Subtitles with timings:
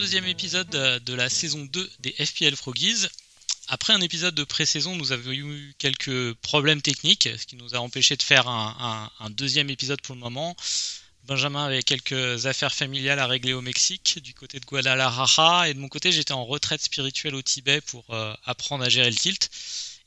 [0.00, 3.06] Deuxième épisode de la saison 2 des FPL Froggies.
[3.68, 7.80] Après un épisode de pré-saison, nous avions eu quelques problèmes techniques, ce qui nous a
[7.80, 10.56] empêché de faire un, deuxième épisode pour le moment.
[11.24, 15.78] Benjamin avait quelques affaires familiales à régler au Mexique, du côté de Guadalajara, et de
[15.78, 19.50] mon côté, j'étais en retraite spirituelle au Tibet pour euh, apprendre à gérer le tilt.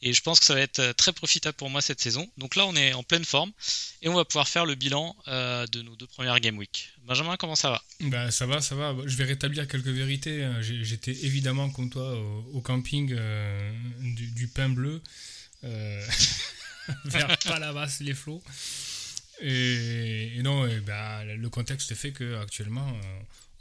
[0.06, 2.30] Et je pense que ça va être euh, très profitable pour moi cette saison.
[2.38, 3.54] Donc là, on est en pleine forme
[4.02, 6.90] et on va pouvoir faire le bilan euh, de nos deux premières Game Week.
[7.06, 7.82] Benjamin, comment ça va?
[8.02, 8.94] Bah, Ça va, ça va.
[9.06, 10.44] Je vais rétablir quelques vérités.
[10.44, 10.58] Hein.
[10.62, 12.20] J'étais évidemment, comme toi,
[12.52, 15.02] au, camping euh, du, pain bleu
[17.06, 18.44] vers Palavas, les flots.
[19.40, 22.86] Et, non, bah, le contexte fait qu'actuellement,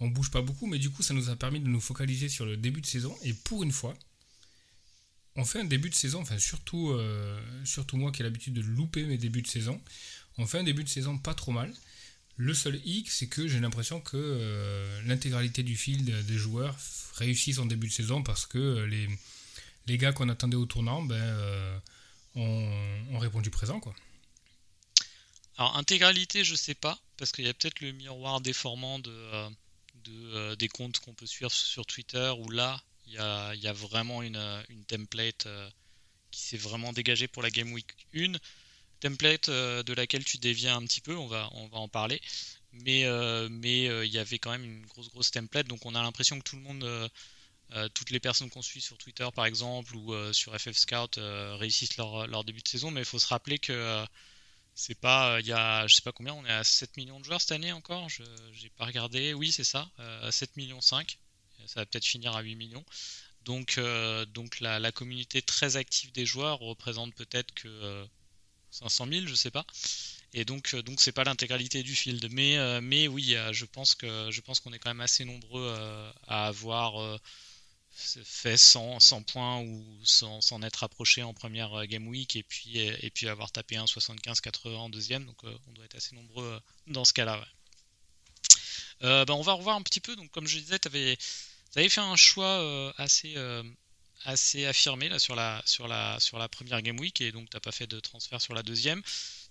[0.00, 2.46] on bouge pas beaucoup, mais du coup, ça nous a permis de nous focaliser sur
[2.46, 3.16] le début de saison.
[3.22, 3.94] Et pour une fois,
[5.36, 8.60] on fait un début de saison, enfin surtout, euh, surtout moi qui ai l'habitude de
[8.60, 9.80] louper mes débuts de saison,
[10.38, 11.72] on fait un début de saison pas trop mal.
[12.36, 16.76] Le seul hic, c'est que j'ai l'impression que euh, l'intégralité du field des joueurs
[17.14, 19.08] réussissent en début de saison parce que euh, les,
[19.86, 21.80] les gars qu'on attendait au tournant ben,
[22.34, 23.80] ont, répondu présent.
[23.80, 23.94] Quoi.
[25.58, 29.48] Alors, intégralité, je sais pas, parce qu'il y a peut-être le miroir déformant de,
[30.04, 34.38] de des comptes qu'on peut suivre sur Twitter où là, il y a, vraiment une,
[34.88, 35.68] template euh,
[36.30, 38.32] qui s'est vraiment dégagée pour la Game Week 1.
[39.00, 42.20] Template euh, de laquelle tu déviens un petit peu, on va, on va en parler.
[42.72, 45.66] Mais, euh, mais il y avait quand même une grosse, grosse template.
[45.66, 47.10] Donc on a l'impression que tout le monde,
[47.94, 51.18] toutes les personnes qu'on suit sur Twitter par exemple ou sur FF Scout
[51.58, 52.90] réussissent leur, leur, début de saison.
[52.90, 54.04] Mais il faut se rappeler que
[54.74, 57.26] c'est pas il y a je sais pas combien on est à 7 millions de
[57.26, 58.22] joueurs cette année encore je
[58.54, 59.90] j'ai pas regardé oui c'est ça
[60.30, 61.18] 7 millions 5
[61.66, 62.84] ça va peut-être finir à 8 millions.
[63.44, 68.06] Donc, euh, donc la, communauté très active des joueurs représente peut-être que
[68.70, 69.66] 500 euh, 000, je sais pas.
[70.34, 72.26] Et donc, euh, donc c'est pas l'intégralité du field.
[72.30, 75.74] Mais, mais oui, je pense que je pense qu'on est quand même assez nombreux
[76.26, 77.20] à avoir
[77.90, 83.10] fait 100, 100 points ou s'en être approché en première game week et puis, et,
[83.10, 85.26] puis avoir tapé un 75-80 en deuxième.
[85.26, 87.44] Donc on doit être assez nombreux dans ce cas-là.
[89.00, 90.14] Ben, on va revoir un petit peu.
[90.14, 91.18] Donc comme je disais, tu avais
[91.72, 93.62] vous avez fait un choix euh, assez, euh,
[94.24, 95.62] assez affirmé là, sur, la,
[96.50, 99.02] première Game Week et donc tu n'as pas fait de transfert sur la deuxième.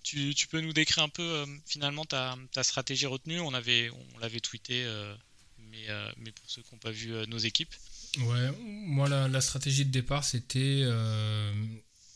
[0.04, 3.40] Tu, peux nous décrire un peu euh, finalement ta, stratégie retenue?
[3.40, 3.90] On l'avait
[4.40, 4.86] tweeté,
[5.58, 7.74] mais, pour ceux qui n'ont pas vu nos équipes.
[8.18, 10.84] Ouais, moi la stratégie de départ c'était,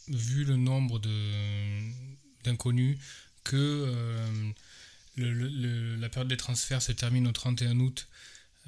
[0.09, 1.01] vu le nombre
[2.45, 2.97] d'inconnus,
[3.43, 3.93] que
[5.17, 8.07] la période des transferts se termine au 31 août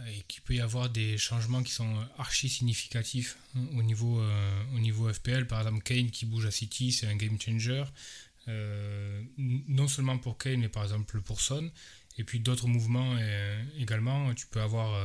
[0.06, 4.62] et qu'il peut y avoir des changements qui sont archi significatifs hein, au, niveau, euh,
[4.75, 5.47] au niveau FPL.
[5.47, 7.84] Par exemple, Kane qui bouge à City, c'est un game changer.
[8.47, 11.70] Euh, non seulement pour Kane, mais par exemple pour Son.
[12.16, 14.32] Et puis d'autres mouvements euh, également.
[14.34, 14.98] Tu peux avoir,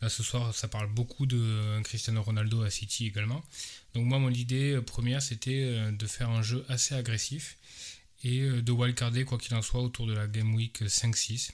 [0.00, 3.42] là ce soir, ça parle beaucoup de Cristiano Ronaldo à City également.
[3.94, 7.56] Donc moi, mon idée première, c'était de faire un jeu assez agressif
[8.24, 11.52] et de wildcarder, quoi qu'il en soit, autour de la Game Week 5-6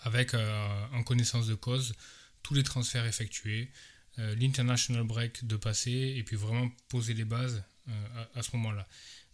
[0.00, 1.94] avec euh, en connaissance de cause
[2.42, 3.70] tous les transferts effectués,
[4.18, 8.86] euh, l'international break de passer et puis vraiment poser les bases euh, à, ce moment-là.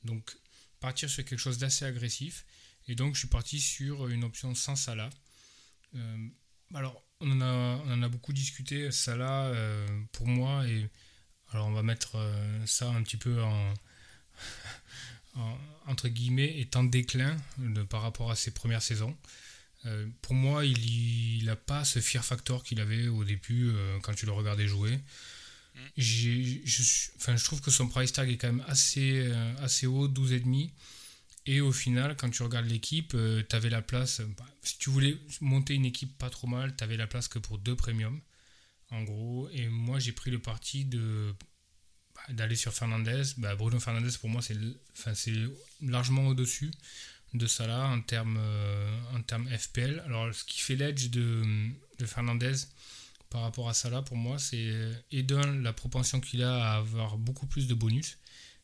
[0.04, 0.36] Donc
[0.80, 2.44] partir sur quelque chose d'assez agressif
[2.88, 5.10] et donc je suis parti sur une option sans Salah.
[6.74, 9.52] alors on en, a, beaucoup discuté, Salah
[10.10, 10.88] pour moi et
[11.52, 12.16] alors on va mettre
[12.66, 13.74] ça un petit peu en,
[15.86, 17.36] entre guillemets est en déclin
[17.88, 19.16] par rapport à ses premières saisons.
[19.86, 24.14] Euh, pour moi, il n'a pas ce fear factor qu'il avait au début euh, quand
[24.14, 24.92] tu le regardais jouer.
[25.74, 25.78] Mm.
[25.96, 30.08] Je, enfin, je trouve que son price tag est quand même assez, euh, assez haut,
[30.08, 30.70] 12,5.
[31.46, 33.16] Et au final, quand tu regardes l'équipe,
[33.48, 34.20] tu avais la place.
[34.20, 37.40] Bah, si tu voulais monter une équipe pas trop mal, tu avais la place que
[37.40, 38.20] pour deux premiums,
[38.90, 39.48] en gros.
[39.52, 41.34] Et moi, j'ai pris le parti de
[42.14, 43.22] bah, d'aller sur Fernandez.
[43.38, 44.56] Bah, Bruno Fernandez, pour moi, c'est
[44.92, 45.14] enfin,
[45.80, 46.70] largement au-dessus
[47.34, 50.02] de Salah en termes, euh, en termes FPL.
[50.06, 51.42] Alors, ce qui fait l'edge de,
[51.98, 52.54] de, Fernandez
[53.30, 54.72] par rapport à Salah, pour moi, c'est
[55.10, 58.18] Eden, la propension qu'il a à avoir beaucoup plus de bonus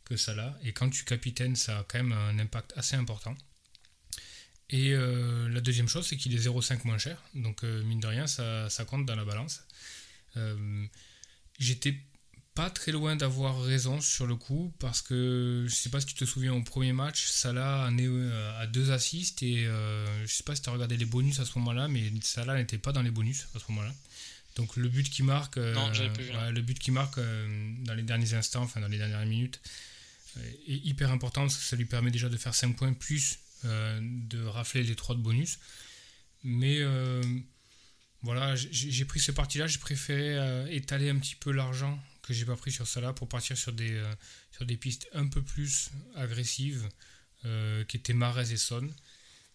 [0.05, 0.59] que Salah.
[0.63, 3.35] Et quand tu capitaines, ça a quand même un impact assez important.
[4.71, 7.23] Et la deuxième chose, c'est qu'il est 0,5 moins cher.
[7.35, 9.63] Donc, mine de rien, ça, ça, compte dans la balance.
[11.59, 11.99] J'étais
[12.59, 16.15] pas très loin d'avoir raison sur le coup parce que je sais pas si tu
[16.15, 20.57] te souviens au premier match, Salah est euh, deux assists et euh, je sais pas
[20.57, 23.13] si tu as regardé les bonus à ce moment-là, mais Salah n'était pas dans les
[23.13, 23.95] bonus à ce moment-là.
[24.57, 27.21] Donc le but qui marque, euh, le but qui marque
[27.85, 29.61] dans les derniers instants, enfin dans les dernières minutes,
[30.67, 34.45] est hyper important parce que ça lui permet déjà de faire 5 points plus de
[34.47, 35.61] rafler les 3 de bonus.
[36.43, 36.81] Mais
[38.23, 41.97] voilà, j'ai pris ce parti-là, j'ai préféré étaler un petit peu l'argent
[42.29, 44.15] que j'ai pas pris sur là pour partir sur des, euh,
[44.53, 46.87] sur des pistes un peu plus agressives
[47.47, 48.87] euh, qui étaient Marez et Son.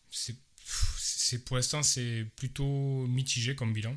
[0.09, 3.95] C'est, pour l'instant c'est plutôt mitigé comme bilan.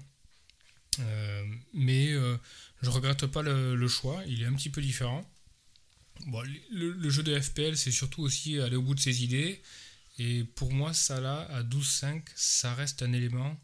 [0.99, 2.13] Euh, mais
[2.83, 5.29] je regrette pas le, choix, il est un petit peu différent.
[6.27, 9.63] Bon, le, jeu de FPL, c'est surtout aussi aller au bout de ses idées.
[10.19, 13.59] Et pour moi, là, à 12,5, ça reste un élément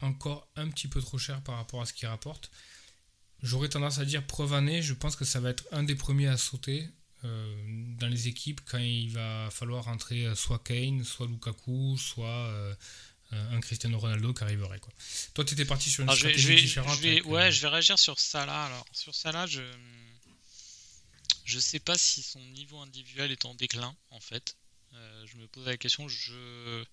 [0.00, 2.50] encore un petit peu trop cher par rapport à ce qu'il rapporte.
[3.42, 6.28] J'aurais tendance à dire preuve année, je pense que ça va être un des premiers
[6.28, 6.88] à sauter
[7.24, 7.54] euh,
[7.98, 12.74] dans les équipes quand il va falloir rentrer euh, soit Kane, soit Lukaku, soit euh,
[13.30, 14.80] un Cristiano Ronaldo qui arriverait.
[14.80, 14.92] Quoi.
[15.34, 17.00] Toi, tu étais parti sur une ah, stratégie différente.
[17.00, 18.66] ouais, je vais réagir sur Salah.
[18.66, 19.62] Alors, sur Salah, je
[21.44, 24.56] je sais pas si son niveau individuel est en déclin, en fait.
[24.92, 26.84] je me pose la question, je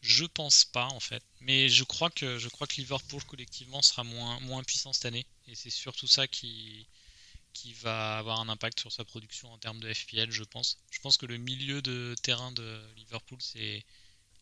[0.00, 4.04] je pense pas en fait, mais je crois que je crois que Liverpool collectivement sera
[4.04, 6.86] moins moins puissant cette année et c'est surtout ça qui
[7.52, 10.78] qui va avoir un impact sur sa production en termes de FPL, je pense.
[10.90, 13.84] Je pense que le milieu de terrain de Liverpool c'est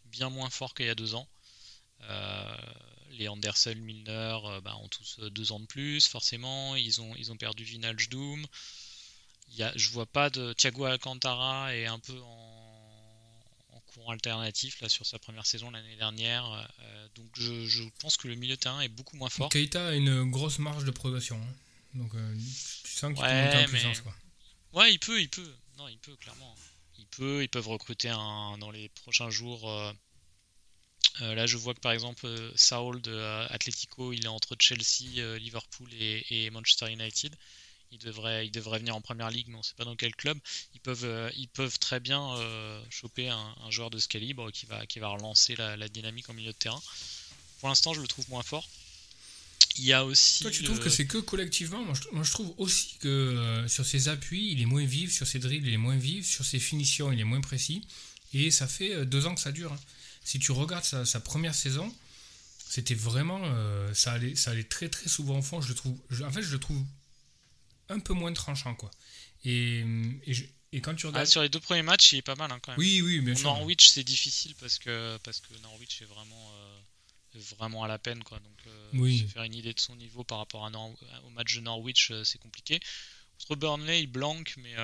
[0.06, 1.28] bien moins fort qu'il y a deux ans.
[2.02, 2.56] Euh,
[3.10, 6.76] les Anderson, Milner euh, bah, ont tous deux ans de plus, forcément.
[6.76, 8.46] Ils ont, ils ont perdu Vinal Doom.
[9.48, 12.47] Il y a, je vois pas de Thiago Alcantara est un peu en
[14.08, 16.68] alternatif là sur sa première saison l'année dernière.
[16.80, 19.48] Euh, donc je, pense que le milieu de terrain est beaucoup moins fort.
[19.48, 21.36] Keita a une grosse marge de progression.
[21.36, 21.54] Hein.
[21.94, 22.34] Donc euh,
[22.84, 24.00] tu sens qu'il ouais, peut monter en puissance.
[24.00, 24.14] Quoi.
[24.72, 25.54] Ouais, il peut, il peut.
[25.76, 26.54] Non, il peut clairement.
[26.98, 29.70] Il peut, ils peuvent recruter un, dans les prochains jours.
[29.70, 33.16] Euh, là, je vois que par exemple, Saul de
[33.50, 37.34] Atletico, il est entre Chelsea, Liverpool et Manchester United
[37.90, 40.14] ils devraient, ils devraient venir en première ligue, mais on ne sait pas dans quel
[40.14, 40.38] club.
[40.74, 44.66] Ils peuvent, euh, ils peuvent très bien euh, choper un, joueur de ce calibre qui
[44.66, 46.80] va, qui va relancer la, dynamique en milieu de terrain.
[47.60, 48.68] Pour l'instant, je le trouve moins fort.
[49.76, 50.42] Il y a aussi.
[50.42, 51.84] Toi, tu trouves que c'est que collectivement?
[51.84, 55.38] Moi je, trouve aussi que euh, sur ses appuis, il est moins vif, sur ses
[55.38, 57.86] dribbles, il est moins vif, sur ses finitions, il est moins précis.
[58.34, 59.72] Et ça fait deux ans que ça dure.
[59.72, 59.80] Hein.
[60.24, 61.94] Si tu regardes sa, première saison,
[62.68, 63.40] c'était vraiment.
[63.94, 65.60] ça, allait, ça allait très très souvent au fond.
[65.60, 66.82] Je le trouve, en fait, je le trouve
[67.88, 68.90] un peu moins tranchant, quoi.
[69.44, 69.84] Et,
[70.72, 71.26] et, quand tu regardes.
[71.26, 72.78] sur les deux premiers matchs, il est pas mal, hein, quand même.
[72.78, 73.44] Oui, oui, bien sûr.
[73.44, 78.22] Norwich, c'est difficile parce que, parce que Norwich est vraiment, euh, vraiment à la peine,
[78.24, 78.38] quoi.
[78.40, 79.26] Donc, euh, oui.
[79.32, 80.70] faire une idée de son niveau par rapport à
[81.24, 82.80] au match de Norwich, euh, c'est compliqué.
[83.46, 84.74] Contre Burnley, il blanque, mais,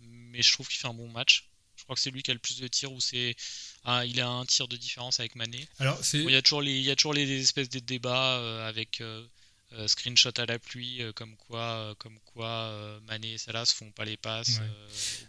[0.00, 1.48] mais je trouve qu'il fait un bon match.
[1.78, 3.36] Je crois que c'est lui qui a le plus de tirs, ou c'est.
[3.84, 5.66] Ah, il a un tir de différence avec Mané.
[5.78, 6.18] Alors, c'est.
[6.18, 9.24] il, y a toujours les, il y a toujours les espèces de débats avec euh,
[9.86, 13.90] screenshot à la pluie, euh, comme quoi, euh, comme quoi Mané et Salah se font
[13.90, 14.60] pas les passes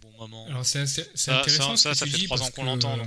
[0.03, 0.47] au bon moment.
[0.47, 2.97] Alors c'est intéressant ça, ça, fait trois ans qu'on l'entend.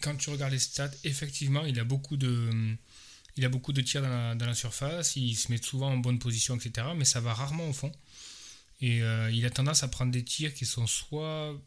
[0.00, 2.50] Quand tu regardes les stats, effectivement, il a beaucoup de,
[3.36, 6.56] il a beaucoup de tirs dans la, surface, il se met souvent en bonne position,
[6.56, 6.88] etc.
[6.96, 7.92] Mais ça va rarement au fond.
[8.80, 8.98] Et
[9.32, 11.58] il a tendance à prendre des tirs qui sont soit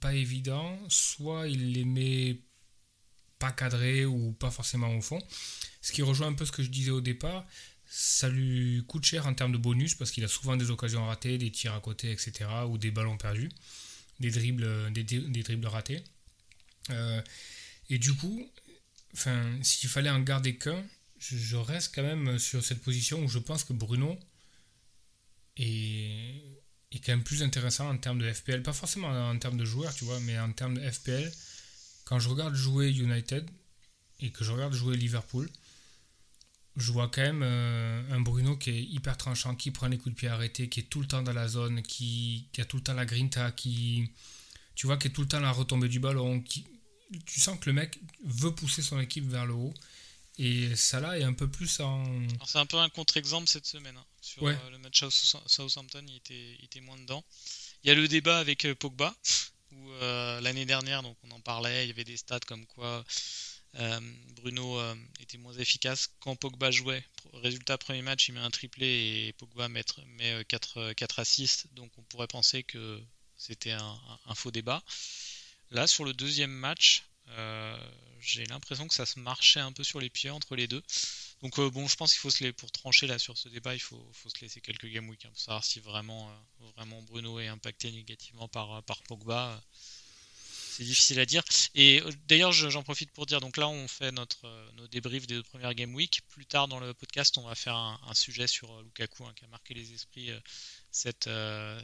[0.00, 2.40] pas évidents, soit il les met
[3.38, 5.22] pas cadrés ou pas forcément au fond.
[5.82, 7.46] Ce qui rejoint un peu ce que je disais au départ,
[7.88, 11.38] ça lui coûte cher en termes de bonus parce qu'il a souvent des occasions ratées,
[11.38, 12.32] des tirs à côté, etc.
[12.68, 13.50] ou des ballons perdus,
[14.20, 16.02] des dribbles, des, dribbles ratés.
[16.90, 17.22] Euh,
[17.88, 18.48] et du coup,
[19.62, 20.84] s'il fallait en garder qu'un,
[21.18, 24.18] je, reste quand même sur cette position où je pense que Bruno
[25.56, 26.42] est,
[26.92, 28.62] est quand même plus intéressant en termes de FPL.
[28.62, 31.32] Pas forcément en termes de joueurs, tu vois, mais en termes de FPL.
[32.04, 33.48] Quand je regarde jouer United
[34.20, 35.48] et que je regarde jouer Liverpool,
[36.76, 40.14] je vois quand même euh, un Bruno qui est hyper tranchant, qui prend les coups
[40.14, 42.82] de pied arrêtés, qui est tout le temps dans la zone, qui, a tout le
[42.82, 44.10] temps la grinta, qui,
[44.74, 46.40] tu vois, qui est tout le temps la retombée du ballon.
[46.40, 46.66] Qui,
[47.24, 49.74] tu sens que le mec veut pousser son équipe vers le haut.
[50.38, 52.04] Et ça là est un peu plus en.
[52.44, 53.96] C'est un peu un contre-exemple cette semaine.
[53.96, 54.04] Hein.
[54.20, 57.24] Sur euh, le match Southampton, il était, il était, moins dedans.
[57.82, 59.16] Il y a le débat avec euh, Pogba,
[59.72, 59.90] où
[60.42, 63.02] l'année dernière, donc on en parlait, il y avait des stats comme quoi
[64.36, 67.04] Bruno euh, était moins efficace quand Pogba jouait.
[67.34, 68.86] Résultat, premier match, il met un triplé
[69.26, 69.84] et Pogba met,
[70.48, 71.66] 4, 4 assists.
[71.74, 73.02] Donc on pourrait penser que
[73.36, 73.98] c'était un,
[74.34, 74.82] faux débat.
[75.70, 77.04] Là, sur le deuxième match,
[78.20, 80.82] j'ai l'impression que ça se marchait un peu sur les pieds entre les deux.
[81.42, 83.80] Donc bon, je pense qu'il faut se les pour trancher là sur ce débat, il
[83.80, 86.32] faut, se laisser quelques game week hein, pour savoir si vraiment,
[87.02, 89.60] Bruno est impacté négativement par Pogba
[90.76, 91.42] c'est difficile à dire.
[91.74, 95.26] Et euh, d'ailleurs, j'en profite pour dire, donc là, on fait notre, euh, nos débriefs
[95.26, 96.20] des deux premières Game Week.
[96.28, 99.44] Plus tard dans le podcast, on va faire un, sujet sur euh, Lukaku hein, qui
[99.44, 100.30] a marqué les esprits
[100.90, 101.28] cette,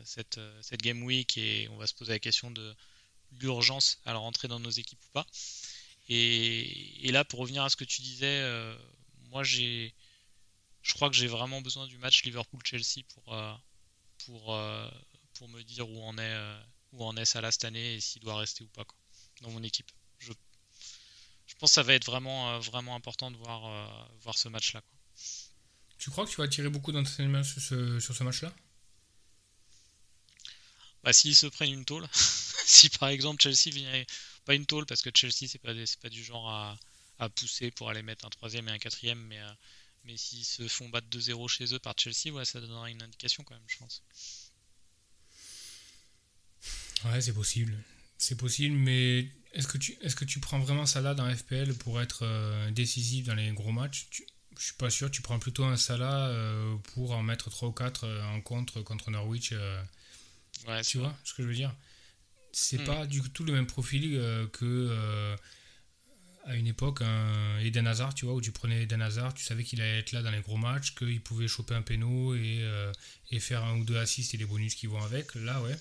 [0.04, 2.74] cette, cette, Game Week et on va se poser la question de
[3.40, 5.26] l'urgence à le rentrer dans nos équipes ou pas.
[6.08, 8.44] Et, là, pour revenir à ce que tu disais,
[9.30, 9.94] moi, j'ai,
[10.82, 13.36] je crois que j'ai vraiment besoin du match Liverpool-Chelsea pour,
[14.24, 14.58] pour,
[15.34, 16.36] pour me dire où on est
[16.92, 18.98] où en est Salah cette année et s'il doit rester ou pas quoi,
[19.42, 19.90] dans mon équipe.
[20.18, 20.32] Je,
[21.46, 24.48] je pense que ça va être vraiment, euh, vraiment important de voir, euh, voir ce
[24.48, 24.82] match-là.
[25.98, 28.52] Tu crois que tu vas tirer beaucoup d'entraînement sur ce, sur ce match-là?
[31.04, 34.04] Bah, S'ils se prennent une tôle, si par exemple Chelsea vient.
[34.44, 36.76] Pas une tôle parce que Chelsea c'est pas, pas du genre à,
[37.20, 39.52] à, pousser pour aller mettre un troisième et un quatrième, mais, euh,
[40.04, 43.44] mais s'ils se font battre 2-0 chez eux par Chelsea, ouais, ça donnera une indication
[43.44, 44.02] quand même, je pense.
[47.04, 47.76] Ouais, c'est possible.
[48.18, 52.00] C'est possible, mais est-ce que, tu, est que tu prends vraiment Salah dans FPL pour
[52.00, 54.06] être euh, décisif dans les gros matchs?
[54.10, 54.22] Je
[54.58, 55.10] Je suis pas sûr.
[55.10, 58.80] Tu prends plutôt un Salah euh, pour en mettre 3 ou 4 euh, en contre
[58.82, 59.52] contre Norwich.
[60.68, 61.74] ouais, tu vois ce que je veux dire?
[62.52, 62.84] C'est hmm.
[62.84, 64.18] pas du tout le même profil
[64.52, 65.36] que
[66.44, 69.62] à une époque un Eden Hazard, tu vois, où tu prenais Eden Hazard, tu savais
[69.62, 72.68] qu'il allait être là dans les gros matchs, qu'il pouvait choper un péno et,
[73.30, 75.34] et faire un ou deux assists et les bonus qui vont avec.
[75.34, 75.76] Là, ouais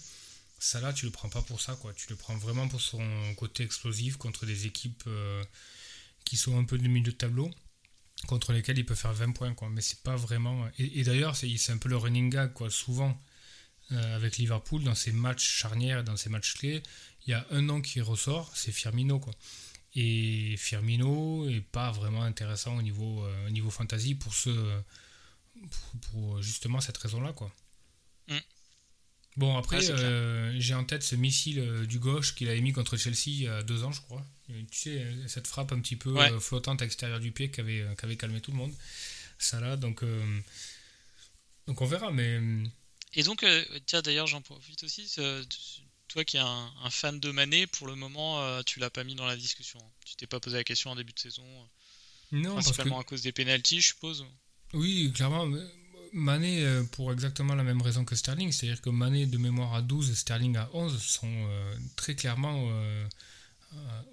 [0.62, 1.92] ça là, tu le prends pas pour ça, quoi.
[1.94, 3.04] Tu le prends vraiment pour son
[3.36, 5.44] côté explosif contre des équipes euh,
[6.24, 7.50] qui sont un peu de milieu de tableau,
[8.28, 9.70] contre lesquelles il peut faire 20 points, quoi.
[9.70, 10.70] Mais c'est pas vraiment.
[10.78, 12.70] Et, d'ailleurs, c'est un peu le running gag, quoi.
[12.70, 13.20] Souvent,
[13.92, 16.84] euh, avec Liverpool, dans ces matchs charnières, dans ces matchs clés,
[17.26, 19.34] il y a un nom qui ressort, c'est Firmino, quoi.
[19.96, 24.80] Et Firmino est pas vraiment intéressant au niveau, euh, niveau fantasy pour ce,
[26.12, 27.52] pour, justement cette raison-là, quoi.
[28.28, 28.38] Mm.
[29.38, 32.98] Bon, après, euh, j'ai en tête ce missile euh, du gauche qu'il avait mis contre
[32.98, 34.26] Chelsea il y a deux ans, je crois.
[34.48, 37.86] Tu sais, cette frappe un petit peu euh, flottante à l'extérieur du pied qui avait,
[38.18, 38.74] calmé tout le monde.
[39.38, 40.04] Ça là, donc,
[41.68, 42.12] donc on verra.
[42.12, 42.40] Mais...
[43.14, 43.46] Et donc,
[43.86, 45.10] tiens, d'ailleurs, j'en profite aussi.
[46.10, 49.26] toi qui es un, fan de Mané, pour le moment, tu l'as pas mis dans
[49.26, 49.80] la discussion.
[50.06, 51.46] Tu t'es pas posé la question en début de saison.
[52.34, 54.26] Non, principalement à cause des pénalties, je suppose.
[54.74, 55.48] Oui, clairement.
[56.14, 59.82] Mané, euh, pour exactement la même raison que Sterling, c'est-à-dire que Mané de mémoire à
[59.82, 63.08] 12 et Sterling à 11 sont euh, très clairement euh,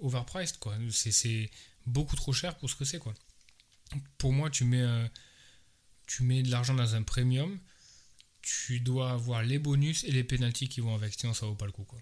[0.01, 0.59] overpriced.
[0.59, 0.75] Quoi.
[0.89, 1.49] C'est,
[1.85, 2.99] beaucoup trop cher pour ce que c'est.
[2.99, 3.13] Quoi.
[4.17, 4.85] Pour moi, tu mets,
[6.05, 7.57] tu mets de l'argent dans un premium,
[8.41, 11.65] tu dois avoir les bonus et les penalties qui vont avec, sinon ça vaut pas
[11.65, 11.85] le coup.
[11.85, 11.99] Quoi.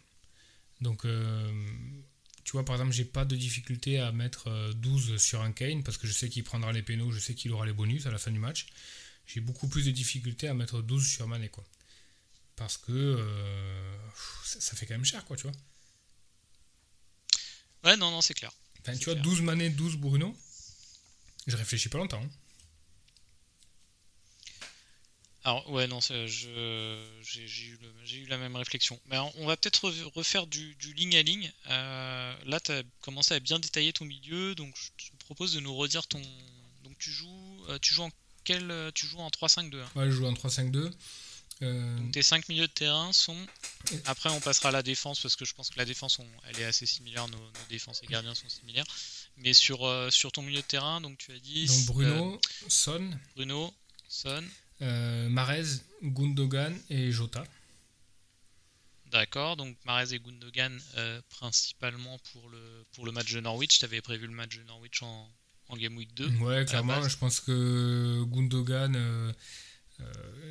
[0.82, 1.06] Donc,
[2.44, 5.98] tu vois, par exemple, j'ai pas de difficulté à mettre 12 sur un Kane parce
[5.98, 8.18] que je sais qu'il prendra les pénaux, je sais qu'il aura les bonus à la
[8.18, 8.68] fin du match
[9.28, 11.66] j'ai beaucoup plus de difficultés à mettre 12 sur Mané, quoi.
[12.56, 13.98] Parce que euh,
[14.44, 15.52] ça, fait quand même cher, quoi, tu vois.
[17.84, 18.52] Ouais, non, non, c'est clair.
[18.86, 20.36] tu vois, 12 Mané, 12 Bruno,
[21.46, 22.24] je réfléchis pas longtemps.
[22.24, 22.30] Hein.
[25.44, 27.80] Alors, ouais, non, j'ai eu,
[28.12, 29.00] eu, la même réflexion.
[29.06, 31.54] Mais on va peut-être refaire du, ligne à ligne.
[31.68, 35.62] Euh, là, tu as commencé à bien détailler ton milieu, donc je te propose de
[35.62, 36.22] nous redire ton.
[36.84, 38.12] Donc, tu joues, euh, tu joues en
[38.50, 39.86] euh, tu joues en 3-5-2 hein.
[39.96, 40.92] Ouais, je joue en 3-5-2.
[41.64, 42.12] Euh...
[42.12, 43.38] tes 5 milieux de terrain sont.
[44.06, 46.66] Après, on passera à la défense parce que je pense que la défense, elle est
[46.66, 47.28] assez similaire.
[47.30, 48.86] Nos, défenses et gardiens sont similaires.
[49.38, 51.66] Mais sur, euh, sur ton milieu de terrain, donc tu as dit.
[51.66, 52.38] Donc Bruno, euh,
[52.68, 53.10] Son.
[53.36, 53.74] Bruno,
[54.08, 54.44] Son.
[54.80, 57.44] Marez, Gundogan et Jota.
[59.08, 60.80] D'accord, donc Marez et Gundogan
[61.30, 63.80] principalement pour le, pour le match de Norwich.
[63.80, 65.28] Tu avais prévu le match de Norwich en,
[65.70, 66.30] en Game Week 2.
[66.38, 69.34] Ouais, clairement, je pense que Gundogan, euh,
[70.00, 70.04] euh,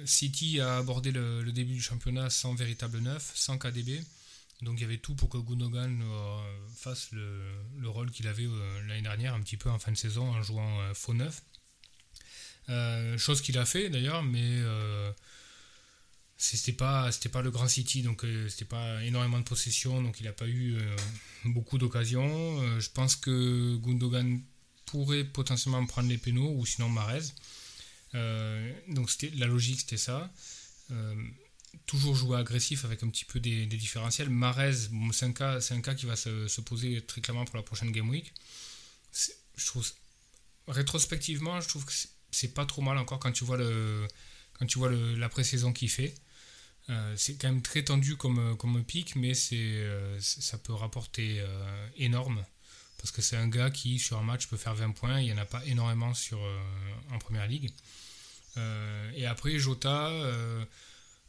[0.05, 4.03] City a abordé le, début du championnat sans véritable neuf, sans KDB.
[4.63, 6.39] Donc il y avait tout pour que Gundogan euh,
[6.75, 8.47] fasse le, rôle qu'il avait
[8.89, 11.43] l'année dernière, un petit peu en fin de saison, en jouant faux neuf.
[13.19, 14.63] chose qu'il a fait d'ailleurs, mais
[16.39, 20.25] c'était pas c'était pas le grand City donc c'était pas énormément de possession donc il
[20.25, 20.77] n'a pas eu
[21.47, 24.43] beaucoup d'occasions je pense que Gundogan
[24.87, 27.33] pourrait potentiellement prendre les pénaux ou sinon Marez.
[28.15, 30.33] Euh, donc la logique c'était ça.
[30.91, 31.15] Euh,
[31.87, 34.31] toujours jouer agressif avec un petit peu des, différentiels.
[34.31, 35.61] Marez, c'est un, cas,
[35.95, 38.33] qui va se, poser très clairement pour la prochaine Game Week.
[39.57, 39.71] Je
[40.69, 41.93] rétrospectivement, je trouve que
[42.31, 46.15] c'est pas trop mal encore quand tu vois, la pré-saison qu'il fait.
[46.89, 49.85] Euh, c'est quand même très tendu comme, comme pic, mais c'est,
[50.21, 51.45] ça peut rapporter
[51.97, 52.45] énorme
[52.99, 55.21] parce que c'est un gars qui, sur un match, peut faire 20 points.
[55.21, 56.41] Il n'y en a pas énormément sur,
[57.13, 57.71] en première ligue.
[59.15, 60.11] et après, Jota,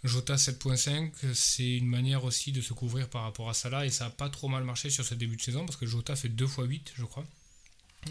[0.03, 4.05] Jota 7.5, c'est une manière aussi de se couvrir par rapport à Salah, et ça
[4.05, 6.45] n'a pas trop mal marché sur ce début de saison, parce que Jota fait 2
[6.45, 7.25] x 8, je crois.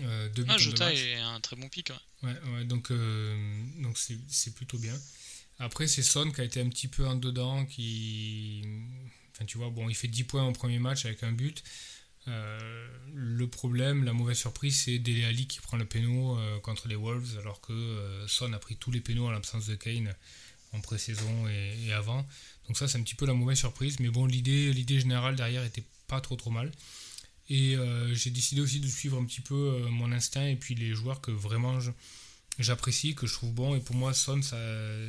[0.03, 1.93] Euh, ah, Jota est un très bon pic.
[2.23, 4.95] Ouais, ouais, donc euh, donc c'est plutôt bien.
[5.59, 8.63] Après, c'est Son qui a été un petit peu en dedans, qui.
[9.33, 11.63] Enfin, tu vois, bon, il fait 10 points au premier match avec un but.
[12.29, 16.97] Euh, le problème, la mauvaise surprise, c'est Dele Ali qui prend le péno contre les
[16.97, 20.15] Wolves, alors que Son a pris tous les pénaux en l'absence de Kane
[20.73, 22.27] en pré-saison et, avant.
[22.67, 24.01] Donc ça, c'est un petit peu la mauvaise surprise.
[24.01, 26.71] Mais bon, l'idée générale derrière était pas trop trop mal.
[27.49, 30.75] Et euh, j'ai décidé aussi de suivre un petit peu euh, mon instinct et puis
[30.75, 31.79] les joueurs que vraiment
[32.59, 33.77] j'apprécie, que je trouve bons.
[33.77, 34.41] Et pour moi, Son,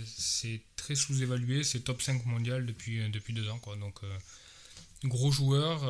[0.06, 1.64] c'est très sous-évalué.
[1.64, 3.60] C'est top 5 mondial depuis, euh, depuis deux ans.
[3.60, 3.76] Quoi.
[3.78, 4.02] Donc,
[5.04, 5.82] gros joueur.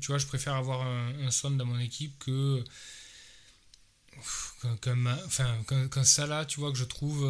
[0.00, 2.64] tu vois, je préfère avoir un, Son dans mon équipe que
[4.82, 5.62] qu'un enfin,
[6.04, 7.24] Salah, tu vois, que je trouve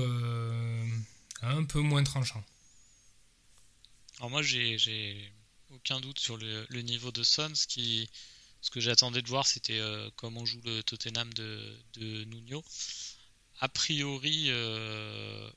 [1.43, 2.43] un peu moins tranchant.
[4.19, 5.33] Alors moi, j'ai
[5.71, 10.45] aucun doute sur le, niveau de Son, ce que j'attendais de voir, c'était euh, comment
[10.45, 12.65] joue le Tottenham de, de Nuno.
[13.61, 15.51] A priori, euh,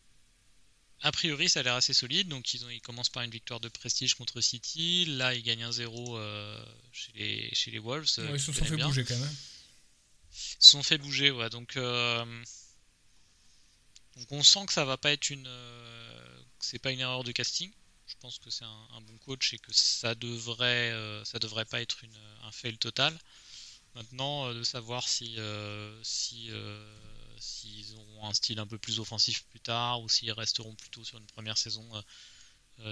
[1.02, 2.28] a priori, ça a l'air assez solide.
[2.28, 5.06] Donc, ils, ont, ils commencent par une victoire de prestige contre City.
[5.06, 8.06] Là, ils gagnent 1-0 euh, chez, les, chez les Wolves.
[8.06, 9.36] ils se sont fait bouger quand même.
[10.34, 11.50] Ils se sont fait bouger, ouais.
[11.50, 12.28] Donc, donc
[14.32, 15.50] on sent que ça va pas être une.
[16.60, 17.72] c'est pas une erreur de casting
[18.12, 21.82] je pense que c'est un, bon coach et que ça devrait, euh, ça devrait pas
[21.82, 23.18] être une, un fail total.
[23.96, 26.52] Maintenant, euh, de savoir si, euh, si
[27.40, 31.18] s'ils auront un style un peu plus offensif plus tard ou s'ils resteront plutôt sur
[31.18, 31.84] une première saison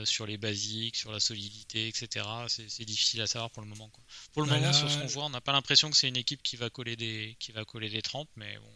[0.03, 2.24] sur les basiques, sur la solidité, etc.
[2.48, 3.89] C'est difficile à savoir pour le moment.
[4.33, 6.17] Pour le bah moment, sur ce qu'on voit, on n'a pas l'impression que c'est une
[6.17, 8.69] équipe qui va coller des, qui va coller des 30, mais bon,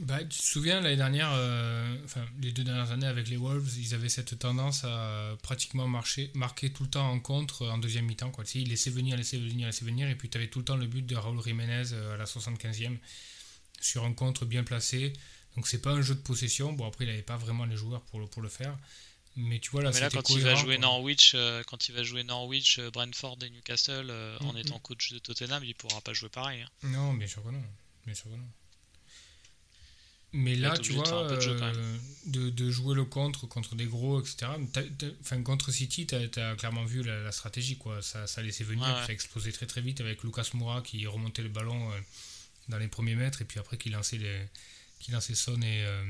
[0.00, 3.76] bah, tu te souviens, l'année dernière, euh, enfin, les deux dernières années avec les Wolves,
[3.76, 8.06] ils avaient cette tendance à pratiquement marcher, marquer tout le temps en contre en deuxième
[8.06, 8.30] mi-temps.
[8.30, 8.44] Quoi.
[8.44, 10.64] Tu sais, ils laissaient venir, laissaient venir, laissaient venir, et puis tu avais tout le
[10.64, 12.96] temps le but de Raúl Jiménez euh, à la 75e
[13.80, 15.12] sur un contre bien placé.
[15.56, 16.72] Donc c'est pas un jeu de possession.
[16.72, 18.76] Bon, après, il n'avait pas vraiment les joueurs pour le, pour le faire.
[19.36, 22.02] Mais tu vois, là, Mais là quand, il va jouer Norwich, euh, quand il va
[22.02, 24.10] jouer Norwich, Brentford et Newcastle
[24.40, 26.62] en mm, étant coach de Tottenham, il pourra pas jouer pareil.
[26.62, 26.88] Hein.
[26.88, 27.62] Non, bien sûr que non.
[28.04, 28.48] Bien sûr que non.
[30.32, 34.52] Mais là, tu vois, euh, de, jouer le contre contre des gros, etc.
[35.20, 37.76] Enfin, contre City, tu as, clairement vu la, stratégie.
[37.76, 38.00] quoi.
[38.00, 41.42] Ça, ça laissait venir, ça a explosé très très vite avec Lucas Moura qui remontait
[41.42, 42.00] le ballon euh,
[42.68, 44.46] dans les premiers mètres et puis après qui lançait, les,
[45.00, 46.04] qui lançait Son et, euh,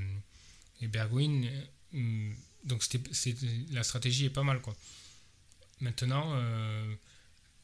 [0.83, 1.48] et Bergwijn.
[2.64, 2.87] Donc
[3.70, 4.61] la stratégie est pas mal.
[4.61, 4.76] quoi.
[5.81, 6.37] Maintenant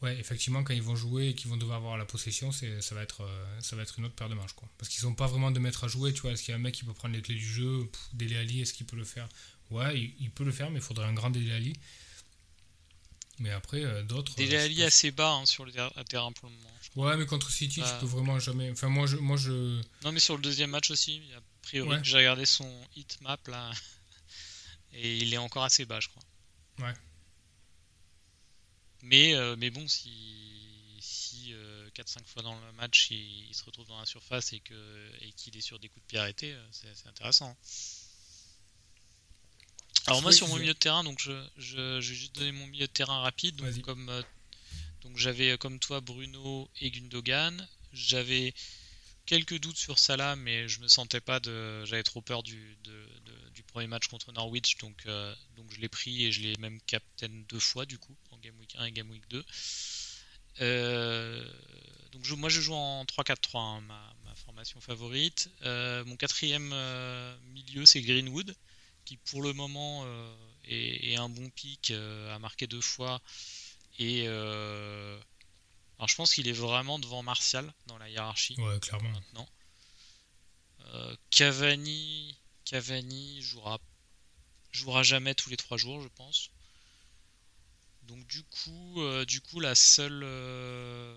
[0.03, 3.03] Ouais, effectivement, quand ils vont jouer et qu'ils vont devoir avoir la possession, ça, va
[3.03, 4.53] être, euh, ça va être une autre paire de manches.
[4.53, 4.69] Quoi.
[4.77, 6.13] Parce qu'ils n'ont pas vraiment de maître à jouer.
[6.13, 7.91] Tu vois, est-ce qu'il y a un mec qui peut prendre les clés du jeu?
[8.13, 9.27] Dele Ali, est-ce qu'il peut le faire?
[9.71, 11.73] Ouais, il, peut le faire, mais il faudrait un grand Dele Ali.
[13.39, 14.35] Mais après, euh, d'autres.
[14.37, 15.73] Dele euh, Ali assez bas hein, sur le
[16.05, 16.71] terrain pour le moment.
[16.97, 18.71] Ouais, mais contre City, je peux vraiment jamais.
[18.71, 19.81] Enfin, moi je, moi, je.
[20.05, 23.71] Non, mais sur le deuxième match aussi, a priori, j'ai regardé son hit map là.
[24.95, 26.23] et il est encore assez bas, je crois.
[26.79, 26.95] Ouais.
[29.03, 31.55] Mais, euh, mais bon, si, si
[31.95, 34.77] 4-5 euh, fois dans le match il, se retrouve dans la surface et qu'il
[35.21, 37.57] et qu'il est sur des coups de pied arrêtés, euh, c'est intéressant.
[40.07, 42.67] Alors moi sur mon milieu de terrain, donc je, je, je, vais juste donner mon
[42.67, 43.57] milieu de terrain rapide.
[43.57, 44.11] Donc comme
[45.03, 47.67] donc j'avais comme toi Bruno et Gundogan.
[47.93, 48.55] J'avais
[49.25, 52.77] quelques doutes sur Salah, mais je me sentais pas de, j'avais trop peur du,
[53.55, 55.07] du premier match contre Norwich, donc
[55.57, 58.17] donc je l'ai pris et je l'ai même captain deux fois du coup.
[58.43, 59.45] Game Week 1 et Game Week 2.
[60.61, 61.45] Euh,
[62.13, 65.51] donc je, moi je joue en 3-4-3, hein, ma, formation favorite.
[65.63, 68.55] Euh, mon quatrième euh, milieu c'est Greenwood,
[69.07, 70.07] qui pour le moment
[70.65, 73.23] est, un bon pic, a marqué deux fois.
[73.99, 78.57] Et alors je pense qu'il est vraiment devant Martial dans la hiérarchie.
[78.59, 79.11] Ouais, clairement.
[79.11, 79.49] Maintenant.
[81.31, 83.79] Cavani, Cavani jouera,
[84.73, 86.51] jouera jamais tous les trois jours, je pense.
[88.07, 90.23] Donc du coup, euh, du coup la seule...
[90.25, 91.15] Euh,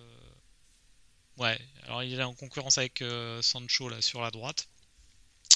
[1.38, 4.68] ouais, alors il est en concurrence avec euh, Sancho là sur la droite.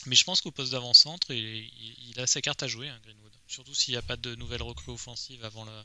[0.06, 3.32] Mais je pense qu'au poste d'avant-centre, il, a sa carte à jouer, hein, Greenwood.
[3.48, 5.84] Surtout s'il n'y a pas de nouvelles recrues offensives avant le,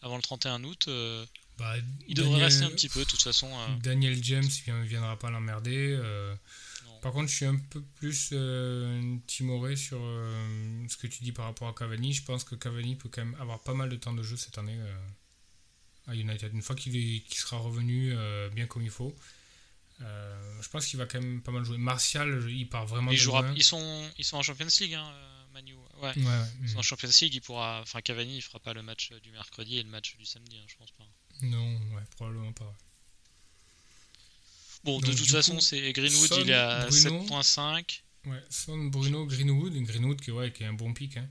[0.00, 0.88] avant le 31 aout.
[1.58, 1.74] Bah,
[2.08, 3.50] il devrait rester un petit peu, de toute façon.
[3.82, 5.98] Daniel James ne viendra pas l'emmerder.
[7.02, 11.32] Par contre, je suis un peu plus euh, timoré sur euh, ce que tu dis
[11.32, 12.12] par rapport à Cavani.
[12.12, 14.56] Je pense que Cavani peut quand même avoir pas mal de temps de jeu cette
[14.56, 14.98] année euh,
[16.06, 16.54] à United.
[16.54, 18.14] Une fois qu'il sera revenu
[18.54, 19.16] bien comme il faut,
[20.60, 21.78] je pense qu'il va quand même pas mal jouer.
[21.78, 23.10] Martial, il part vraiment.
[23.10, 23.16] Ils,
[23.56, 25.12] ils, sont, ils sont en Champions League, hein,
[25.52, 25.74] Manu.
[26.00, 26.12] Ouais.
[26.62, 27.80] ils sont en Champions League, il pourra.
[27.82, 30.66] Enfin, Cavani, il fera pas le match du mercredi et le match du samedi, hein,
[30.66, 31.04] je pense pas.
[31.42, 32.74] Non, ouais, probablement pas.
[34.84, 38.00] Bon, de toute façon, c'est Greenwood, il est à 7.5.
[38.26, 39.74] Ouais, Son, Bruno, Greenwood.
[39.74, 41.16] Greenwood qui, ouais, qui est un bon pic.
[41.16, 41.28] Hein.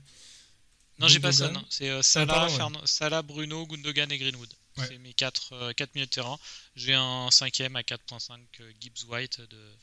[0.98, 1.52] Non, j'ai pas Son.
[1.68, 2.48] C'est euh, Salah,
[2.84, 4.52] Salah, Bruno, Gundogan et Greenwood.
[4.76, 6.38] C'est mes 4, 4 milieux de terrain.
[6.76, 9.40] J'ai un cinquième à 4.5 euh, Gibbs White.
[9.40, 9.76] De...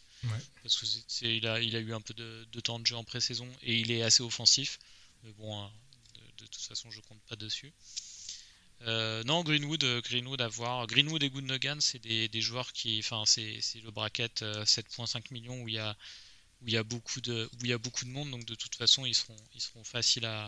[0.64, 3.04] Parce qu'il il a, il a eu un peu de, de, temps de jeu en
[3.04, 4.80] pré-saison et il est assez offensif.
[5.24, 5.72] Mais bon, hein,
[6.16, 7.72] de, de, toute façon, je compte pas dessus.
[8.84, 10.88] Euh, non, Greenwood, euh, Greenwood à voir.
[10.88, 15.62] Greenwood et Gundogan, c'est des, des, joueurs qui, enfin, c'est le bracket 7.5 euh, millions
[15.62, 15.96] où il y a
[16.62, 18.56] où il y a beaucoup de où il y a beaucoup de monde, donc de
[18.56, 20.48] toute façon ils seront ils seront faciles à,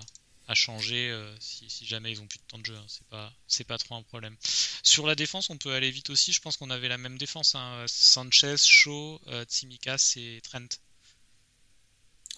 [0.51, 2.75] à changer si, si, jamais ils ont plus de temps de jeu.
[2.75, 2.85] Hein.
[2.87, 4.35] C'est pas c'est pas trop un problème.
[4.83, 6.33] Sur la défense, on peut aller vite aussi.
[6.33, 7.55] Je pense qu'on avait la même défense.
[7.55, 7.85] Hein.
[7.87, 10.67] Sanchez, Shaw, Tsimikas et Trent.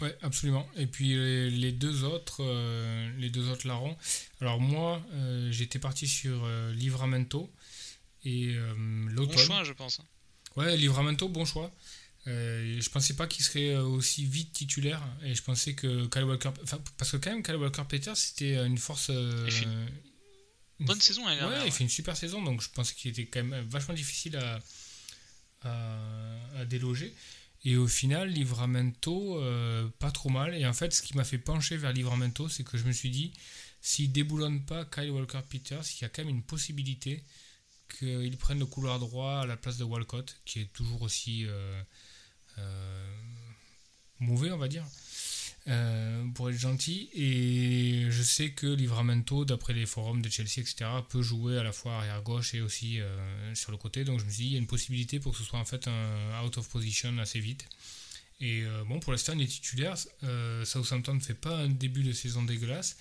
[0.02, 0.68] Ouais, absolument.
[0.76, 1.16] Et puis
[1.52, 3.96] les, deux autres, euh, les deux autres larrons.
[4.42, 7.52] Alors moi, euh, j'étais parti sur euh, Livramento
[8.26, 8.56] et
[9.10, 9.34] l'autre.
[9.34, 10.02] Bon choix, je pense.
[10.56, 11.72] Ouais, Livramento, bon choix.
[12.26, 16.52] Je pensais pas qu'il serait aussi vite titulaire et je pensais que Kyle Walker,
[16.98, 19.12] parce que quand même Kyle Walker Peter c'était une force.
[20.80, 21.28] bonne saison.
[21.30, 23.94] Elle ouais, il fait une super saison, donc je pensais qu'il était quand même vachement
[23.94, 24.60] difficile à,
[25.62, 27.14] à, à déloger.
[27.66, 30.54] Et au final, Livramento, euh, pas trop mal.
[30.56, 33.10] Et en fait, ce qui m'a fait pencher vers Livramento, c'est que je me suis
[33.10, 33.32] dit,
[33.82, 37.24] s'il déboulonne pas Kyle Walker-Peters, il y a quand même une possibilité
[37.98, 41.52] qu'il prenne le couloir droit à la place de Walcott, qui est toujours aussi euh,
[41.52, 41.84] euh,
[44.20, 44.86] mauvais, on va dire.
[45.70, 47.10] Euh, pour être gentil.
[47.14, 51.72] Et je sais que Livramento, d'après les forums de Chelsea, etc., peut jouer à la
[51.72, 54.04] fois arrière gauche et aussi euh, sur le côté.
[54.04, 55.66] Donc je me suis dit, il y a une possibilité pour que ce soit en
[55.66, 57.66] fait un out of position assez vite.
[58.42, 59.96] Et euh, bon, pour l'instant, il est titulaire.
[60.66, 62.98] Southampton ne fait pas un début de saison dégueulasse.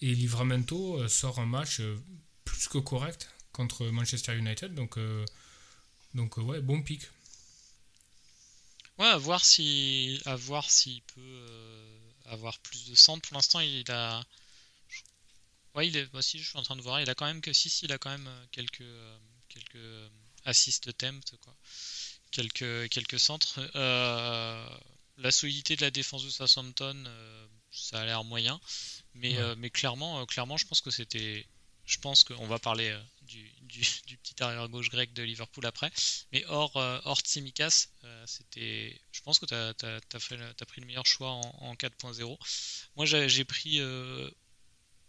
[0.00, 1.80] Et Livramento sort un match
[2.44, 4.74] plus que correct contre Manchester United.
[4.74, 4.96] Donc,
[6.14, 7.08] donc ouais, bon pic.
[8.98, 11.46] Ouais, à voir si, à voir s'il peut
[12.28, 13.28] avoir plus de centres.
[13.28, 14.24] Pour l'instant, il a.
[15.74, 16.06] Ouais, il est.
[16.06, 17.00] Bah, si, je suis en train de voir.
[17.00, 17.52] Il a quand même que.
[17.52, 18.80] Si, si, il a quand même euh, quelques.
[18.80, 20.08] Euh, quelques euh,
[20.44, 21.54] assist attempts, quoi.
[22.30, 23.60] Quelques, quelques centres.
[23.74, 27.04] la solidité de la défense de Southampton,
[27.70, 28.60] ça a l'air moyen.
[29.14, 31.46] Mais, mais clairement, clairement, je pense que c'était.
[31.84, 32.96] Je pense qu'on va parler
[33.66, 35.90] du, du, petit arrière gauche grec de Liverpool après.
[36.32, 40.86] Mais hors, euh, hors Tsimikas, euh, c'était, je pense que tu as, as, pris le
[40.86, 42.38] meilleur choix en, 4.0.
[42.96, 44.30] Moi, j'ai pris euh,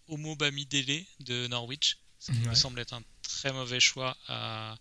[0.08, 1.98] Homo Bamidele de Norwich.
[2.20, 4.78] Ça me semble être un très mauvais choix à,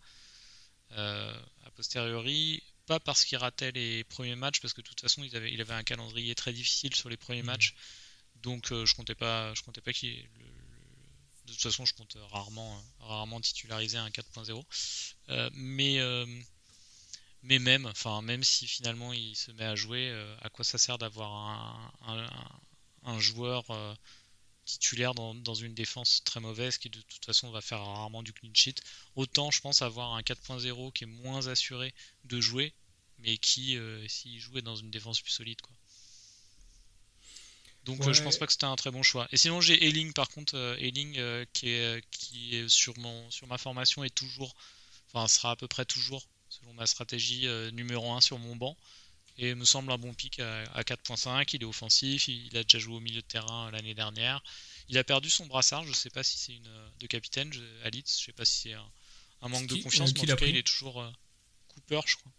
[0.96, 2.62] a posteriori.
[2.86, 5.60] Pas parce qu'il ratait les premiers matchs, parce que de toute façon, il avait, il
[5.60, 7.46] avait un calendrier très difficile sur les premiers mhm.
[7.46, 7.74] matchs.
[8.42, 10.28] Donc, je comptais pas, je comptais pas qu'il
[11.46, 14.64] de toute façon, je compte rarement, rarement titulariser un 4.0.
[15.28, 16.26] Euh, mais, euh,
[17.42, 20.78] mais même, enfin, même si finalement il se met à jouer, euh, à quoi ça
[20.78, 23.64] sert d'avoir un, joueur
[24.64, 28.52] titulaire dans, une défense très mauvaise qui de toute façon va faire rarement du clean
[28.52, 28.82] sheet?
[29.14, 32.74] Autant je pense avoir un 4.0 qui est moins assuré de jouer,
[33.18, 33.78] mais qui
[34.08, 35.75] s'il jouait dans une défense plus solide quoi.
[37.86, 39.28] Donc euh, je pense pas que c'était un très bon choix.
[39.30, 43.30] Et sinon j'ai Elling par contre, euh, Elling euh, qui est qui est sur mon
[43.30, 44.54] sur ma formation est toujours,
[45.08, 48.76] enfin sera à peu près toujours selon ma stratégie numéro 1 sur mon banc
[49.38, 51.50] et me semble un bon pic à, 4.5.
[51.52, 54.42] Il est offensif, il, a déjà joué au milieu de terrain l'année dernière.
[54.88, 56.70] Il a perdu son brassard, je sais pas si c'est une
[57.00, 57.52] de capitaine
[57.84, 60.46] à Leeds, je sais pas si c'est un, manque de confiance, mais en tout cas
[60.46, 61.04] il est toujours
[61.68, 62.32] Cooper, je crois.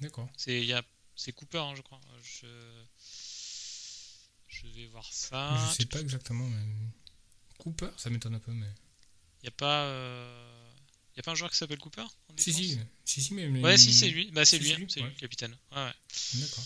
[0.00, 0.28] D'accord.
[0.36, 0.82] C'est il y a
[1.18, 2.00] c'est Cooper, hein, je crois.
[2.22, 2.46] Je...
[4.46, 5.68] je vais voir ça.
[5.68, 6.48] Je sais pas exactement.
[6.48, 6.64] Mais...
[7.58, 8.72] Cooper, ça m'étonne un peu, mais.
[9.42, 9.84] Y a pas.
[9.86, 10.72] Euh...
[11.16, 12.04] Y a pas un joueur qui s'appelle Cooper
[12.36, 14.30] si, si, si, si, mais, Ouais, si, c'est lui.
[14.30, 15.56] Bah, c'est lui, c'est lui, le capitaine.
[15.72, 15.92] Ouais, ouais.
[16.34, 16.64] D'accord.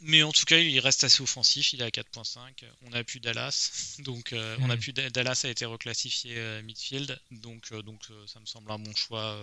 [0.00, 1.72] Mais en tout cas, il reste assez offensif.
[1.72, 2.64] Il est à 4.5.
[2.82, 3.96] On a pu Dallas.
[4.00, 7.20] Donc, euh, on a pu Dallas a été reclassifié euh, midfield.
[7.30, 9.36] Donc, euh, donc ça me semble un bon choix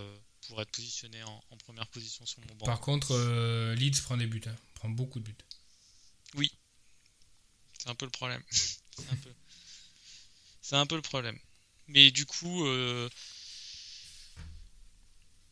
[0.47, 2.65] pour être positionné en, première position sur mon banc.
[2.65, 4.55] Par contre, euh, Leeds prend des buts, hein.
[4.75, 5.35] prend beaucoup de buts.
[6.35, 6.51] Oui,
[7.77, 8.43] c'est un peu le problème.
[8.51, 9.29] c'est un peu...
[10.71, 11.39] un peu le problème.
[11.87, 13.09] Mais du coup, euh,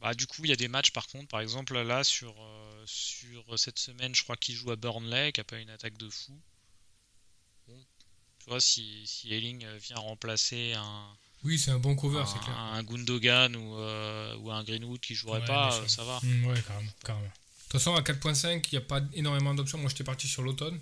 [0.03, 2.83] bah, du coup, il y a des matchs par contre, par exemple là sur euh,
[2.85, 6.09] sur cette semaine, je crois qu'il joue à Burnley, qui a pas une attaque de
[6.09, 6.37] fou.
[7.69, 7.79] Bon,
[8.39, 11.07] tu vois, si si Elling vient remplacer un
[11.45, 12.57] Oui, c'est un bon cover, c'est un, clair.
[12.59, 16.19] un Gundogan ou, euh, ou un Greenwood qui jouerait Ouais, pas, euh, ça va.
[16.21, 17.27] Mm, ouais, carrément, carrément.
[17.27, 17.31] De
[17.69, 19.77] toute façon, à 4.5, il n'y a pas énormément d'options.
[19.77, 20.79] Moi, j'étais parti sur l'automne.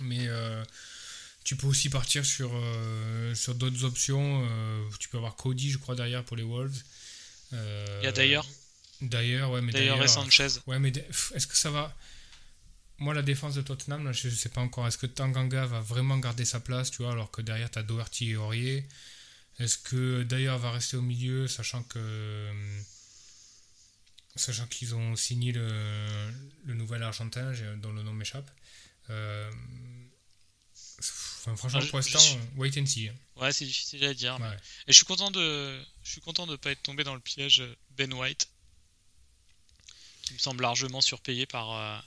[0.00, 0.28] Mais
[1.44, 2.50] tu peux aussi partir sur,
[3.34, 4.48] sur d'autres options.
[5.00, 6.82] Tu peux avoir Cody, je crois, derrière pour les Wolves.
[7.52, 8.46] Euh, Il y a d'ailleurs,
[9.00, 10.08] D'ailleurs, ouais, mais d'ailleurs et.
[10.08, 10.48] Sanchez.
[10.66, 10.92] Ouais, mais
[11.34, 11.96] est-ce que ça va?
[12.98, 14.86] Moi, la défense de Tottenham, là, je ne sais pas encore.
[14.88, 17.84] Est-ce que Tanganga va vraiment garder sa place, tu vois, alors que derrière, tu as
[17.84, 18.88] Doherty et Aurier?
[19.60, 21.98] Est-ce que d'ailleurs va rester au milieu, sachant que.
[21.98, 22.80] euh,
[24.36, 25.68] Sachant qu'ils ont signé le,
[26.64, 28.48] le nouvel Argentin, dont le nom m'échappe?
[29.10, 29.50] Euh,
[31.52, 33.10] enfin, franchement, pour l'instant, suis- euh, wait and see.
[33.36, 34.38] Ouais, c'est difficile à dire.
[34.38, 34.46] mais-.
[34.86, 37.62] Et je suis content de, je suis content de pas être tombé dans le piège
[37.96, 38.48] Ben White,
[40.22, 41.98] qui me semble largement surpayé par, euh,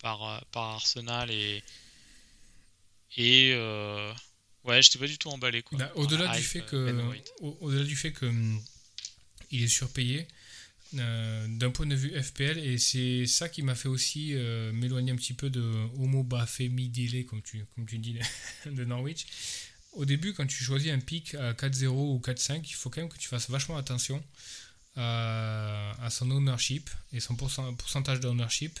[0.00, 1.62] par, euh, par Arsenal et
[3.16, 4.12] et euh,
[4.64, 5.78] ouais, j'étais pas du tout emballé quoi.
[5.78, 7.22] Bah, au-delà par la du fait euh, que Ben
[7.60, 8.30] au-delà du fait que
[9.50, 10.28] il est surpayé
[10.94, 15.12] euh, d'un point de vue FPL et c'est ça qui m'a fait aussi euh, m'éloigner
[15.12, 15.60] un petit peu de
[15.98, 18.16] Homo Bafemi Dele comme tu comme tu dis
[18.66, 19.26] de Norwich.
[19.92, 23.10] Au début quand tu choisis un pic à 4-0 ou 4-5, il faut quand même
[23.10, 24.22] que tu fasses vachement attention
[24.96, 28.78] à, à son ownership et son pourcent- pourcentage d'ownership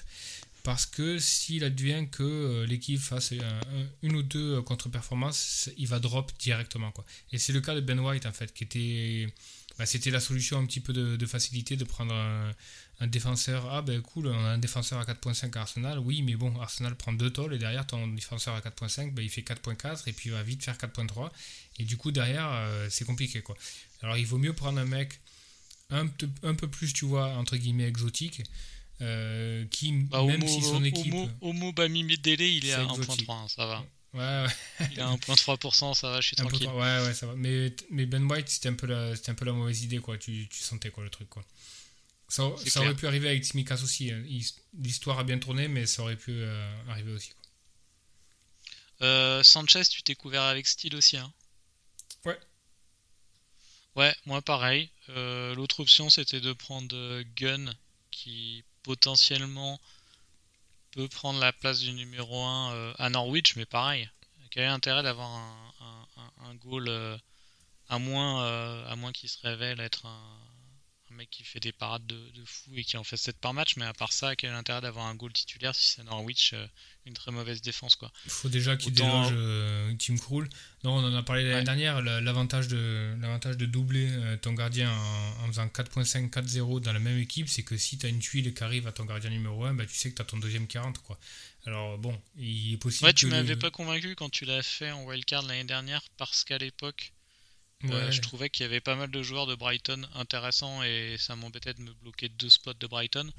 [0.64, 5.86] parce que s'il advient que euh, l'équipe fasse un- un- une ou deux contre-performances, il
[5.86, 6.90] va drop directement.
[6.90, 7.06] Quoi.
[7.32, 9.32] Et c'est le cas de Ben White, en fait, qui était.
[9.78, 12.52] Bah, c'était la solution un petit peu de, de facilité de prendre un,
[13.00, 13.68] un défenseur.
[13.72, 15.98] Ah ben cool, on a un défenseur à 4.5 à Arsenal.
[16.00, 19.30] Oui, mais bon, Arsenal prend deux tolls et derrière ton défenseur à 4.5, ben, il
[19.30, 21.30] fait 4.4 et puis il va vite faire 4.3.
[21.78, 23.40] Et du coup, derrière, euh, c'est compliqué.
[23.40, 23.56] quoi.
[24.02, 25.20] Alors il vaut mieux prendre un mec
[25.90, 28.42] un, peu- un peu plus, tu vois, entre guillemets, exotique.
[29.00, 31.14] euh, qui, Bah, même Homo, si son équipe.
[31.14, 32.10] Homo, Homo il
[32.66, 33.28] est C'est à exotique.
[33.28, 33.84] 1.3, hein, ça va.
[34.14, 34.88] Ouais, ouais.
[34.92, 36.66] Il à 1.3%, ça va, je suis Un peu tranquille.
[36.68, 37.34] trop- ouais, ouais, ça va.
[37.36, 40.16] Mais, mais Ben White, c'était un, peu la- c'était un peu la mauvaise idée, quoi.
[40.16, 41.44] Tu, tu sentais, quoi, le truc, quoi.
[42.28, 44.10] Ça, aurait pu arriver avec Tsimikas aussi.
[44.10, 44.22] hein.
[44.78, 47.42] L'histoire a bien tourné, mais ça aurait pu euh, arriver aussi, quoi.
[49.06, 51.32] Euh, Sanchez, tu t'es couvert avec style aussi, hein
[52.24, 52.38] Ouais.
[53.94, 54.90] Ouais, moi pareil.
[55.10, 57.72] Euh, L'autre option, c'était de prendre euh, Gun,
[58.10, 59.80] qui potentiellement
[60.98, 64.10] peut prendre la place du numéro 1 euh, à Norwich, mais pareil.
[64.50, 66.08] Quel est l'intérêt d'avoir un,
[66.44, 67.16] un, goal, euh,
[67.88, 70.47] à moins, euh, à moins qu'il se révèle être un
[71.18, 73.76] mec qui fait des parades de, de fou et qui en fait 7 par match,
[73.76, 76.66] mais à part ça, quel est l'intérêt d'avoir un goal titulaire si c'est Norwich, euh,
[77.06, 78.10] une très mauvaise défense, quoi.
[78.24, 80.48] Il faut déjà qu'il Autant- déloge euh, Tim Krul.
[80.84, 81.64] Non, on en a parlé l'année Ouais.
[81.64, 82.00] dernière.
[82.02, 86.92] la- L'avantage de, l'avantage de doubler euh, ton gardien en, en faisant 4.5, 4-0 dans
[86.92, 89.30] la même équipe, c'est que si tu as une tuile qui arrive à ton gardien
[89.30, 90.98] numéro 1, bah, tu sais que tu as ton deuxième 40.
[91.02, 91.18] Quoi.
[91.66, 93.06] Alors bon, il est possible.
[93.06, 96.44] Ouais, tu m'avais le- pas convaincu quand tu l'as fait en wildcard l'année dernière parce
[96.44, 97.12] qu'à l'époque,
[97.84, 97.92] Ouais.
[97.92, 101.36] euh, je trouvais qu'il y avait pas mal de joueurs de Brighton intéressants et ça
[101.36, 103.30] m'embêtait de me bloquer deux spots de Brighton.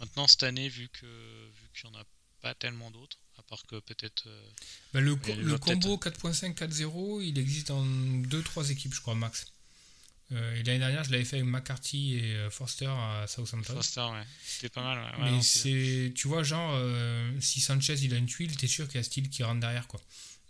[0.00, 2.04] Maintenant, cette année, vu que vu qu'il n'y en a
[2.42, 4.24] pas tellement d'autres, à part que peut-être.
[4.26, 4.48] euh,
[4.92, 9.46] Bah, le, co- combo 4.5, 4.0, il existe dans 2-3 équipes, je crois, max.
[10.32, 13.74] Euh, et l'année dernière, je l'avais fait avec McCarthy et euh, Forster à Southampton.
[13.76, 14.24] Foster, ouais.
[14.44, 15.18] C'était pas mal, ouais.
[15.24, 18.86] Ouais, Mais non, tu vois, genre, euh, si Sanchez il a une tuile, t'es sûr
[18.88, 20.00] qu'il y a Steele qui rentre derrière, quoi.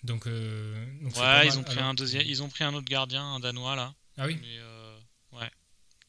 [0.05, 2.87] Donc, euh, donc Ouais, ils ont pris Alors- un deuxième, ils ont pris un autre
[2.89, 4.99] gardien, un danois là, Ah oui, mais euh,
[5.33, 5.51] ouais,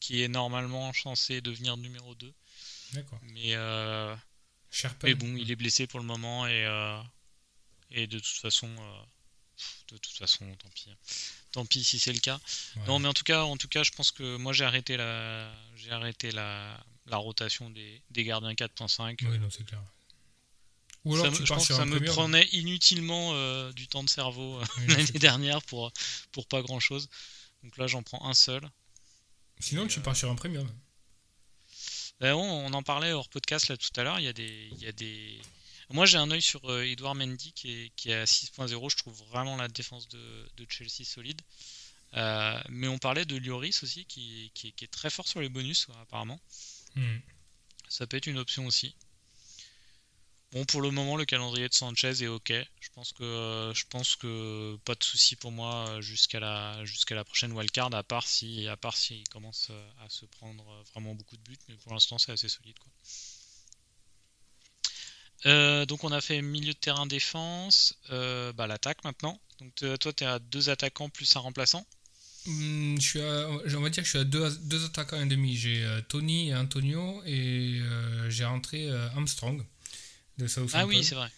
[0.00, 2.32] qui est normalement censé devenir numéro 2
[2.92, 3.18] d'accord.
[3.34, 4.14] mais euh.
[5.02, 6.62] Mais bon, il est blessé pour le moment et,
[7.90, 8.68] et de toute façon,
[9.90, 10.90] de toute façon, tant pis.
[11.52, 12.38] Tant pis si c'est le cas.
[12.76, 12.82] Ouais.
[12.86, 15.50] Non, mais en tout cas, en tout cas, je pense que moi j'ai arrêté la,
[15.76, 19.26] j'ai arrêté la, la rotation des, des gardiens 4.5.
[19.26, 19.82] Oui, non, c'est clair.
[21.08, 22.14] Ou alors Ça me- tu je pars pense que sur ça un me premium.
[22.14, 25.92] prenait inutilement euh, du temps de cerveau euh, l'année dernière pour,
[26.32, 27.08] pour pas grand chose.
[27.62, 28.62] Donc là, j'en prends un seul.
[29.60, 30.68] Sinon, Et, tu euh, pars sur un premium.
[32.20, 34.18] Ben, on, on en parlait hors podcast là tout à l'heure.
[34.20, 35.40] Il y a des, il y a des.
[35.90, 38.90] Moi, j'ai un œil sur euh, Edouard Mendy qui est, qui est à 6.0.
[38.90, 41.40] Je trouve vraiment la défense de, de Chelsea solide.
[42.14, 45.86] Euh, mais on parlait de Lloris aussi qui, qui est très fort sur les bonus
[46.02, 46.40] apparemment.
[46.96, 47.18] Hmm.
[47.88, 48.94] Ça peut être une option aussi.
[50.52, 52.52] Bon, pour le moment, le calendrier de Sanchez est ok.
[52.80, 56.82] Je pense que, euh, je pense que pas de souci pour moi euh, jusqu'à la,
[57.24, 61.36] prochaine wildcard, à part si, à part s'il commence euh, à se prendre vraiment beaucoup
[61.36, 61.58] de buts.
[61.68, 62.76] Mais pour l'instant, c'est assez solide.
[62.78, 62.90] Quoi.
[65.86, 69.38] Donc, on a fait milieu de terrain défense, bah, l'attaque maintenant.
[69.60, 71.86] Donc, toi, tu es à deux attaquants plus un remplaçant?
[72.46, 75.56] Hmm, je suis on va dire que je suis à deux, attaquants et demi.
[75.56, 77.82] J'ai Tony et Antonio et
[78.30, 79.62] j'ai rentré Armstrong
[80.38, 80.78] de Southampton.
[80.78, 81.30] Ah oui, c'est vrai.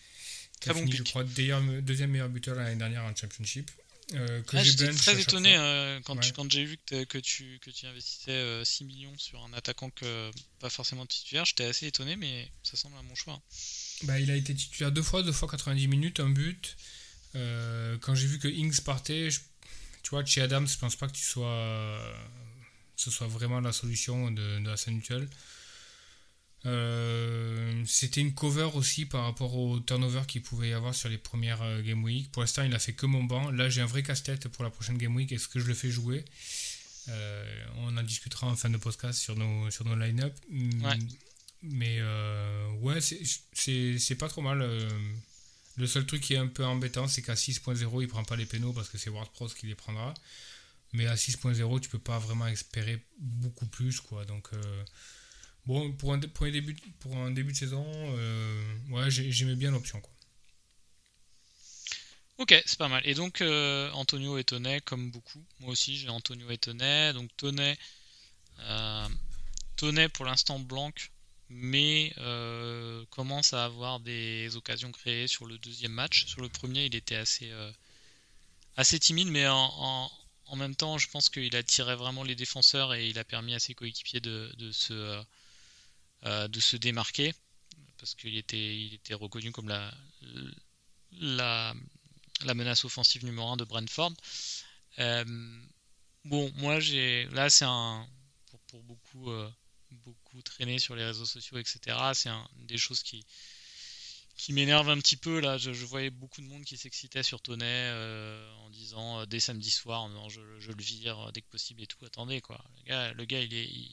[0.61, 3.71] Très bon fini, je crois, deuxième meilleur buteur l'année dernière en Championship.
[4.15, 6.33] euh, Ah, J'étais très étonné euh, quand, tu- Ouais.
[6.37, 10.31] quand j'ai vu que, tu, que tu investissais euh, 6 millions sur un attaquant que
[10.59, 11.45] pas forcément titulaire.
[11.47, 13.41] J'étais assez étonné, mais ça semble un bon choix.
[14.03, 16.77] Bah, il a été titulaire deux fois, deux fois 90 minutes, un but.
[17.37, 19.41] Euh, quand j'ai vu que Ings partait, je-
[20.03, 22.03] tu vois, chez Adams, je pense pas que tu sois,
[22.97, 25.29] ce soit vraiment la solution de, de la scène mutuelle.
[26.67, 31.19] Euh, C'était une cover aussi par rapport au turnover qu'il pouvait y avoir sur les
[31.19, 32.31] premières euh, Game Week.
[32.33, 33.51] Pour l'instant, il a fait que mon banc.
[33.51, 35.31] Là, j'ai un vrai casse-tête pour la prochaine Game Week.
[35.33, 36.25] Est-ce que je le fais jouer?
[37.09, 40.35] Euh, On en discutera en fin de podcast sur nos, sur nos line-up.
[40.51, 40.99] Mm, Ouais.
[41.63, 44.67] Mais euh, ouais, c'est- pas trop mal.
[45.77, 48.47] Le seul truc qui est un peu embêtant, c'est qu'à 6.0, il prend pas les
[48.47, 50.13] pénaux parce que c'est WordPress qui les prendra.
[50.93, 54.01] Mais à 6.0, tu peux pas vraiment espérer beaucoup plus.
[54.01, 54.25] quoi.
[54.25, 54.49] Donc,
[55.99, 56.19] pour un,
[57.31, 60.03] début, de saison, euh, ouais, j'ai- j'aimais bien l'option.
[62.39, 63.03] Ok, c'est pas mal.
[63.05, 65.45] Et donc, euh, Antonio et Tonnet, comme beaucoup.
[65.61, 67.13] Moi aussi, j'ai Antonio et Tonnet.
[67.13, 67.79] Donc, Tonnet,
[68.61, 69.09] euh,
[70.15, 70.91] pour l'instant blanc,
[71.49, 76.27] mais euh, commence à avoir des occasions créées sur le deuxième match.
[76.27, 77.51] Sur le premier, il était assez,
[78.77, 80.11] assez timide, mais en,
[80.57, 83.59] même temps, je pense qu'il a tiré vraiment les défenseurs et il a permis à
[83.59, 85.23] ses coéquipiers de, se,
[86.25, 87.33] de se démarquer
[88.01, 89.93] parce qu'il était, il était reconnu comme la,
[91.13, 91.75] la,
[92.55, 94.13] menace offensive numéro 1 de Brentford.
[94.99, 95.25] Euh,
[96.25, 98.07] bon, moi j'ai là c'est un
[98.47, 99.49] pour, pour beaucoup euh,
[99.91, 101.97] beaucoup traîner sur les réseaux sociaux etc.
[102.15, 103.25] C'est un, des choses qui
[104.41, 105.59] qui m'énerve un petit peu là.
[105.59, 109.71] Je, voyais beaucoup de monde qui s'excitait sur Tonnet euh, en disant euh, dès samedi
[109.71, 112.03] soir non je, le vire euh, dès que possible et tout.
[112.07, 113.91] Attendez quoi, le gars, le gars il est il,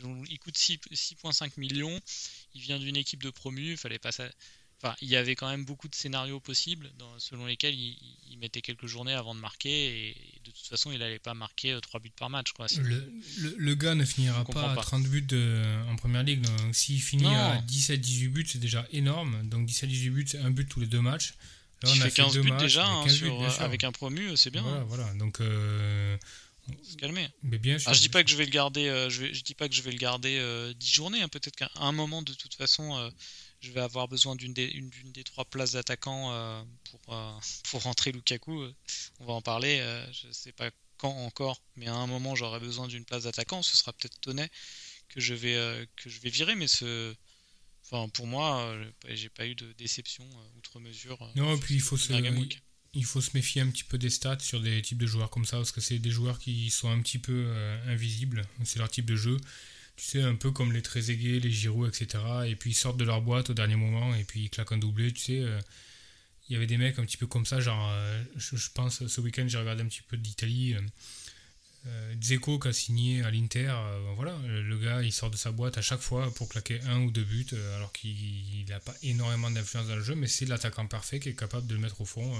[0.00, 1.98] il- il coûte 6 6,5 millions.
[2.54, 3.72] Il vient d'une équipe de promu.
[3.72, 4.24] Il fallait pas ça.
[4.82, 7.98] Enfin, il y avait quand même beaucoup de scénarios possibles dans- selon lesquels il,
[8.30, 11.78] il mettait quelques journées avant de marquer et, de toute façon il n'allait pas marquer
[11.82, 12.52] 3 buts par match.
[12.52, 12.66] Quoi.
[12.78, 14.80] Le, le- le gars ne finira pas à pas.
[14.80, 16.40] 30 buts de- en première ligue.
[16.40, 17.34] Donc, s'il finit Non.
[17.36, 19.46] à 17-18 buts, c'est déjà énorme.
[19.50, 21.34] Donc, 17-18 buts, c'est un but tous les deux matchs.
[21.82, 23.50] Là, il on a fait 15 deux buts matchs, déjà hein, 15 sur- buts, bien
[23.50, 23.62] sûr.
[23.62, 24.62] avec un promu, c'est bien.
[24.62, 24.84] Voilà, hein.
[24.88, 25.14] voilà.
[25.14, 26.16] Donc, euh,
[26.82, 27.28] se calmer.
[27.42, 27.90] mais bien sûr.
[27.90, 29.68] Ah, je dis pas que je vais le garder, euh, je, vais, je dis pas
[29.68, 31.22] que je vais le garder euh, 10 journées.
[31.22, 31.28] hein.
[31.28, 33.10] Peut-être qu'à un moment, de toute façon, euh,
[33.60, 37.00] je vais avoir besoin d'une des, une- d'une des trois places d'attaquant euh, pour,
[37.70, 38.64] pour rentrer Lukaku.
[39.20, 39.82] On va en parler.
[40.12, 43.62] je sais pas quand encore, mais à un moment, j'aurai besoin d'une place d'attaquant.
[43.62, 44.50] Ce sera peut-être Tonnet
[45.08, 47.14] que je vais que je vais virer, mais ce,
[47.84, 48.74] enfin pour moi,
[49.08, 50.28] j'ai pas- eu de déception
[50.58, 51.18] outre mesure.
[51.36, 52.12] Non, puis il faut se-.
[52.92, 55.44] Il faut se méfier un petit peu des stats sur des types de joueurs comme
[55.44, 58.42] ça, parce que c'est des joueurs qui sont un petit peu euh, invisibles.
[58.64, 59.36] C'est leur type de jeu.
[59.96, 62.24] Tu sais, un peu comme les Trezeguet, les Giroud, etc.
[62.46, 64.78] Et puis ils sortent de leur boîte au dernier moment et puis ils claquent un
[64.78, 65.12] doublé.
[65.12, 65.60] Tu sais, euh,
[66.48, 67.60] il y avait des mecs un petit peu comme ça.
[67.60, 70.74] Genre, euh, je, je pense, ce week-end, j'ai regardé un petit peu d'Italie.
[71.86, 73.68] Euh, Dzeko qui a signé à l'Inter.
[73.70, 77.00] euh, voilà, le, gars, il sort de sa boîte à chaque fois pour claquer un
[77.00, 80.44] ou deux buts, euh, alors qu'il n'a pas énormément d'influence dans le jeu, mais c'est
[80.44, 82.38] l'attaquant parfait qui est capable de mettre au fond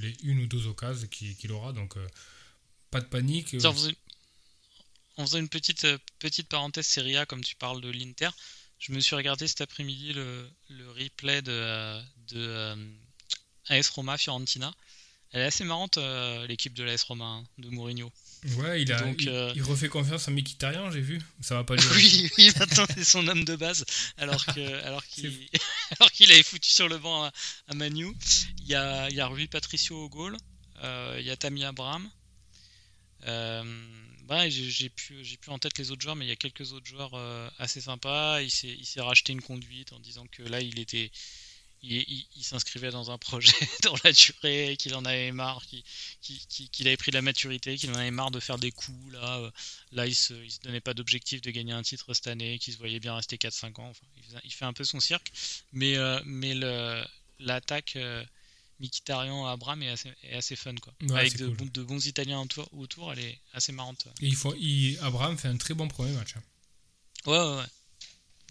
[0.00, 1.72] les une ou deux occasions qu'il aura.
[1.72, 1.94] Donc,
[2.90, 3.56] pas de panique.
[5.18, 5.86] On faisait une petite,
[6.18, 8.30] petite parenthèse Serie A, comme tu parles de l'Inter.
[8.78, 10.50] Je me suis regardé cet après-midi le,
[10.98, 12.76] replay de, de euh,
[13.68, 14.74] AS Roma Fiorentina.
[15.30, 15.98] Elle est assez marrante,
[16.48, 18.12] l'équipe de l'AS Roma, hein, de Mourinho.
[18.56, 21.20] Ouais, il, a, Donc, il, euh, il refait confiance à Mkhitaryan, j'ai vu.
[21.40, 21.94] Ça va pas durer.
[21.94, 23.84] Oui, oui, maintenant c'est son homme de base,
[24.16, 25.48] alors que, alors qu'il,
[25.98, 27.32] alors qu'il avait foutu sur le banc à,
[27.68, 28.08] à Manu.
[28.62, 30.36] Il y a, il y a Rui Patricio au goal,
[30.82, 32.10] euh, il y a Tammy Abraham.
[33.28, 33.62] Euh,
[34.24, 36.36] bah, j'ai, j'ai plus, j'ai plus en tête les autres joueurs, mais il y a
[36.36, 37.14] quelques autres joueurs
[37.58, 38.40] assez sympas.
[38.40, 41.12] Il s'est, il s'est racheté une conduite en disant que là il était,
[41.82, 45.82] il, il- il s'inscrivait dans un projet dans la durée, qu'il en avait marre, qu'il,
[46.86, 49.38] avait pris de la maturité, qu'il en avait marre de faire des coups là.
[49.38, 49.50] euh,
[49.92, 52.72] Là, il se, il se donnait pas d'objectif de gagner un titre cette année, qu'il
[52.72, 53.88] se voyait bien rester 4-5 ans.
[53.90, 55.32] Enfin, il, faisait- il fait un peu son cirque.
[55.72, 57.04] Mais, euh, mais le,
[57.40, 58.24] l'attaque euh,
[58.80, 60.74] Mkhitaryan Abraham est assez, est assez fun.
[60.76, 60.92] Quoi.
[61.02, 61.56] Ouais, Avec de, cool.
[61.56, 64.06] bons- de bons Italiens autour, autour, elle est assez marrante.
[64.20, 66.34] Et il faut, il- Abraham fait un très bon premier match.
[66.36, 66.42] hein.
[67.26, 67.64] Ouais.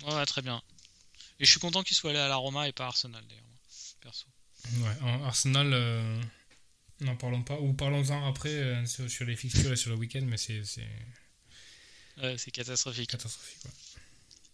[0.08, 0.62] Ouais, ouais, très bien.
[1.42, 3.44] Et je suis content qu'il soit allé à la Roma et pas à Arsenal d'ailleurs.
[3.44, 3.58] moi,
[4.00, 4.28] Perso.
[4.78, 6.22] Ouais, Arsenal, euh,
[7.00, 7.60] n'en parlons pas.
[7.60, 10.88] Ou parlons-en après euh, sur, sur les fixtures et sur le week-end, mais c'est c'est
[12.22, 13.10] Ouais, catastrophique.
[13.10, 13.58] catastrophique.
[13.66, 13.72] ouais.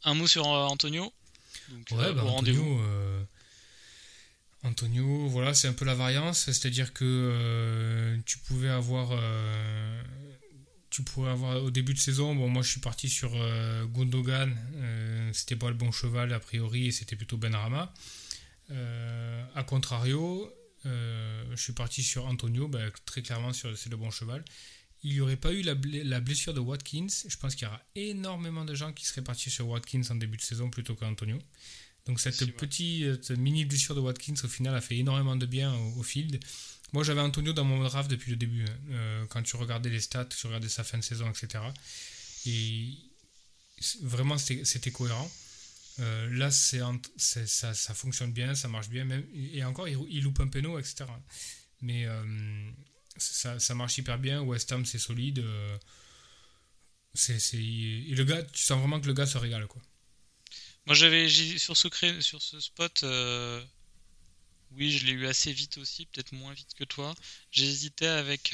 [0.04, 1.14] Un mot sur euh, Antonio?
[1.68, 2.24] Donc, Ouais, bah.
[2.24, 2.82] Antonio,
[4.64, 9.12] Antonio, voilà, c'est un peu la variance, c'est-à-dire que tu pouvais avoir,
[10.90, 14.56] tu pouvais avoir au début de saison, bon, moi je suis parti sur euh, Gundogan,
[14.76, 17.94] euh, c'était pas le bon cheval a priori, et c'était plutôt Benrahma.
[18.72, 20.54] Euh, a contrario,
[20.86, 24.46] je suis parti sur Antonio, bah, très clairement c'est le bon cheval.
[25.04, 25.76] Il n'y aurait pas eu la,
[26.22, 29.68] blessure de Watkins, je pense qu'il y aura énormément de gens qui seraient partis sur
[29.68, 31.40] Watkins en début de saison plutôt qu'Antonio.
[32.06, 36.04] Donc cette petite mini blessure de Watkins au final a fait énormément de bien au,
[36.04, 36.40] field.
[36.94, 38.66] Moi j'avais Antonio dans mon draft depuis le début.
[38.66, 39.28] Hein.
[39.30, 41.64] quand tu regardais les stats, tu regardais sa fin de saison, etc.
[42.46, 42.94] Et
[44.02, 45.30] vraiment c'était cohérent.
[46.00, 51.06] Euh, là, ça, fonctionne bien, ça marche bien, et encore, il, loupe un péno, etc.
[51.82, 52.72] Mais euh,
[53.18, 54.42] ça, marche hyper bien.
[54.42, 55.40] West Ham, c'est solide.
[55.40, 55.78] Euh,
[57.54, 59.82] et le gars, tu sens vraiment que le gars se régale, quoi.
[60.86, 63.04] Moi, j'avais sur ce spot,
[64.72, 67.16] oui, je l'ai eu assez vite aussi, peut-être moins vite que toi.
[67.52, 68.54] J'hésitais avec,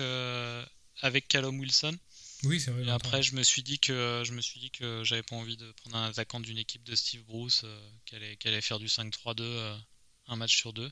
[1.02, 1.98] avec Callum Wilson.
[2.46, 2.84] Oui, c'est vrai.
[2.84, 5.58] Et après, je me suis dit que je me suis dit que j'avais pas envie
[5.58, 8.88] de prendre un attaquant d'une équipe de Steve Bruce euh, qui, allait, allait, faire du
[8.88, 9.78] 5-3-2 euh,
[10.28, 10.92] un match sur deux.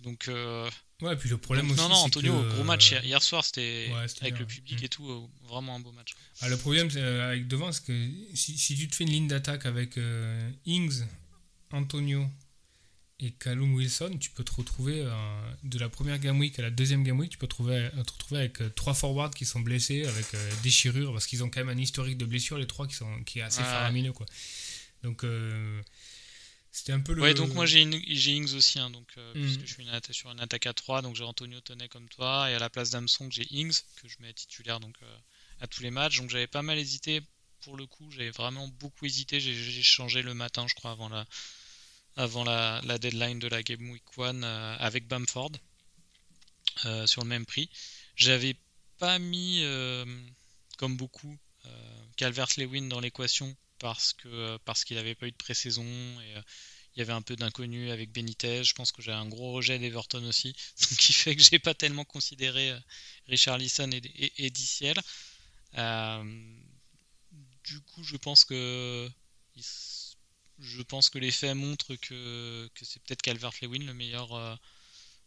[0.00, 0.68] Donc euh,
[1.02, 1.80] ouais, puis le problème aussi.
[1.80, 4.84] Non, non, Antonio, gros match hier, soir, c'était avec le public mm.
[4.84, 6.14] et tout, vraiment un beau match.
[6.40, 9.66] Ah, le problème avec devant, c'est que si, si, tu te fais une ligne d'attaque
[9.66, 9.96] avec
[10.66, 11.04] Ings,
[11.70, 12.28] Antonio
[13.20, 16.70] et Callum Wilson, tu peux te retrouver euh, de la première game week à la
[16.70, 19.60] deuxième game week, tu peux te, euh, te retrouver avec euh, trois forwards qui sont
[19.60, 20.26] blessés, avec
[20.62, 23.38] déchirures, parce qu'ils ont quand même un historique de blessures, les trois qui, sont, qui
[23.38, 24.12] est assez faramineux.
[24.12, 24.26] Quoi.
[25.04, 25.24] Donc,
[26.72, 27.22] c'était un peu le.
[27.22, 29.32] Ouais, donc moi j'ai Ings aussi, hein, donc, mhm.
[29.34, 32.54] puisque je suis sur une attaque à 3, donc j'ai Antonio Tonnet comme toi, et
[32.54, 34.96] à la place d'Amsong, j'ai Ings, que je mets titulaire donc,
[35.60, 36.18] à tous les matchs.
[36.18, 37.20] Donc j'avais pas mal hésité,
[37.60, 41.24] pour le coup, j'avais vraiment beaucoup hésité, j'ai changé le matin, je crois, avant la
[42.16, 45.52] avant la, deadline de la Game Week 1 euh, avec Bamford
[46.84, 47.68] euh, sur le même prix.
[48.16, 48.56] J'avais
[48.98, 50.04] pas mis, euh,
[50.78, 51.36] comme beaucoup,
[52.16, 56.34] Calvert-Lewin dans l'équation parce que parce qu'il n'avait pas eu de pré-saison et
[56.94, 58.62] il y avait un peu d'inconnu avec Benitez.
[58.62, 61.74] Je pense que j'ai un gros rejet d'Everton aussi, donc qui fait que j'ai pas
[61.74, 62.72] tellement considéré
[63.26, 64.50] Richard Lisson et, et, et
[67.64, 69.10] du coup, je pense que
[70.64, 74.54] je pense que les faits montrent que, c'est peut-être Calvert-Lewin le meilleur, euh,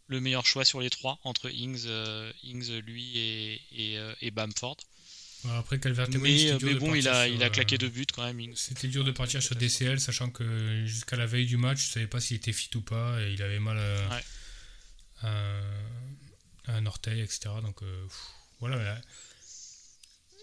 [0.08, 4.76] le meilleur choix sur les trois, entre Ings, euh, Ings lui et, et, euh, Bamford.
[5.50, 8.54] Après Calvert-Lewin, mais, mais bon, il a, il a claqué deux buts quand même.
[8.56, 12.08] C'était dur de partir sur DCL, sachant que jusqu'à la veille du match, je savais
[12.08, 13.78] pas s'il était fit ou pas, et il avait mal
[15.22, 15.60] à,
[16.66, 17.50] un orteil, etc.
[17.62, 17.80] Donc
[18.58, 19.00] voilà.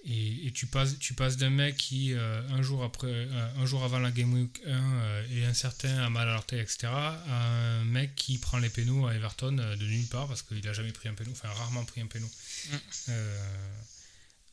[0.07, 3.83] Et, tu passes, tu passes d'un mec qui, euh, un, jour après, euh, un jour
[3.83, 7.85] avant la Game Week 1, euh, est incertain, a mal à l'orteil, etc., à un
[7.85, 11.09] mec qui prend les pénaux à Everton de nulle part parce qu'il n'a jamais pris
[11.09, 12.27] un péno, enfin rarement pris un péno.
[12.27, 13.11] Mm.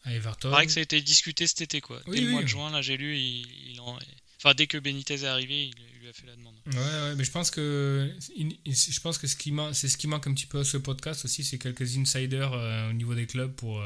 [0.05, 0.49] à Everton.
[0.49, 2.01] Il paraît que ça a été discuté cet été, quoi.
[2.07, 5.67] dès le mois de juin, là, j'ai lu, il, enfin, dès que Benitez est arrivé,
[5.67, 6.55] il, lui a fait la demande.
[6.67, 10.27] Ouais, ouais, mais je pense que, je pense que ce qui c'est ce qui manque
[10.27, 12.53] un petit peu à ce podcast aussi, c'est quelques insiders
[12.89, 13.85] au niveau des clubs pour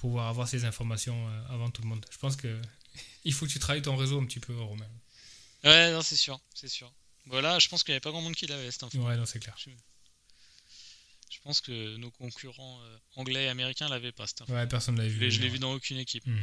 [0.00, 2.04] pouvoir avoir ces informations euh, avant tout le monde.
[2.10, 2.60] Je pense que
[3.24, 4.88] il faut que tu travailles ton réseau un petit peu, Romain.
[5.62, 6.92] Ouais, non, c'est sûr, c'est sûr.
[7.26, 8.98] Voilà, je pense qu'il n'y avait pas grand monde qui l'avait cette info.
[8.98, 9.56] Ouais, non, c'est clair.
[9.58, 11.38] Je...
[11.44, 14.52] pense que nos concurrents euh, anglais et américains l'avaient pas cette info.
[14.52, 15.30] Ouais, personne l'avait vu.
[15.30, 16.26] Je l'ai vu dans aucune équipe.
[16.26, 16.42] Hmm.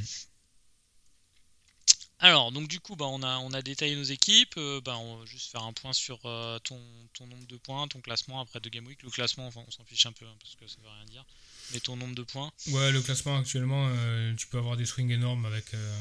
[2.19, 4.55] Alors, donc du coup, bah, on, a, on a détaillé nos équipes.
[4.57, 6.21] Euh, bah, on va juste faire un point sur
[6.63, 6.79] ton,
[7.13, 9.01] ton, nombre de points, ton classement après deux Game Week.
[9.01, 11.25] Le classement, enfin, on s'en fiche un peu hein, parce que ça veut rien dire
[11.73, 12.51] mais ton nombre de points.
[12.67, 15.97] Ouais, le classement actuellement, euh, tu peux avoir des swings énormes avec, euh,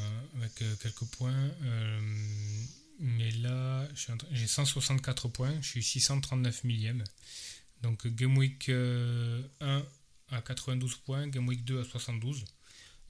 [0.62, 1.50] euh, quelques points.
[2.98, 3.86] mais là,
[4.30, 7.04] j'ai 164 points, je suis 639 millième.
[7.82, 9.42] Donc Game Week 1
[10.30, 12.44] à 92 points, Game Week 2 à 72.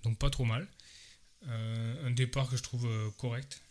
[0.03, 0.67] Donc pas trop mal.
[1.47, 3.63] un départ que je trouve correct.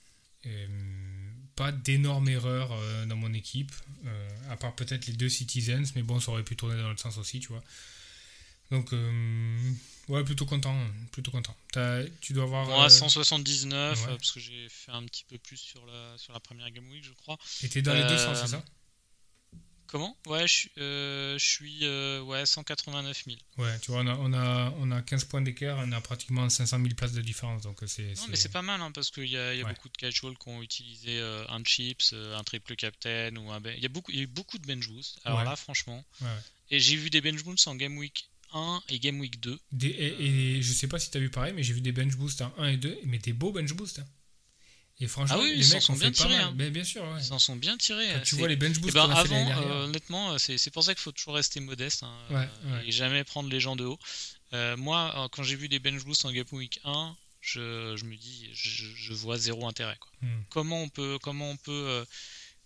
[1.55, 2.73] pas d'énormes erreurs
[3.07, 3.73] dans mon équipe,
[4.49, 7.17] à part peut-être les deux Citizens, mais bon, ça aurait pu tourner dans l'autre sens
[7.17, 7.63] aussi, tu vois.
[8.71, 9.71] Donc, euh,
[10.09, 10.75] ouais, plutôt content.
[11.11, 11.55] Plutôt content.
[12.21, 12.65] tu dois avoir.
[12.65, 16.39] Moi, 179, euh, parce que j'ai fait un petit peu plus sur la, sur la
[16.39, 17.37] première Game Week, je crois.
[17.63, 18.65] Et t'es dans les 200, c'est euh, ça?
[19.87, 20.17] Comment?
[20.25, 21.87] Ouais, je, suis
[22.21, 23.37] ouais, 189 000.
[23.59, 26.49] Ouais, tu vois, on a, on a, on a 15 points d'écart, on a pratiquement
[26.49, 27.61] 500 000 places de différence.
[27.61, 29.87] Donc c'est, non, mais c'est pas mal, hein, parce qu'il y a, y a beaucoup
[29.87, 33.75] de casuals qui ont utilisé un chips, un triple captain, ou un ben...
[33.77, 35.19] il, y a beaucoup, il y a eu beaucoup de bench boost.
[35.23, 36.03] Alors là, franchement.
[36.71, 38.27] Et j'ai vu des bench boosts en game week
[38.89, 39.59] et Game Week 2.
[39.83, 42.41] et, je sais pas si tu as vu pareil, mais j'ai vu des bench boosts
[42.41, 43.99] en 1 et 2, mais des beaux bench boosts.
[43.99, 44.07] Hein.
[45.01, 46.37] Et franchement, ah les mecs sont bien tirés.
[46.37, 46.53] Hein.
[46.53, 47.21] bien sûr, ouais.
[47.21, 48.07] Ils en sont bien tirés.
[48.23, 51.11] tu vois les bench boosts eh ben, avant, euh, honnêtement, c'est pour ça qu'il faut
[51.11, 53.99] toujours rester modeste hein, euh, et jamais prendre les gens de haut.
[54.53, 58.15] Euh, moi, quand j'ai vu des bench boosts en Game Week 1, je, je me
[58.15, 59.97] dis, je, je vois zéro intérêt.
[59.99, 60.11] Quoi.
[60.21, 60.43] Hmm.
[60.49, 62.05] Comment on peut, comment on peut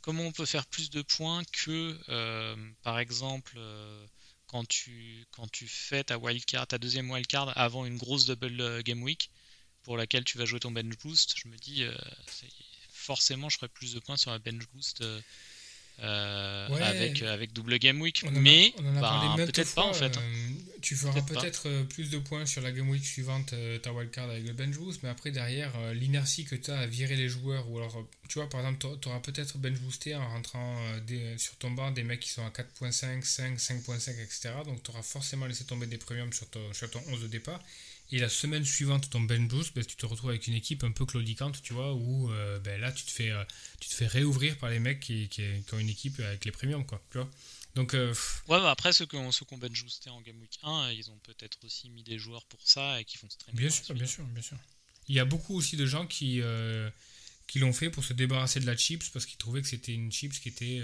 [0.02, 4.06] comment on peut faire plus de points que, euh, par exemple, euh,
[4.50, 9.02] quand, tu, quand tu fais ta wildcard, ta deuxième wildcard avant une grosse double game
[9.04, 9.32] week
[9.84, 11.36] pour laquelle tu vas jouer ton bench boost.
[11.38, 11.86] Je me dis,
[12.90, 15.04] forcément, je ferai plus de points sur la bench boost
[16.02, 18.24] euh, avec, euh, avec double game week.
[18.32, 20.18] mais bah, peut-être pas en fait.
[20.18, 20.22] Euh,
[20.82, 24.54] tu feras peut-être plus de points sur la game week suivante, ta wildcard avec le
[24.54, 28.06] bench boost, mais après derrière, l'inertie que tu as à virer les joueurs, ou alors
[28.30, 30.78] tu vois, par exemple, tu auras peut-être bench boosté en rentrant
[31.38, 34.52] sur ton banc des mecs qui sont à 4.5, 5, 5.5, etc.
[34.66, 37.62] Donc tu auras forcément laissé tomber des premiums sur ton, sur ton 11 de départ.
[38.12, 40.92] Et la semaine suivante, ton bench boost, ben, tu te retrouves avec une équipe un
[40.92, 43.44] peu claudicante, tu vois, où euh, ben, là, tu te, fais, euh,
[43.80, 46.86] tu te fais réouvrir par les mecs qui, qui, ont une équipe avec les premiums,
[46.86, 47.30] quoi, tu vois.
[47.76, 48.10] Donc, euh,
[48.48, 51.20] ouais, bah après, ceux qui ont, ont bench boosté en Game Week 1, ils ont
[51.20, 53.58] peut-être aussi mis des joueurs pour ça et qui font streamer.
[53.58, 54.58] Bien sûr, bien sûr, bien sûr.
[55.08, 56.42] Il y a beaucoup aussi de gens qui,
[57.48, 60.12] qui l'ont fait pour se débarrasser de la chips parce qu'ils trouvaient que c'était une
[60.12, 60.84] chips qui était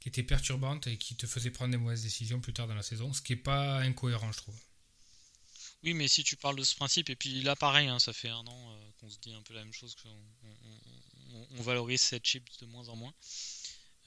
[0.00, 2.82] qui était perturbante et qui te faisait prendre des mauvaises décisions plus tard dans la
[2.82, 4.60] saison, ce qui n'est pas incohérent, je trouve.
[5.84, 8.30] Oui, mais si tu parles de ce principe, et puis là pareil, hein, ça fait
[8.30, 10.08] un an euh, qu'on se dit un peu la même chose, qu'on
[11.58, 13.12] on, valorise cette chip de moins en moins.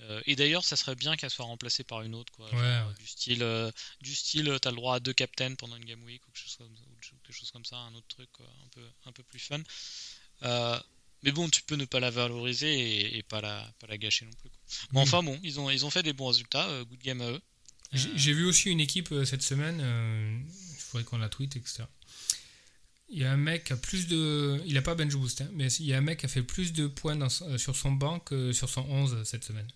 [0.02, 2.50] Euh, et d'ailleurs, ça serait bien qu'elle soit remplacée par une autre, quoi.
[2.98, 3.72] Du style, euh,
[4.02, 6.56] du style, t'as le droit à deux captains pendant une game week ou quelque chose
[6.56, 6.76] comme,
[7.24, 9.62] quelque chose comme ça, un autre truc, un peu, un peu plus fun.
[11.22, 14.34] mais bon, tu peux ne pas la valoriser et, pas la, pas la gâcher non
[14.42, 14.52] plus.
[14.92, 17.42] Bon, enfin bon, ils ont, ils ont fait des bons résultats, good game à eux.
[17.94, 20.48] J'ai vu aussi une équipe cette semaine
[20.88, 21.84] faudrait qu'on la tweet, etc.
[23.10, 24.62] Il y a un mec qui a plus de.
[24.66, 26.44] Il a pas bench boost, hein, mais il y a un mec qui a fait
[26.44, 29.68] plus de points euh, sur son banc que sur son 11 cette semaine.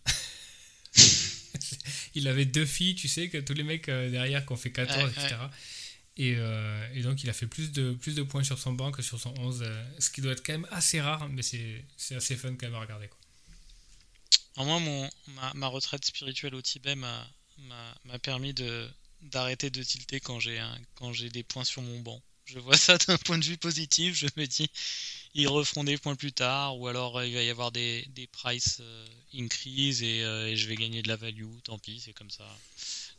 [2.16, 4.72] il avait deux filles, tu sais, que tous les mecs euh, derrière qui ont fait
[4.72, 5.36] 14, etc.
[6.20, 9.02] Euh, et, donc il a fait plus de, plus de points sur son banc que
[9.02, 9.66] sur son 11,
[9.98, 12.82] ce qui doit être quand même assez rare, mais c'est assez fun quand même à
[12.82, 13.08] regarder.
[13.08, 13.18] Quoi.
[14.58, 17.26] Alors moi, mon, ma, ma retraite spirituelle au Tibet m'a
[18.22, 18.90] permis de,
[19.22, 20.62] d'arrêter de tilter quand j'ai
[20.96, 22.22] quand j'ai des points sur mon banc.
[22.46, 24.16] Je vois ça d'un point de vue positif.
[24.16, 24.70] Je me dis,
[25.34, 28.28] ils referont des points plus tard, ou alors euh, il va y avoir des, des
[28.28, 31.46] price euh, increase euh, et, je vais gagner de la value.
[31.64, 32.46] Tant pis, c'est comme ça.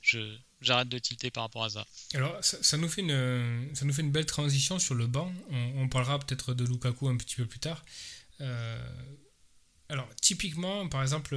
[0.02, 1.86] Je j'arrête de tilter par rapport à ça.
[2.14, 5.32] Alors ça, nous fait une ça nous fait une belle transition sur le banc.
[5.50, 7.84] On, parlera peut-être de Lukaku un petit peu plus tard.
[9.88, 11.36] alors typiquement, par exemple,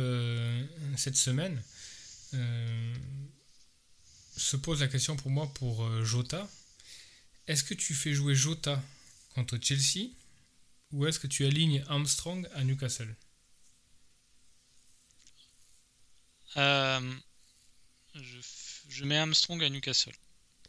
[0.97, 1.61] cette semaine
[4.37, 6.49] se pose la question pour moi pour euh, Jota.
[7.47, 8.81] Est-ce que tu fais jouer Jota
[9.33, 10.09] contre Chelsea
[10.91, 13.15] ou est-ce que tu alignes Armstrong à Newcastle?
[16.57, 17.15] Euh,
[18.13, 20.15] je, mets Armstrong à Newcastle.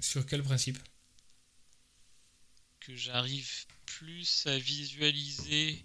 [0.01, 0.79] Sur quel principe?
[2.81, 5.85] Que j'arrive plus à visualiser.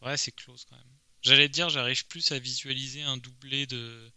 [0.00, 0.91] Ouais, c'est close quand même.
[1.22, 4.10] J'allais te dire, j'arrive plus à visualiser un doublé de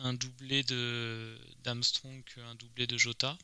[0.00, 3.36] un doublé de d'Armstrong qu'un doublé de Jota.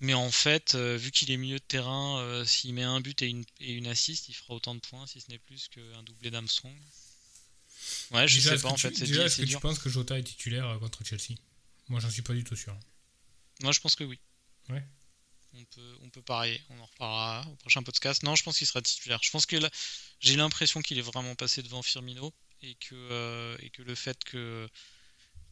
[0.00, 3.22] Mais en fait, euh, vu qu'il est milieu de terrain, euh, s'il met un but
[3.22, 6.02] et une, et une assist, il fera autant de points, si ce n'est plus qu'un
[6.02, 6.74] doublé d'Armstrong.
[8.10, 8.90] Ouais, je sais pas en fait.
[9.00, 11.38] est-ce que tu penses que Jota est titulaire contre Chelsea?
[11.88, 12.76] Moi, j'en suis pas du tout sûr.
[13.60, 14.18] Moi, je pense que oui.
[14.68, 14.84] Ouais
[15.54, 16.60] on peut, parier.
[16.70, 18.22] On en reparlera au prochain podcast.
[18.22, 19.20] Non, je pense qu'il sera titulaire.
[19.22, 19.56] Je pense que
[20.20, 22.32] j'ai l'impression qu'il est vraiment passé devant Firmino
[22.62, 24.68] et que, euh, le fait que,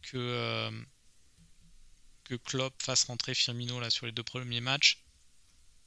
[0.03, 0.71] que, euh,
[2.25, 5.03] que Klopp fasse rentrer Firmino là, sur les deux premiers matchs,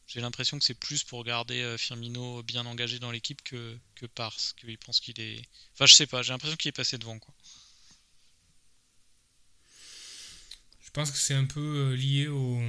[0.07, 4.05] j'ai l'impression que c'est plus pour garder euh, Firmino bien engagé dans l'équipe que, que
[4.05, 5.41] parce qu'il pense qu'il est.
[5.73, 7.17] Enfin, je sais pas, j'ai l'impression qu'il est passé devant.
[7.17, 7.33] Quoi.
[10.81, 12.59] Je pense que c'est un peu lié au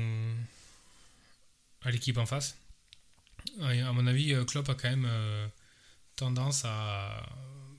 [1.85, 2.57] à l'équipe en face.
[3.61, 5.47] À mon avis, euh, Klopp a quand même euh,
[6.17, 7.25] tendance à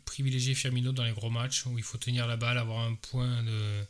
[0.05, 3.43] privilégier Firmino dans les gros matchs où il faut tenir la balle, avoir un point
[3.43, 3.83] de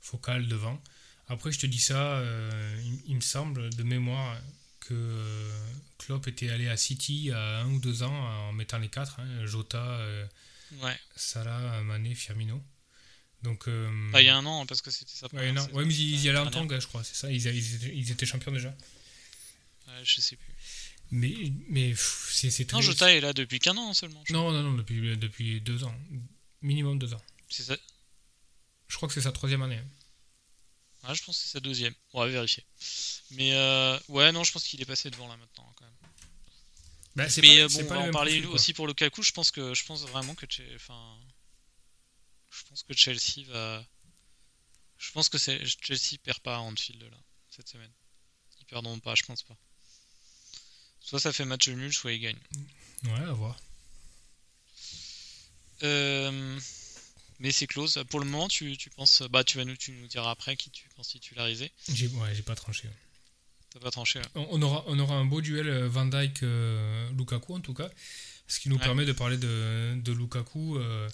[0.00, 0.80] focal devant.
[1.28, 4.36] Après, je te dis ça, euh, il, me semble de mémoire
[4.80, 5.50] que
[5.98, 9.46] Klopp était allé à City à un ou deux ans en mettant les quatre, hein,
[9.46, 9.98] Jota,
[11.16, 12.62] Salah, Mané, Firmino.
[13.42, 13.68] Donc,
[14.12, 15.26] bah, il y a un an, parce que c'était ça.
[15.32, 17.30] Ouais, ouais, mais ils y allaient en tank, je crois, c'est ça.
[17.30, 18.74] Ils, ils, étaient champions déjà
[20.04, 20.54] je sais plus.
[21.10, 21.34] Mais,
[21.68, 22.76] mais c'est très.
[22.76, 24.24] Non, Jota est là depuis qu'un an seulement.
[24.30, 25.94] Non, non, non, depuis, depuis deux ans.
[26.62, 27.22] Minimum deux ans.
[27.50, 27.76] C'est ça.
[28.88, 29.80] Je crois que c'est sa troisième année.
[31.02, 31.94] Ah, je pense que c'est sa deuxième.
[32.12, 32.64] On va vérifier.
[33.32, 35.94] Mais euh, ouais, non, je pense qu'il est passé devant là maintenant quand même.
[37.14, 39.22] Bah, mais euh, bon, on va en parler aussi pour le Kaku.
[39.22, 41.18] Je pense que je pense vraiment que enfin,
[42.50, 43.84] je pense que Chelsea va.
[44.96, 47.18] Je pense que Chelsea perd pas en Anfield là
[47.50, 47.92] cette semaine.
[48.60, 49.56] Ils perdront pas, je pense pas.
[51.02, 52.38] Soit ça fait match nul, soit il gagne.
[53.04, 53.56] Ouais, à voir.
[55.82, 56.58] Euh,
[57.40, 58.02] mais c'est close.
[58.08, 59.22] Pour le moment, tu, tu, penses.
[59.30, 61.70] Bah, tu vas nous, tu nous diras après qui tu penses titulariser.
[61.92, 62.88] J'ai ouais, j'ai pas tranché.
[63.70, 64.20] T'as pas tranché.
[64.20, 64.24] Ouais.
[64.36, 67.90] On, on, aura, on aura un beau duel euh, Van Dyke-Lukaku en tout cas.
[68.46, 68.82] Ce qui nous Ouais.
[68.84, 70.76] permet de parler de, de Lukaku.
[70.78, 71.08] euh,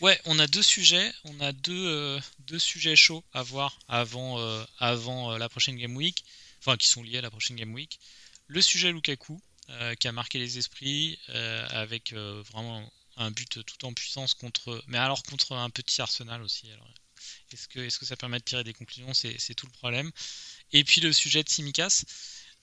[0.00, 1.12] Ouais, on a deux sujets.
[1.24, 5.76] On a deux, euh, deux sujets chauds à voir avant, euh, avant euh, la prochaine
[5.76, 6.24] Game Week.
[6.60, 7.98] Enfin, qui sont liés à la prochaine Game Week.
[8.46, 9.40] Le sujet Lukaku,
[9.70, 14.34] euh, qui a marqué les esprits euh, avec euh, vraiment un but tout en puissance
[14.34, 14.82] contre.
[14.88, 16.68] Mais alors contre un petit Arsenal aussi.
[17.52, 19.14] Est-ce que, est-ce que ça permet de tirer des conclusions?
[19.14, 20.10] C'est tout le problème.
[20.72, 22.04] Et puis le sujet de Simicas.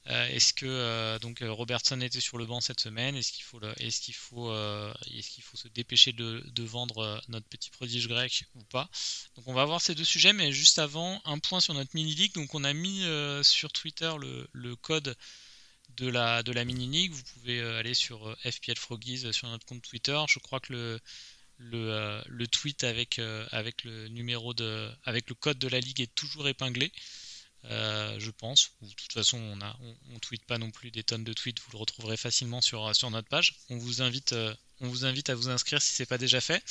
[0.06, 3.16] Est-ce que donc Robertson était sur le banc cette semaine?
[3.16, 7.70] Est-ce qu'il faut, est-ce qu'il faut, est-ce qu'il faut se dépêcher de, vendre notre petit
[7.70, 8.90] prodige grec ou pas?
[9.36, 12.16] Donc on va voir ces deux sujets, mais juste avant, un point sur notre mini
[12.16, 12.34] league.
[12.34, 13.06] Donc on a mis
[13.44, 15.16] sur Twitter le code
[16.02, 17.12] de la de la mini league.
[17.12, 20.20] Vous pouvez euh, aller sur euh, FPL Froggies euh, sur notre compte Twitter.
[20.28, 21.00] Je crois que le
[21.58, 23.22] le, le tweet avec
[23.52, 26.92] avec le numéro de avec le code de la ligue est toujours épinglé.
[27.66, 28.72] Je pense.
[28.82, 31.60] De toute façon, on a, on, on tweet pas non plus des tonnes de tweets.
[31.60, 33.54] Vous le retrouverez facilement sur, sur notre page.
[33.70, 34.34] On vous invite,
[34.80, 36.64] on vous invite à vous inscrire si c'est pas déjà fait.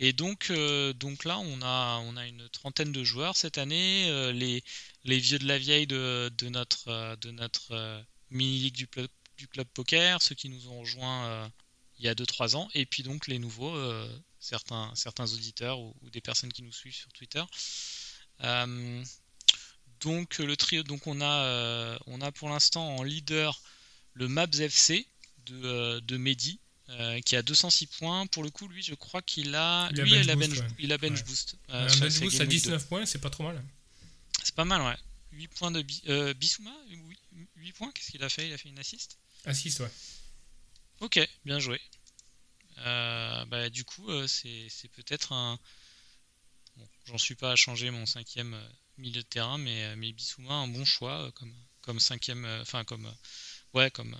[0.00, 0.50] Et donc,
[0.96, 4.32] donc là, on a, on a une trentaine de joueurs cette année.
[4.32, 4.64] Les,
[5.04, 8.74] les vieux de la vieille de, de notre, de notre mini league
[9.36, 11.48] du, club poker, ceux qui nous ont rejoints euh,
[11.98, 14.08] il y a 2-3 ans, et puis donc les nouveaux, euh,
[14.40, 17.42] certains, certains auditeurs ou, ou des personnes qui nous suivent sur Twitter.
[18.44, 19.04] Euh,
[20.00, 23.60] donc le trio, donc on a, on a pour l'instant en leader
[24.14, 25.06] le Mabs FC
[25.46, 26.60] de, de Mehdi,
[26.90, 28.26] euh, qui a 206 points.
[28.28, 30.60] Pour le coup, lui, je crois qu'il a, Il a lui, bench il a boost,
[30.60, 30.66] ouais.
[30.78, 31.24] il a bench Ouais.
[31.24, 31.56] boost.
[31.70, 32.56] euh, bench boost à Week 2.
[32.56, 33.62] 19 points, c'est pas trop mal.
[34.42, 34.96] C'est pas mal, ouais.
[35.32, 36.72] 8 points de Bi- euh, Bissouma
[37.68, 38.48] 8 points, qu'est-ce qu'il a fait?
[38.48, 39.18] Il a fait une assist?
[39.44, 39.90] Assist, ouais.
[41.00, 41.78] Ok, bien joué.
[42.78, 45.58] Euh, bah, du coup, euh, c'est peut-être un.
[46.76, 50.54] Bon, J'en suis pas à changer mon cinquième euh, milieu de terrain, mais, mais Bissouma,
[50.54, 52.46] un bon choix comme, comme cinquième.
[52.62, 53.12] Enfin, comme.
[53.74, 54.18] ouais, comme,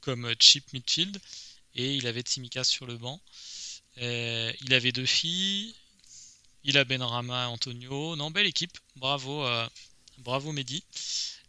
[0.00, 1.18] comme cheap midfield.
[1.74, 3.20] Et il avait Tsimikas sur le banc.
[3.96, 5.74] Il avait deux filles.
[6.64, 8.16] Il a Benrama, Antonio.
[8.16, 8.76] Non, belle équipe.
[8.96, 9.46] Bravo,
[10.18, 10.84] bravo Mehdi.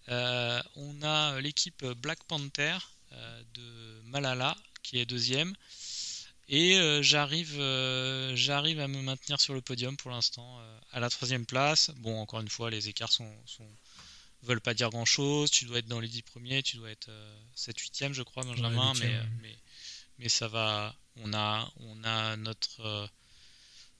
[0.09, 2.77] Euh, on a l'équipe Black Panther
[3.11, 5.53] euh, de Malala qui est deuxième.
[6.51, 10.99] Et euh, j'arrive, euh, j'arrive à me maintenir sur le podium pour l'instant euh, à
[10.99, 11.91] la troisième place.
[11.97, 13.69] Bon, encore une fois, les écarts sont, sont-
[14.41, 15.51] veulent pas dire grand chose.
[15.51, 17.11] Tu dois être dans les 10 premiers, tu dois être
[17.55, 18.93] 7-8e, je crois, Benjamin.
[18.99, 19.55] mais, mais,
[20.17, 20.95] mais ça va.
[21.17, 23.07] On a, on a notre, euh,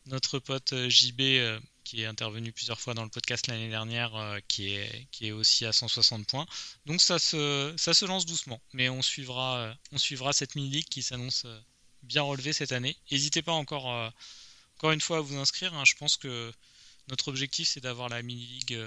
[0.10, 4.16] notre pote euh, JB euh, qui est intervenu plusieurs fois dans le podcast l'année dernière,
[4.16, 6.46] euh, qui, est, aussi à 160 points.
[6.86, 9.76] Donc ça se, ça se lance doucement, mais on suivra,
[10.34, 11.46] cette mini-league qui s'annonce
[12.04, 12.98] bien relevée cette année.
[13.12, 13.88] N'hésitez pas encore,
[14.78, 15.74] encore une fois à vous inscrire.
[15.74, 15.84] hein.
[15.86, 16.52] Je pense que
[17.08, 18.80] notre objectif c'est d'avoir la mini-league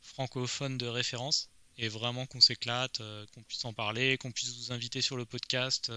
[0.00, 3.02] francophone de référence et vraiment qu'on s'éclate,
[3.34, 5.92] qu'on puisse en parler, qu'on puisse vous inviter sur le podcast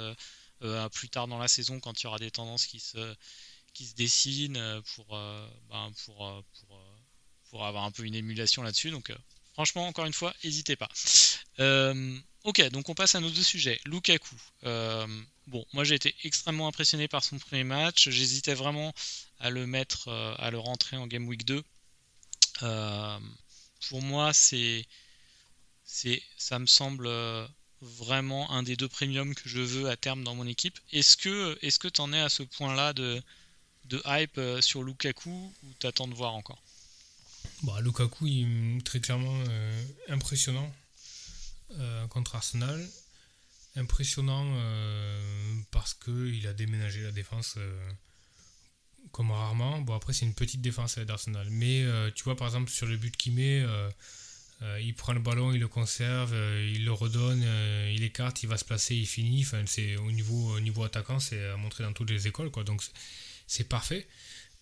[0.91, 3.15] plus tard dans la saison quand il y aura des tendances qui se,
[3.75, 6.41] qui se dessinent euh, pour, euh, ben, pour, euh,
[7.49, 8.89] pour, avoir un peu une émulation là-dessus.
[8.89, 9.13] Donc
[9.53, 10.89] franchement, encore une fois, n'hésitez pas.
[12.43, 13.79] Ok, donc on passe à nos deux sujets.
[13.85, 14.35] Lukaku.
[15.47, 18.09] Bon, moi j'ai été extrêmement impressionné par son premier match.
[18.09, 18.93] J'hésitais vraiment
[19.39, 20.09] à le mettre,
[20.39, 21.63] à le rentrer en Game Week 2.
[22.63, 23.19] Euh,
[23.89, 24.85] pour moi, c'est,
[25.85, 27.09] c'est, ça me semble
[27.81, 30.77] vraiment un des deux premiums que je veux à terme dans mon équipe.
[30.91, 33.21] Est-ce que, est-ce que t'en es à ce point-là de,
[33.89, 36.61] de hype euh, sur Lukaku ou t'attends de voir encore?
[37.63, 40.71] Bah, Lukaku, est très clairement euh, impressionnant
[41.79, 42.85] euh, contre Arsenal.
[43.75, 47.57] Impressionnant euh, parce qu'il a déménagé la défense
[49.11, 49.81] comme rarement.
[49.81, 51.47] Bon, après, c'est une petite défense d'Arsenal.
[51.49, 51.83] Mais
[52.13, 53.65] tu vois, par exemple, sur le but qu'il met,
[54.79, 57.43] il prend le ballon, il le conserve, il le redonne,
[57.93, 59.41] il écarte, il va se placer, il finit.
[59.43, 62.51] Enfin, c'est, au, niveau, au niveau attaquant, c'est à montrer dans toutes les écoles.
[62.51, 62.63] Quoi.
[62.63, 62.81] Donc,
[63.47, 64.07] c'est, parfait.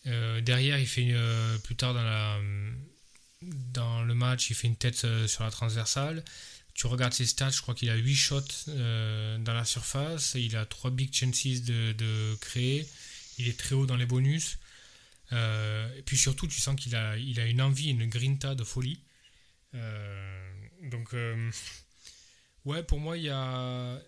[0.08, 2.40] Euh, derrière, il fait une- plus tard dans la
[3.42, 6.24] dans le match, il fait une tête euh, sur la transversale.
[6.74, 10.34] Tu regardes ses stats, je crois qu'il a 8 shots euh, dans la surface.
[10.36, 12.88] Il a 3 big chances de, de créer.
[13.38, 14.58] Il est très haut dans les bonus.
[15.34, 18.64] Euh, et puis surtout, tu sens qu'il a, il a une envie, une grinta de
[18.64, 19.00] folie.
[19.76, 20.52] Euh,
[20.84, 21.52] donc, euh,
[22.66, 24.00] ouais, pour moi, il y a,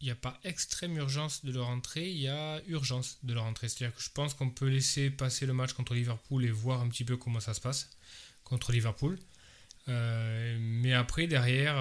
[0.00, 3.40] il n'y a pas extrême urgence de le rentrer, il y a urgence de le
[3.40, 3.68] rentrer.
[3.68, 6.88] C'est-à-dire que je pense qu'on peut laisser passer le match contre Liverpool et voir un
[6.88, 7.90] petit peu comment ça se passe
[8.44, 9.18] contre Liverpool.
[9.88, 11.76] mais après, derrière,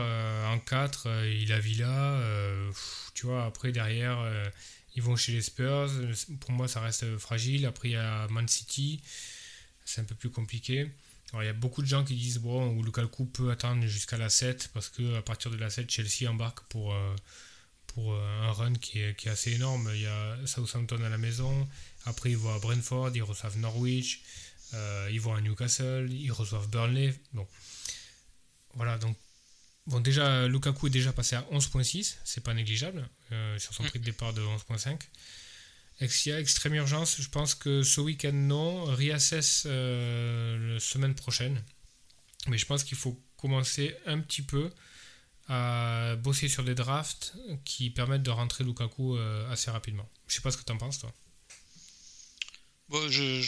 [0.52, 2.22] en 4, il a Villa.
[3.14, 4.18] tu vois, après, derrière,
[4.96, 5.90] ils vont chez les Spurs.
[6.40, 7.66] Pour moi, ça reste fragile.
[7.66, 9.02] Après, il y a Man City.
[9.86, 10.92] C'est un peu plus compliqué.
[11.32, 14.30] Alors, il y a beaucoup de gens qui disent bon, Lukaku peut attendre jusqu'à la
[14.30, 16.96] 7 parce qu'à partir de la 7, Chelsea embarque pour,
[17.88, 19.90] pour un run qui est, qui est, assez énorme.
[19.96, 21.68] Il y a Southampton à la maison.
[22.06, 24.22] Après, ils vont à Brentford, ils reçoivent Norwich.
[24.74, 27.14] Euh, ils vont à Newcastle, ils reçoivent Burnley.
[27.34, 27.48] Bon.
[28.74, 29.18] Voilà, donc.
[29.88, 33.88] Bon, déjà, Lukaku est déjà passé à 11.6, c'est pas négligeable, euh, sur son mm.
[33.88, 35.00] prix de départ de 11.5.
[36.02, 41.64] Exia, extrême urgence, je pense que ce week-end non, réassesse euh, la semaine prochaine.
[42.48, 44.70] Mais je pense qu'il faut commencer un petit peu
[45.48, 47.34] à bosser sur des drafts
[47.64, 49.18] qui permettent de rentrer Lukaku
[49.50, 50.08] assez rapidement.
[50.28, 51.14] Je sais pas ce que tu en penses, toi.
[52.90, 53.42] Bon, je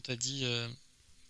[0.00, 0.68] t'as dit, euh,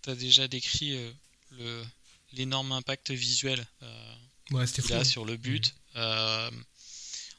[0.06, 1.12] as déjà décrit euh,
[1.52, 1.84] le
[2.32, 4.14] l'énorme impact visuel euh,
[4.50, 5.74] ouais, qu'il a sur le but.
[5.94, 6.64] Mhm.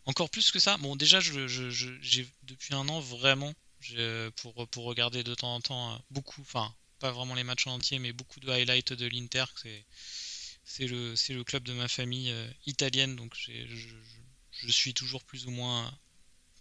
[0.05, 3.53] encore plus que ça, bon déjà je, j'ai depuis un an vraiment
[4.37, 7.99] pour, pour regarder de temps en temps beaucoup, enfin pas vraiment les matchs en entier,
[7.99, 9.45] mais beaucoup de highlights de l'Inter.
[9.61, 9.85] C'est,
[10.69, 12.33] c'est, le, club de ma famille
[12.67, 15.91] italienne, donc je, suis toujours plus ou moins,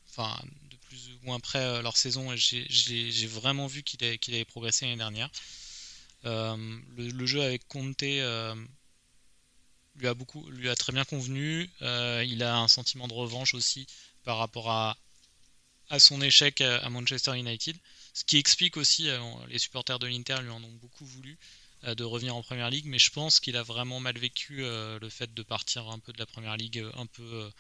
[0.09, 0.41] enfin
[0.89, 4.97] plus ou moins près euh, leur saison et j'ai vraiment vu qu'il avait progressé l'année
[4.97, 5.31] dernière.
[6.25, 8.55] Euh, le, jeu avec Conte euh,
[9.97, 11.71] lui a beaucoup, lui a très bien convenu.
[11.81, 13.87] il a un sentiment de revanche aussi
[14.25, 14.97] par rapport à,
[15.91, 17.77] à son échec à Manchester United,
[18.15, 19.09] ce qui explique aussi
[19.49, 21.39] les supporters de l'Inter lui en ont beaucoup voulu
[21.83, 25.33] de revenir en première ligue, mais je pense qu'il a vraiment mal vécu le fait
[25.33, 27.51] de partir un peu de la première ligue un peu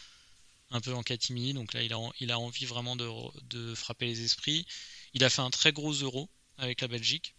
[0.70, 1.54] un peu en catimini.
[1.54, 4.66] Donc là, il a, il a envie vraiment de, frapper les esprits.
[5.14, 7.34] Il a fait un très gros euro avec la Belgique.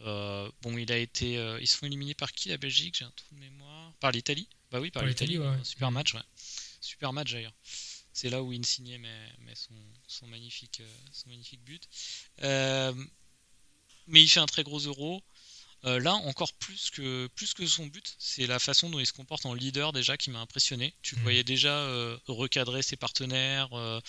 [0.00, 1.38] Euh, bon, il a été.
[1.38, 2.96] Euh, ils sont éliminés par qui la Belgique?
[2.98, 3.92] J'ai un trou de mémoire.
[4.00, 5.38] Par l'Italie Bah oui, par, l'Italie.
[5.62, 6.22] Super match, ouais.
[6.80, 7.54] Super match d'ailleurs.
[8.12, 9.74] C'est là où Insigne met, met son,
[10.06, 11.88] son, magnifique, euh, son magnifique but.
[12.40, 15.22] mais il fait un très gros euro.
[15.84, 19.12] Euh, là, encore plus que, plus que son but, c'est la façon dont il se
[19.12, 20.94] comporte en leader déjà qui m'a impressionné.
[21.02, 21.22] Tu mhm.
[21.22, 24.00] voyais déjà euh, recadrer ses partenaires, euh,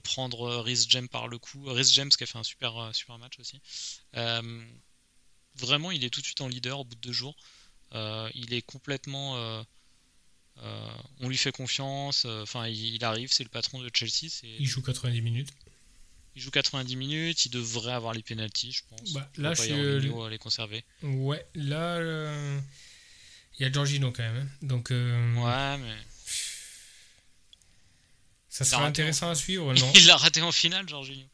[0.00, 1.64] prendre Rhys James par le coup.
[1.66, 3.60] Rhys James qui a fait un super, super match aussi.
[5.54, 7.36] vraiment, il est tout de suite en leader au bout de deux jours.
[7.92, 9.64] il est complètement.
[10.56, 12.24] on lui fait confiance.
[12.24, 14.32] Enfin, il, arrive, c'est le patron de Chelsea.
[14.42, 15.50] Il joue 90 minutes.
[16.34, 19.12] Il joue 90 minutes, il devrait avoir les pénalties, je pense.
[19.12, 20.30] Bah, là, je suis.
[20.30, 20.84] les conserver.
[21.02, 22.58] Ouais, là, euh,
[23.58, 24.48] il y a Giorgino quand même.
[24.48, 24.66] Hein.
[24.66, 24.90] Donc.
[24.90, 25.96] Euh, ouais, mais.
[28.48, 29.92] Ça sera intéressant à suivre, non?
[29.94, 31.26] Il l'a raté en finale, Giorgino.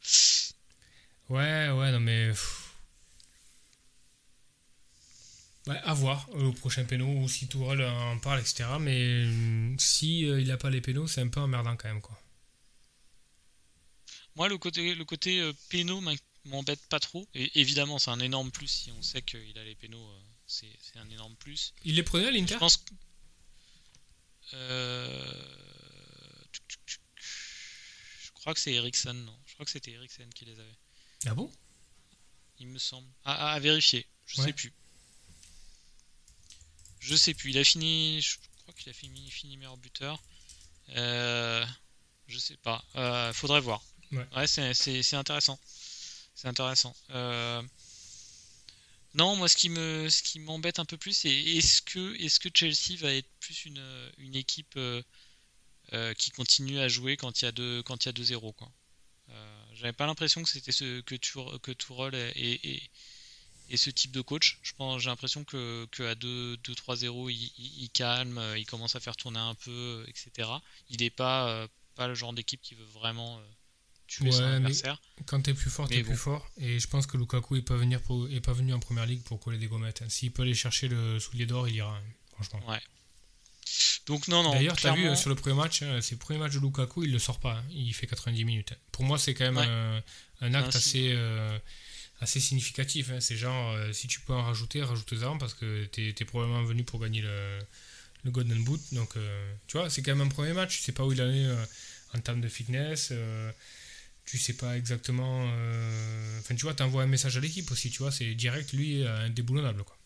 [1.29, 2.31] Ouais, ouais, non mais.
[5.67, 8.65] Ouais, à voir euh, au prochain péno ou si Tourelle en parle, etc.
[8.79, 9.25] Mais
[9.77, 12.19] si il n'a pas les pénaux, c'est un peu emmerdant quand même, quoi.
[14.39, 16.01] Moi, le côté, le côté euh, péno
[16.45, 17.27] m'embête pas trop.
[17.35, 20.09] Et évidemment, c'est un énorme plus si on sait qu'il a les pénaux.
[20.11, 21.73] Euh, c'est un énorme plus.
[21.83, 22.85] Il les prenait à l'Inter Je pense.
[24.53, 25.43] Euh,
[26.77, 29.37] je crois que c'est Ericsson, non.
[29.45, 30.77] Je crois que c'était Ericsson qui les avait.
[31.25, 31.51] Ah bon?
[32.59, 33.09] Il me semble.
[33.25, 34.07] À, vérifier.
[34.25, 34.71] Je sais plus.
[37.01, 37.49] Je sais plus.
[37.49, 38.21] Il a fini.
[38.21, 40.23] Je crois qu'il a fini, fini meilleur buteur.
[40.95, 41.65] Euh,
[42.27, 42.81] je sais pas.
[43.33, 43.83] faudrait voir.
[44.11, 45.59] Ouais, c'est intéressant.
[46.39, 46.95] C'est intéressant.
[47.09, 47.61] Euh,
[49.13, 52.39] non, moi, ce qui me, ce qui m'embête un peu plus, c'est est-ce que, est-ce
[52.39, 53.83] que Chelsea va être plus une,
[54.17, 55.01] une équipe euh,
[55.91, 58.53] euh, qui continue à jouer quand il y a deux, quand il y a 2-0
[58.55, 58.71] quoi.
[59.73, 61.15] J'avais pas l'impression que c'était ce que
[61.57, 62.81] que Tourelle et,
[63.69, 64.59] et, ce type de coach.
[64.61, 67.51] Je pense, j'ai l'impression que, que à 2-3-0, il,
[67.83, 70.49] il, calme, il commence à faire tourner un peu, etc.
[70.89, 73.41] Il n'est pas, pas le genre d'équipe qui veut vraiment
[74.21, 74.71] ouais, Mais
[75.25, 76.49] quand t'es plus fort, t'es plus fort.
[76.57, 79.23] Et je pense que Lukaku est pas, venir pour, est pas venu en première ligue
[79.23, 80.03] pour coller des gommettes.
[80.09, 82.01] S'il peut aller chercher le soulier d'or, il ira, hein,
[82.33, 82.61] franchement.
[82.67, 82.79] Ouais.
[84.07, 84.51] Donc non, non.
[84.53, 87.03] D'ailleurs, t'as vu euh, sur le premier match, hein, c'est le premier match de Lukaku,
[87.03, 87.57] il le sort pas.
[87.57, 87.63] Hein.
[87.71, 88.73] Il fait 90 minutes.
[88.91, 90.01] Pour moi, c'est quand même
[90.41, 91.57] un, acte assez, euh,
[92.19, 93.11] assez significatif.
[93.19, 96.83] C'est genre, euh, si tu peux en rajouter, rajoute-en parce que t'es es probablement venu
[96.83, 97.59] pour gagner le,
[98.23, 98.81] le Golden Boot.
[98.93, 99.13] Donc,
[99.67, 100.77] tu vois, c'est quand même un premier match.
[100.77, 101.47] Tu sais pas où il en est
[102.15, 103.13] en termes de fitness
[104.29, 105.43] tu sais pas exactement.
[105.51, 108.73] Euh, enfin, tu vois, tu envoies un message à l'équipe aussi, tu vois, c'est direct,
[108.73, 109.97] lui, indéboulonnable, quoi.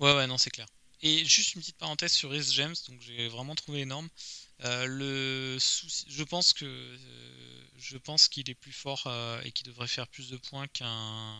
[0.00, 0.66] Ouais, ouais, non, c'est clair.
[1.02, 4.08] Et juste une petite parenthèse sur Rhys James, donc j'ai vraiment trouvé énorme.
[4.64, 9.12] Euh, le je pense que euh, je pense qu'il est plus fort
[9.44, 11.36] et qu'il devrait faire plus de points qu'un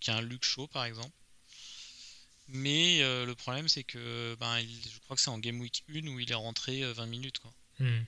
[0.00, 1.12] qu'un Luke Shaw par exemple.
[2.48, 6.20] Mais le problème c'est que ben, je crois que c'est en Game Week 1 où
[6.20, 7.38] il est rentré 20 minutes.
[7.40, 7.52] Quoi.
[7.80, 8.04] Hmm.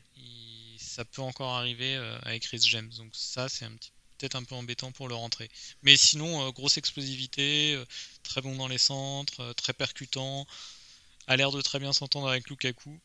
[0.97, 2.91] Ça peut encore arriver avec Chris James.
[2.97, 3.69] Donc ça c'est
[4.17, 5.51] peut-être un peu embêtant pour le rentrer.
[5.83, 7.79] Mais sinon, grosse explosivité,
[8.23, 10.47] très bon dans les centres, très percutant,
[11.27, 12.99] a l'air de très bien s'entendre avec Lukaku.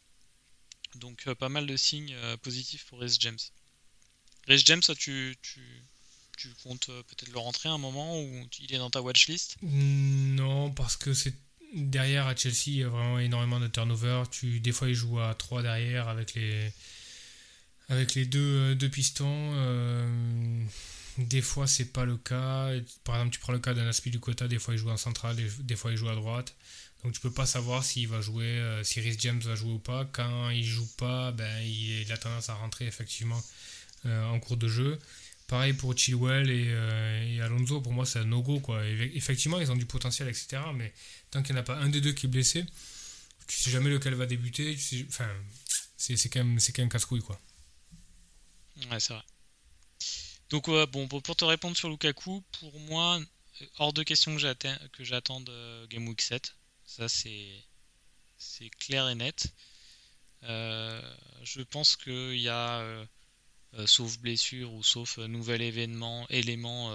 [0.95, 3.39] Donc pas mal de signes positifs pour Rhys James.
[4.47, 5.59] Rhys James, tu, tu,
[6.63, 9.57] comptes peut-être le rentrer à un moment où il est dans ta watchlist?
[9.61, 11.35] Non, parce que c'est
[11.73, 14.23] derrière à Chelsea, il y a vraiment énormément de turnover.
[14.31, 16.71] Tu, des fois, il joue à 3 derrière avec les,
[17.91, 19.51] avec les deux, deux pistons.
[19.53, 20.63] Euh,
[21.17, 22.71] des fois, c'est pas le cas.
[23.03, 24.97] Par exemple, tu prends le cas d'un Aspi du Quota, des fois, il joue en
[24.97, 26.55] centrale, des, fois, il joue à droite.
[27.03, 29.79] Donc, tu peux pas savoir s'il va jouer, euh, si Rhys James va jouer ou
[29.79, 30.05] pas.
[30.13, 33.41] Quand il joue pas, ben, il, a tendance à rentrer effectivement
[34.05, 34.97] euh, en cours de jeu.
[35.47, 38.61] Pareil pour Chilwell et, Alonso, pour moi, c'est un no-go.
[39.13, 40.61] Effectivement, ils ont du potentiel, etc.
[40.73, 40.93] Mais
[41.29, 42.63] tant qu'il n'y en a pas un des deux qui est blessé,
[43.47, 44.77] tu sais jamais lequel va débuter.
[45.09, 45.27] enfin,
[45.97, 47.21] c'est quand même, même casse-couille.
[48.89, 49.23] Ouais, c'est vrai.
[50.49, 53.19] Donc, bon, pour te répondre sur Lukaku, pour moi,
[53.77, 54.35] hors de question
[54.91, 56.55] que j'attende euh, Game Week 7.
[56.85, 59.47] Ça, c'est clair et net.
[60.43, 61.01] Euh,
[61.43, 63.05] je pense qu'il y a, euh,
[63.85, 66.91] sauf blessure ou sauf nouvel événement, élément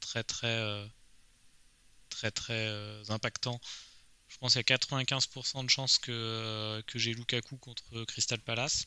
[0.00, 0.90] très très
[2.08, 3.60] très très impactant,
[4.28, 8.86] je pense qu'il y a 95% de chances que j'ai Lukaku contre Crystal Palace.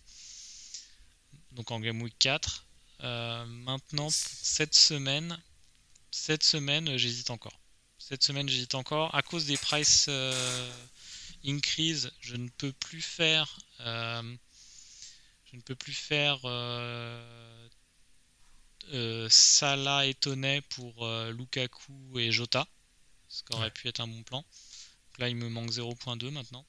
[1.59, 2.65] Donc en Game Week 4.
[3.03, 5.37] Euh, maintenant, cette semaine,
[6.09, 7.59] cette semaine, j'hésite encore.
[7.97, 9.13] Cette semaine, j'hésite encore.
[9.13, 10.71] À cause des price euh,
[11.45, 13.59] increase, je ne peux plus faire.
[13.81, 14.23] Euh,
[15.51, 16.39] je ne peux plus faire
[19.29, 22.65] Salah et Tonnet pour Lukaku et Jota.
[23.27, 24.45] Ce qui aurait pu être un bon plan.
[25.17, 26.65] là, il me manque 0.2 maintenant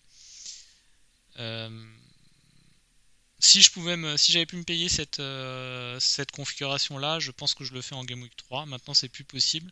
[3.41, 7.31] si je pouvais me, si j'avais pu me payer cette, euh, cette configuration là, je
[7.31, 8.67] pense que je le fais en Game Week 3.
[8.67, 9.71] Maintenant, c'est plus possible.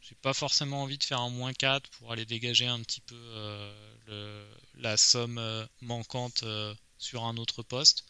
[0.00, 3.16] J'ai pas forcément envie de faire un moins 4 pour aller dégager un petit peu
[3.16, 6.44] euh, la somme euh, manquante
[6.98, 8.04] sur un autre poste.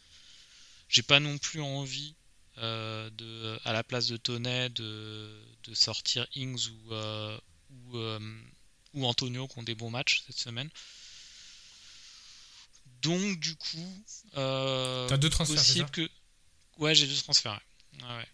[0.88, 2.14] J'ai pas non plus envie
[2.56, 5.30] de, à la place de Tonnet de,
[5.64, 7.98] de sortir Ings ou, ou,
[8.94, 10.70] ou Antonio qui ont des bons matchs cette semaine.
[13.02, 14.04] Donc du coup,
[14.36, 16.08] euh, t'as deux transferts, c'est ça que
[16.78, 17.60] ouais, j'ai deux transferts.
[17.94, 18.26] Ouais.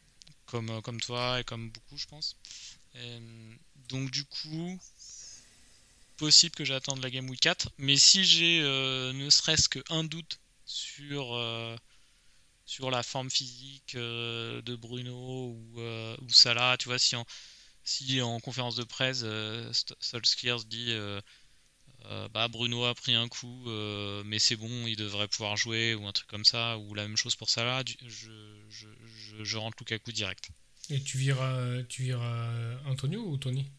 [0.46, 2.36] Comme euh, comme toi et comme beaucoup, je pense.
[2.96, 3.54] Euh,
[3.88, 4.80] donc du coup,
[6.16, 11.38] possible que j'attende la game week 4, mais si j'ai ne serait-ce qu'un doute sur
[12.66, 17.26] sur la forme physique de Bruno ou, ou Salah, tu vois, si en,
[17.84, 19.24] si en conférence de presse,
[20.00, 20.94] Solskjaer dit
[22.10, 25.94] euh, bah, Bruno a pris un coup, euh, mais c'est bon, il devrait pouvoir jouer,
[25.94, 28.30] ou un truc comme ça, ou la même chose pour Salah, je,
[28.68, 28.86] je,
[29.42, 30.50] je, rentre Lukaku direct.
[30.90, 32.52] Et tu vireras, tu vireras
[32.86, 33.70] Antonio ou Tony?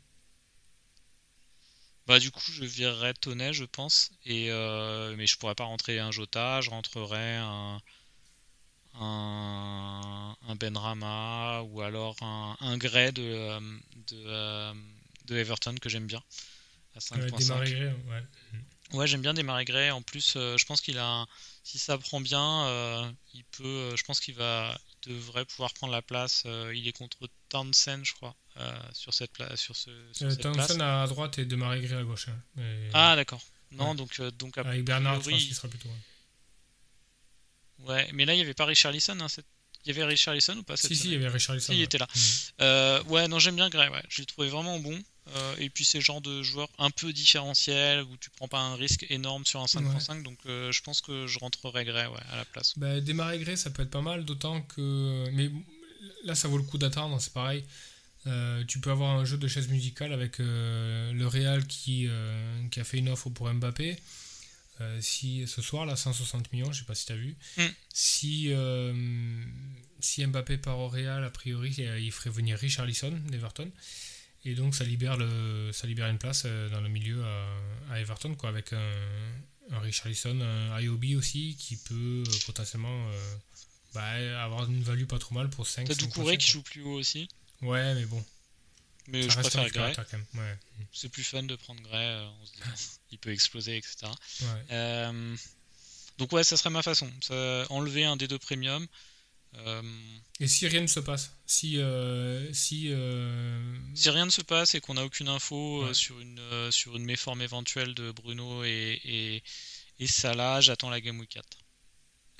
[2.07, 4.11] Bah du coup je virerais Tony je pense.
[4.25, 7.81] Et euh, mais je pourrais pas rentrer un Jota je rentrerais un
[8.93, 13.59] un, un Benrama ou alors un, un Gray de,
[14.07, 14.73] de,
[15.25, 16.21] de Everton que j'aime bien
[18.93, 19.07] ouais.
[19.07, 19.91] j'aime bien démarrer Gray.
[19.91, 21.25] En plus, euh, je pense qu'il a,
[21.63, 25.91] si ça prend bien, euh, il peut, euh, je pense qu'il va, devrait pouvoir prendre
[25.93, 26.43] la place.
[26.73, 28.35] il est contre Townsend, je crois,
[28.93, 29.89] sur cette place, sur ce.
[30.13, 32.27] Sur Townsend à droite et démarrer Gray à gauche.
[32.29, 32.61] Hein.
[32.93, 33.41] Ah d'accord.
[33.71, 35.89] Non, donc donc avec Bernard, je pense qu'il sera plutôt.
[37.79, 39.19] Ouais, mais là il n'y avait pas Richarlison.
[39.19, 39.45] Hein, cette...
[39.83, 41.73] Il y avait Richarlison ou pas Si, si, il y avait Richarlison.
[41.73, 42.07] Si, il était là.
[43.03, 43.09] Mm.
[43.11, 43.89] ouais, non, j'aime bien Gray.
[43.89, 44.01] Ouais.
[44.07, 44.99] Je l'ai trouvé vraiment bon.
[45.33, 48.59] Euh, et puis c'est le genre de joueur un peu différentiel où tu prends pas
[48.59, 52.19] un risque énorme sur un 5.5 donc euh, je pense que je rentrerai Gray ouais,
[52.31, 52.77] à la place.
[52.77, 55.49] Bah, démarrer Gray ça peut être pas mal d'autant que mais
[56.25, 57.63] là ça vaut le coup d'attendre c'est pareil.
[58.27, 62.07] Euh, tu peux avoir un jeu de chaise musicale avec le Real qui,
[62.69, 63.97] qui a fait une offre pour Mbappé.
[64.99, 67.35] si ce soir là 160 millions, je sais pas si tu as vu.
[67.57, 67.63] Mm.
[67.93, 68.51] Si
[69.99, 73.71] si Mbappé part au Real, a priori il ferait venir Richarlison d'Everton.
[74.45, 77.23] Et donc ça libère, le, ça libère une place euh, dans le milieu
[77.89, 78.91] à, Everton, quoi, avec un,
[79.71, 83.35] un Richarlison, un IOB aussi, qui peut euh, potentiellement euh,
[83.95, 86.93] bah, avoir une value pas trop mal pour 5 T'as Doucouré qui joue plus haut
[86.93, 87.27] aussi.
[87.61, 88.23] Ouais, mais bon.
[89.07, 89.95] Mais je préfère Gray.
[90.93, 92.59] C'est plus fun de prendre Gray, on se dit,
[93.13, 94.11] il peut exploser, etc.
[96.19, 97.11] donc ouais, ça serait ma façon.
[97.69, 98.85] enlever un des deux premium,
[100.39, 101.79] Et si rien ne se passe Si,
[102.51, 102.93] si,
[103.95, 106.41] si rien ne se passe et qu'on n'a aucune info sur, une,
[106.71, 109.43] sur une méforme éventuelle de Bruno et, et,
[109.99, 111.47] et Salah, j'attends la Game Week 4.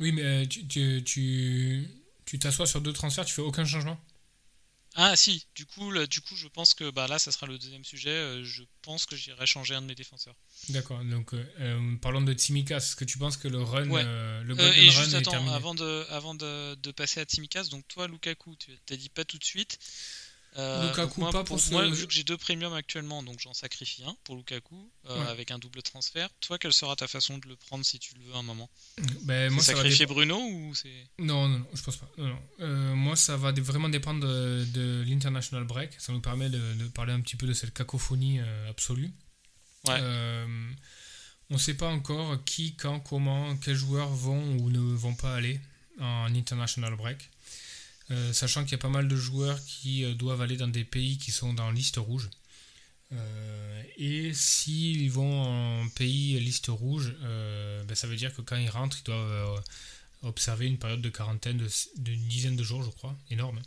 [0.01, 1.87] Oui, mais tu, tu,
[2.25, 3.97] tu t'assois sur deux transferts, tu fais aucun changement?
[4.97, 7.83] Ah si, du coup, du coup, je pense que bah, là, ça sera le deuxième
[7.83, 8.11] sujet.
[8.11, 10.35] Euh, je pense que j'irai changer un de mes défenseurs.
[10.69, 11.03] D'accord.
[11.03, 12.77] Donc, euh, euh, parlons de Tsimikas.
[12.77, 15.53] Est-ce que tu penses que le run, le golden et run juste, est attends, terminé?
[15.53, 19.25] avant de, avant de, de passer à Tsimikas, donc toi, Lukaku, tu t'as dit pas
[19.25, 19.77] tout de suite.
[20.57, 23.39] Euh, Lukaku, moi, pas pour, pour moi, ce- vu que j'ai deux premiums actuellement, donc
[23.41, 25.27] j'en sacrifie un pour Lukaku euh, Ouais.
[25.29, 26.29] avec un double transfert.
[26.39, 28.69] Toi, quelle sera ta façon de le prendre si tu le veux à un moment?
[29.23, 32.09] Ben, moi, ça va sacrifier Bruno ou c'est Non, non, non, je pense pas.
[32.17, 32.39] Non, non.
[32.61, 35.91] Euh, moi, ça va vraiment dépendre de, de l'International Break.
[35.99, 38.39] Ça nous permet de, de parler un petit peu de cette cacophonie
[38.69, 39.11] absolue.
[39.87, 39.99] Ouais.
[41.51, 45.35] On ne sait pas encore qui, quand, comment, quels joueurs vont ou ne vont pas
[45.35, 45.59] aller
[45.99, 47.29] en International Break.
[48.11, 50.83] Euh, sachant qu'il y a pas mal de joueurs qui euh, doivent aller dans des
[50.83, 52.29] pays qui sont dans liste rouge.
[53.11, 55.41] Euh, et s'ils vont
[55.81, 57.13] en pays liste rouge,
[57.87, 59.63] ben, ça veut dire que quand ils rentrent, ils doivent
[60.23, 63.61] observer une période de quarantaine d'une dizaine de jours, je crois, énorme.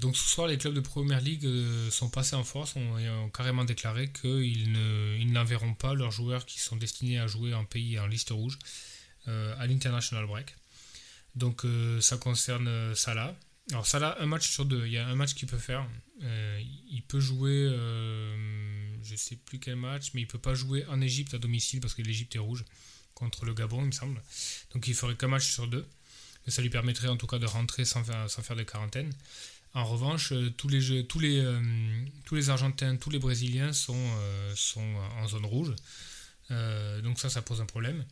[0.00, 3.08] Donc ce soir, les clubs de Première Ligue euh, sont passés en force ont, et
[3.08, 7.54] ont carrément déclaré qu'ils ne- ils n'enverront pas leurs joueurs qui sont destinés à jouer
[7.54, 8.58] en pays en liste rouge
[9.26, 10.54] à l'International Break.
[11.36, 13.34] Donc euh, ça concerne euh, Salah.
[13.70, 14.86] Alors Salah, un match sur deux.
[14.86, 15.86] Il y a un match qu'il peut faire.
[16.22, 16.60] Euh,
[16.90, 17.68] il peut jouer,
[19.02, 21.94] je sais plus quel match, mais il peut pas jouer en Égypte à domicile parce
[21.94, 22.64] que l'Égypte est rouge
[23.14, 24.20] contre le Gabon, il me semble.
[24.72, 25.86] Donc il ferait qu'un match sur deux.
[26.44, 29.12] Mais ça lui permettrait en tout cas de rentrer sans faire, sans faire de quarantaine.
[29.72, 34.10] En revanche, tous les, tous, les, Argentins, tous les Brésiliens sont,
[35.18, 35.74] en zone rouge.
[36.48, 38.04] Donc ça, ça pose un problème.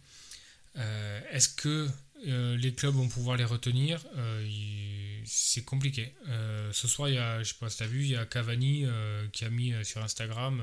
[0.77, 1.89] Est-ce que
[2.27, 4.47] euh, les clubs vont pouvoir les retenir Euh,
[5.25, 6.13] C'est compliqué.
[6.29, 8.17] Euh, ce soir, il y a, je sais pas si tu as vu, il y
[8.17, 8.87] a Cavani
[9.33, 10.63] qui a mis sur Instagram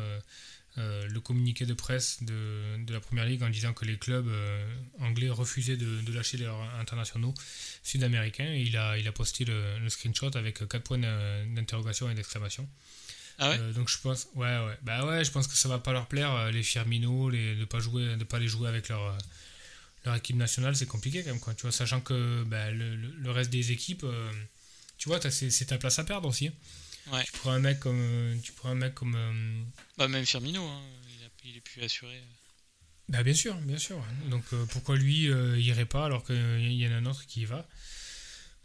[0.77, 4.27] le communiqué de presse de, de la Première Ligue en disant que les clubs
[4.99, 7.33] anglais refusaient de, de lâcher leurs internationaux
[7.83, 8.51] sud-américains.
[8.53, 12.67] Il a, il a posté le, le screenshot avec 4 points d'in- d'interrogation et d'exclamation.
[13.37, 13.57] Ah ouais?
[13.59, 16.07] Euh, donc je pense, ouais, ouais, bah ouais, je pense que ça va pas leur
[16.07, 19.17] plaire les Firmino, les, de pas jouer, de pas les jouer avec leur
[20.05, 21.53] leur équipe nationale, c'est compliqué quand même, quoi.
[21.53, 24.31] Tu vois, sachant que bah, le, le- reste des équipes, euh,
[24.97, 26.47] tu vois, c'est ta place à perdre aussi.
[26.47, 26.53] hein.
[27.11, 27.23] Ouais.
[27.23, 29.63] Tu prends un mec comme, euh, tu prends un mec comme, euh,
[29.97, 30.81] Bah même Firmino, hein,
[31.19, 32.21] il, a- il est plus assuré.
[33.09, 34.03] bah bien sûr, bien sûr.
[34.29, 35.25] Donc euh, pourquoi lui
[35.61, 37.67] irait pas alors qu'il y en a un autre qui y va?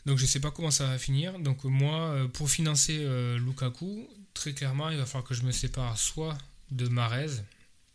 [0.07, 1.38] Donc je sais pas comment ça va finir.
[1.38, 3.05] Donc moi, pour financer
[3.38, 6.38] Lukaku, très clairement, il va falloir que je me sépare soit
[6.70, 7.26] de Marez.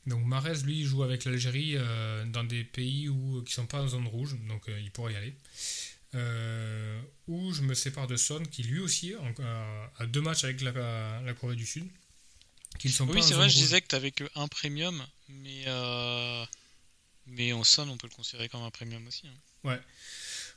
[0.08, 3.82] Donc Marez, lui, il joue avec l'Algérie euh, dans des pays où, qui sont pas
[3.82, 5.34] en zone rouge, donc euh, il pourrait y aller.
[6.14, 9.34] Euh, ou je me sépare de Son, qui lui aussi en-
[10.00, 11.88] a, deux matchs avec la, la Corée du Sud,
[12.80, 16.46] qui ne sont pas Oui, c'est vrai, je disais que que un premium, mais euh,
[17.28, 19.28] mais en son, on peut le considérer comme un premium aussi.
[19.28, 19.34] hein.
[19.64, 19.80] Ouais.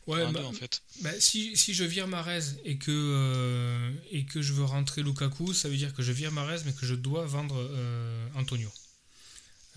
[0.07, 0.83] Ouais, bah, deux, en fait.
[1.03, 5.53] Bah, si, si je vire Marez et que, euh, et que je veux rentrer Lukaku,
[5.55, 8.71] ça veut dire que je vire Marez mais que je dois vendre euh, Antonio.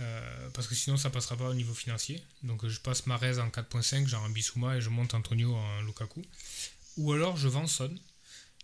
[0.02, 2.22] Euh, parce que sinon ça passera pas au niveau financier.
[2.44, 6.24] Donc je passe Marez en 4.5, genre en Bissouma, et je monte Antonio en Lukaku.
[6.98, 7.94] Ou alors je vends Son.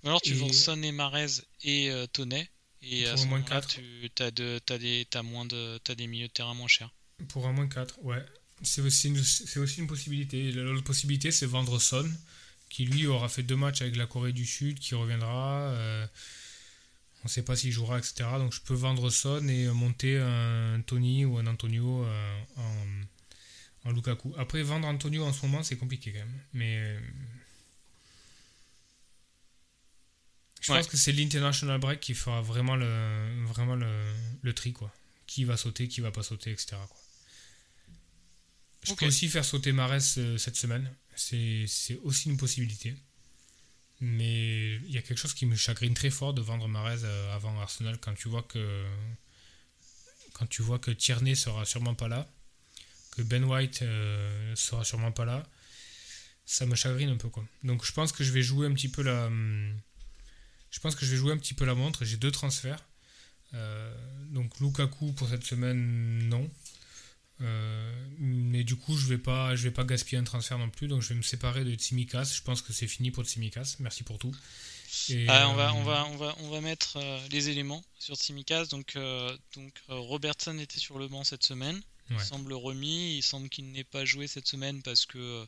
[0.03, 1.27] Ou alors tu et- vends Son et Marez
[1.63, 2.49] et euh, Tonnet,
[2.81, 5.95] et Pour à ce moins moment-là, tu as, de, t'as des, t'as moins de, t'as
[5.95, 6.91] des milieux de terrain moins chers.
[7.29, 8.23] Pour un moins 4, ouais.
[8.63, 9.19] C'est aussi, une-
[9.61, 10.51] aussi une possibilité.
[10.51, 12.09] L'autre possibilité, c'est vendre Son,
[12.69, 15.69] qui lui aura fait deux matchs avec la Corée du Sud, qui reviendra.
[15.73, 16.07] euh,
[17.24, 18.30] on ne sait pas s'il jouera, etc.
[18.38, 23.89] Donc je peux vendre Son et euh, monter un Tony ou un Antonio euh, en,
[23.89, 24.34] en Lukaku.
[24.38, 26.41] Après, vendre Antonio en ce moment, c'est compliqué quand même.
[26.53, 26.78] Mais.
[26.80, 26.99] euh,
[30.61, 30.80] Je Ouais.
[30.80, 34.93] pense que c'est l'International Break qui fera vraiment le, vraiment le, le tri, quoi.
[35.28, 36.78] Qui va sauter, qui va pas sauter, etc.
[36.88, 36.97] quoi.
[38.84, 40.89] Je peux aussi faire sauter Marès cette semaine.
[41.15, 41.65] C'est
[42.03, 42.95] aussi une possibilité.
[43.99, 47.35] Mais il y a quelque chose qui me chagrine très fort de vendre Marez euh,
[47.35, 48.85] avant Arsenal quand tu vois que
[50.33, 52.29] quand tu vois que Tierney sera sûrement pas là,
[53.15, 55.43] que Ben White euh, sera sûrement pas là,
[56.45, 57.43] ça me chagrine un peu quoi.
[57.63, 59.75] Donc je pense que je vais jouer un petit peu la hum,
[60.69, 62.05] je pense que je vais jouer un petit peu la montre.
[62.05, 62.85] J'ai deux transferts.
[63.53, 63.93] Euh,
[64.29, 66.49] donc Lukaku pour cette semaine non.
[67.41, 70.88] Euh, mais du coup, je vais pas, je vais pas gaspiller un transfert non plus,
[70.88, 72.33] donc je vais me séparer de Tsimikas.
[72.35, 73.75] Je pense que c'est fini pour Tsimikas.
[73.79, 74.35] Merci pour tout.
[75.09, 77.83] Et, Ah, on, va, euh, on, va, on, va, on va mettre euh, les éléments
[77.99, 78.65] sur Tsimikas.
[78.67, 78.97] Donc,
[79.55, 81.81] donc Robertson était sur le banc cette semaine.
[82.09, 83.17] Il semble remis.
[83.17, 85.45] Il semble qu'il n'ait pas joué cette semaine parce que,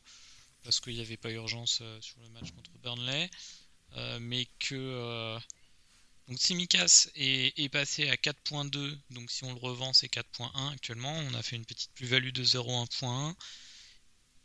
[0.64, 3.30] parce qu'il n'y avait pas urgence sur le match contre Burnley,
[4.20, 5.40] mais que
[6.30, 11.12] donc Simicas est, est, passé à 4.2, donc si on le revend c'est 4.1 actuellement,
[11.12, 13.36] on a fait une petite plus-value de 0.1.1.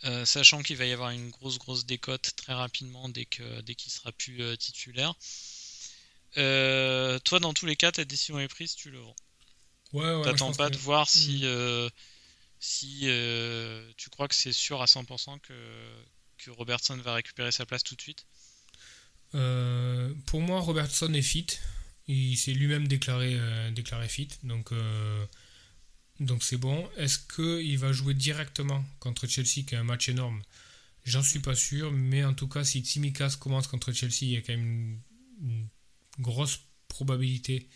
[0.04, 3.74] Euh, sachant qu'il va y avoir une grosse grosse décote très rapidement dès que dès
[3.74, 5.14] qu'il sera plus euh, titulaire.
[6.36, 9.16] Euh, toi, dans tous les cas, ta décision est prise, tu le vends.
[9.92, 10.24] Ouais, ouais.
[10.24, 11.44] T'attends pas de voir si
[12.60, 13.08] si
[13.96, 15.54] tu crois que c'est sûr à 100% que
[16.38, 18.26] que Robertson va récupérer sa place tout de suite?
[20.26, 21.46] pour moi, Robertson est fit.
[22.06, 23.38] Il s'est lui-même déclaré
[23.72, 24.72] déclaré fit, donc
[26.20, 26.88] donc c'est bon.
[26.96, 30.42] Est-ce qu'il va jouer directement contre Chelsea, qui est un match énorme?
[31.04, 34.36] J'en suis pas sûr, mais en tout cas, si Tsimikas commence contre Chelsea, il y
[34.36, 34.98] a quand même
[35.42, 35.68] une,
[36.20, 37.68] grosse probabilité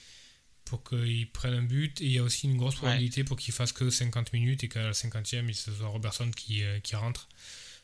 [0.64, 3.52] pour qu'il prenne un but, et il y a aussi une grosse probabilité pour qu'il
[3.52, 6.94] fasse que 50 minutes et qu'à la 50e, il se soit Robertson qui, euh, qui
[6.94, 7.28] rentre.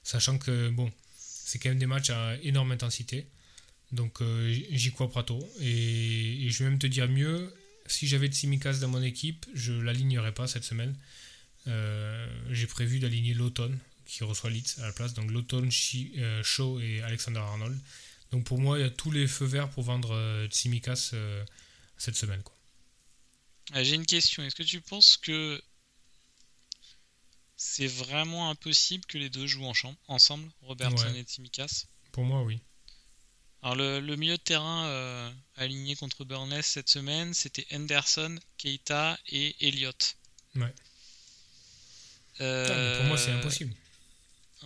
[0.04, 3.26] Sachant que, bon, c'est quand même des matchs à énorme intensité.
[3.92, 5.46] Donc euh, j'y crois pas tôt.
[5.60, 7.54] Et, et, je vais même te dire mieux,
[7.86, 10.96] si j'avais Tsimikas dans mon équipe, je l'alignerais pas cette semaine.
[11.66, 15.14] Euh, j'ai prévu d'aligner l'automne qui reçoit Leeds à la place.
[15.14, 15.70] Donc l'automne,
[16.18, 17.78] euh, Shaw et Alexander Arnold.
[18.32, 21.14] Donc pour moi, il y a tous les feux verts pour vendre Tsimikas
[21.96, 22.42] cette semaine.
[23.72, 24.42] Ah, j'ai une question.
[24.42, 25.62] Est-ce que tu penses que
[27.56, 29.70] c'est vraiment impossible que les deux jouent
[30.08, 32.60] ensemble, Robertson et Tsimikas Pour moi, oui.
[33.64, 39.56] Alors le, milieu de terrain euh, aligné contre Burnley cette semaine, c'était Henderson, Keita et
[39.66, 40.16] Elliott.
[40.54, 40.74] Ouais.
[42.42, 43.72] Euh, pour moi, c'est impossible.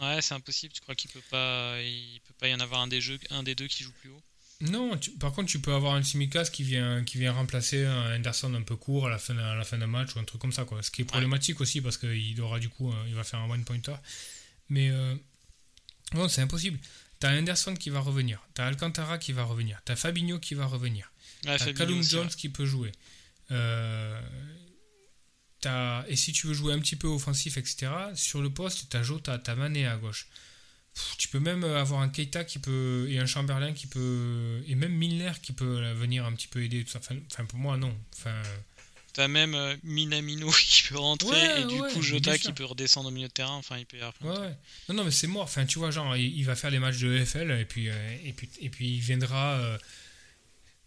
[0.03, 0.72] Ouais, c'est impossible.
[0.72, 3.44] Tu crois qu'il peut pas, il peut pas y en avoir un des jeux, un
[3.44, 4.22] des deux qui joue plus haut?
[4.62, 4.99] Non.
[5.20, 8.62] par contre, tu peux avoir un Simikas qui vient, qui vient remplacer un Henderson un
[8.62, 10.64] peu court à la fin, à la fin d'un match ou un truc comme ça,
[10.64, 10.82] quoi.
[10.82, 13.62] Ce qui est problématique aussi parce qu'il aura du coup, il va faire un one
[13.62, 13.94] pointer.
[14.68, 15.14] Mais euh,
[16.14, 16.80] non, c'est impossible.
[17.20, 21.12] T'as Anderson qui va revenir, t'as Alcantara qui va revenir, t'as Fabinho qui va revenir,
[21.42, 22.92] t'as Callum Jones qui peut jouer.
[23.50, 24.20] Euh,
[26.06, 29.38] et si tu veux jouer un petit peu offensif, etc., sur le poste, t'as Jota,
[29.38, 30.28] t'as Mané à gauche.
[31.18, 34.92] tu peux même avoir un Keita qui peut, et un Chamberlain qui peut, et même
[34.92, 36.84] Milner qui peut venir un petit peu aider.
[36.84, 37.00] Tout ça.
[37.00, 37.96] Enfin, pour moi, non.
[38.16, 38.40] Enfin,
[39.12, 43.11] T'as même euh, Minamino qui peut rentrer et du coup Jota qui peut redescendre au
[43.11, 43.54] milieu de terrain.
[43.54, 44.56] Enfin, il peut y avoir ouais,
[44.88, 45.42] Non, non, mais c'est mort.
[45.42, 48.32] Enfin, tu vois, genre, il, va faire les matchs de EFL et puis, euh, et
[48.32, 49.54] puis, et puis il viendra.
[49.54, 49.78] Euh,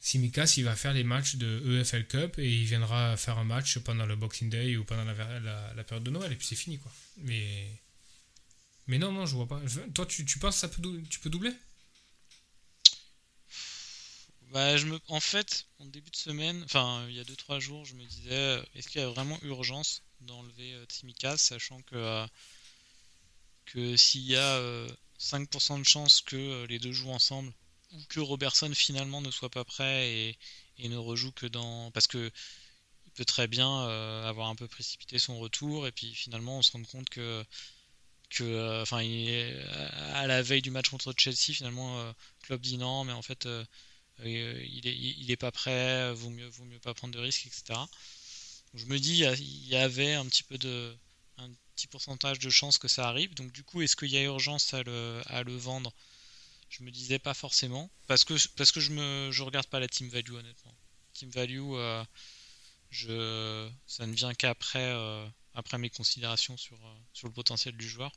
[0.03, 3.77] Simikas, il va faire les matchs de EFL Cup et il viendra faire un match
[3.77, 6.79] pendant le Boxing Day ou pendant la, la, période de Noël et puis c'est fini,
[6.79, 6.91] quoi.
[7.17, 7.67] Mais.
[8.87, 9.61] Mais non, non, je vois pas.
[9.93, 11.53] Toi, tu, tu penses que ça peut, tu peux doubler?
[14.51, 14.99] Bah, je me...
[15.07, 18.31] En fait, en début de semaine, enfin il y a 2-3 jours, je me disais
[18.31, 22.27] euh, est-ce qu'il y a vraiment urgence d'enlever euh, sachant que, euh,
[23.65, 24.87] que s'il y a
[25.19, 27.53] 5% de chance que les deux jouent ensemble,
[27.93, 30.37] ou que Robertson finalement ne soit pas prêt
[30.77, 31.91] et, ne rejoue que dans.
[31.91, 32.31] Parce que
[33.05, 33.83] il peut très bien
[34.25, 37.45] avoir un peu précipité son retour, et puis finalement on se rend compte que
[38.81, 39.05] enfin
[40.13, 43.65] à la veille du match contre Chelsea finalement Klopp dit non mais en fait euh,
[44.19, 47.79] il, est, il est pas prêt, vaut mieux, vaut mieux pas prendre de risques, etc.
[48.73, 50.43] je me dis, il y avait un petit
[51.87, 53.33] pourcentage de chances que ça arrive.
[53.33, 55.93] Donc du coup, est-ce qu'il y a urgence à le, vendre?
[56.69, 60.33] Je me disais pas forcément, parce que je me, je regarde pas la team value
[60.33, 60.75] honnêtement.
[61.13, 66.77] Team value, euh, ça ne vient qu'après, euh, après mes considérations sur
[67.23, 68.11] le potentiel du joueur.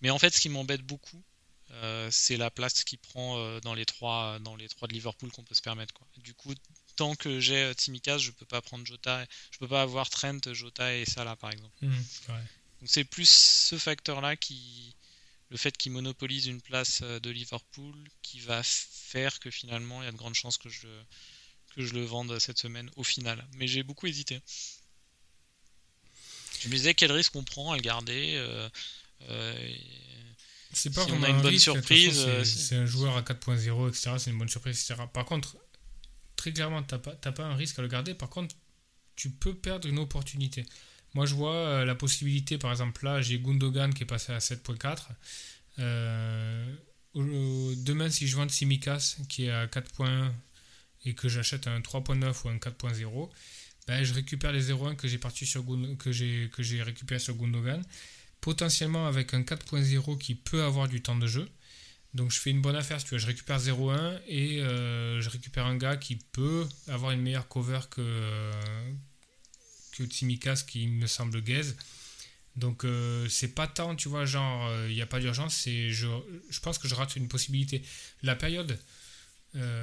[0.00, 1.22] mais en fait, ce qui m'embête beaucoup,
[1.70, 5.30] euh, c'est la place qu'il prend euh, dans les trois dans les trois de Liverpool
[5.30, 6.06] qu'on peut se permettre quoi.
[6.18, 6.54] Du coup,
[6.96, 10.40] tant que j'ai euh, Timikas, je peux pas prendre Jota, je peux pas avoir Trent,
[10.52, 11.74] Jota et Salah par exemple.
[11.82, 11.94] Mmh,
[12.80, 14.94] Donc c'est plus ce facteur là qui
[15.48, 20.08] le fait qu'il monopolise une place de Liverpool qui va faire que finalement il y
[20.08, 20.88] a de grandes chances que je
[21.74, 23.44] que je le vende cette semaine au final.
[23.54, 24.40] Mais j'ai beaucoup hésité.
[26.60, 28.68] Je me disais quel risque on prend à le garder.
[30.74, 32.24] C'est pas si on a une bonne surprise.
[32.26, 34.10] Euh, c'est un joueur à 4.0, etc.
[34.18, 35.06] C'est une bonne surprise, etc.
[35.12, 35.56] Par contre,
[36.36, 38.14] très clairement, t'as pas, pas un risque à le garder.
[38.14, 38.54] Par contre,
[39.16, 40.66] tu peux perdre une opportunité.
[41.14, 44.38] Moi, je vois euh, la possibilité, par exemple, là, j'ai Gundogan qui est passé à
[44.38, 44.98] 7.4.
[45.78, 46.74] Euh,
[47.14, 50.32] demain, si je vends Simikas qui est à 4.1
[51.04, 53.30] et que j'achète un 3.9 ou un 4.0,
[53.86, 57.82] ben, je récupère les 0.1 que j'ai que j'ai récupéré sur Gundogan
[58.44, 61.48] potentiellement avec un 4.0 qui peut avoir du temps de jeu.
[62.12, 63.18] Donc je fais une bonne affaire, tu veux.
[63.18, 67.80] Je récupère 0.1 et euh, je récupère un gars qui peut avoir une meilleure cover
[67.90, 68.50] que,
[69.96, 71.74] que Tsimikas qui me semble gaze.
[72.56, 76.76] Donc euh, c'est pas tant, tu vois, genre il n'y a pas d'urgence, je pense
[76.76, 77.82] que je rate une possibilité.
[78.22, 78.78] La période
[79.56, 79.82] euh,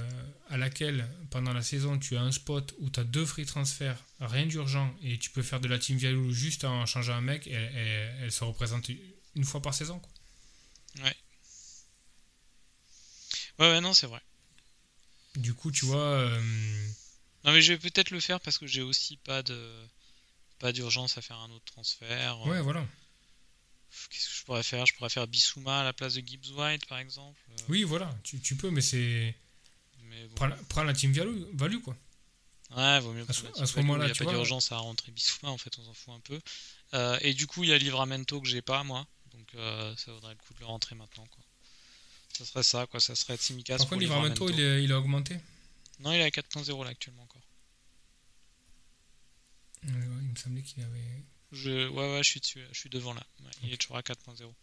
[0.50, 4.04] à laquelle pendant la saison tu as un spot où tu as deux free transferts,
[4.20, 7.48] rien d'urgent, et tu peux faire de la team value juste en changeant un mec,
[7.48, 8.90] elle, elle, se représente
[9.36, 10.00] une fois par saison.
[10.00, 10.12] Quoi.
[11.04, 11.16] Ouais.
[13.60, 14.22] Ouais, ouais, non, c'est vrai.
[15.36, 16.00] Du coup, tu vois.
[16.00, 16.42] Euh,
[17.46, 19.88] non, mais je vais peut-être le faire parce que j'ai aussi pas de
[20.60, 22.42] pas d'urgence à faire un autre transfert.
[22.46, 22.86] Ouais, voilà.
[24.10, 24.86] Qu'est-ce que je pourrais faire?
[24.86, 27.40] Je pourrais faire Bissouma à la place de Gibbs White, par exemple.
[27.68, 29.36] Oui, voilà, tu, tu peux, mais c'est.
[30.12, 30.28] Mais
[30.68, 31.96] prends, la team value, value, quoi.
[32.76, 33.26] Ouais, vaut mieux.
[33.30, 35.94] À ce, moment-là, il n'y a pas d'urgence à rentrer Bissouma, en fait, on s'en
[35.94, 36.40] fout un peu.
[36.94, 39.08] Euh, et du coup, il y a Livramento que j'ai pas, moi.
[39.34, 41.44] Donc, euh, ça vaudrait le coup de le rentrer maintenant, quoi.
[42.38, 43.00] Ça serait ça, quoi.
[43.00, 43.78] Ça serait Tsimikas.
[43.78, 45.38] Par contre, Livramento, il, il a augmenté
[46.00, 47.42] Non, il est à 4.0 là actuellement encore.
[49.84, 51.24] il me semblait qu'il avait.
[51.52, 51.90] Je...
[51.90, 53.24] Ouais, ouais, je suis, dessus, je suis devant là.
[53.64, 54.54] Il est toujours à 4.0.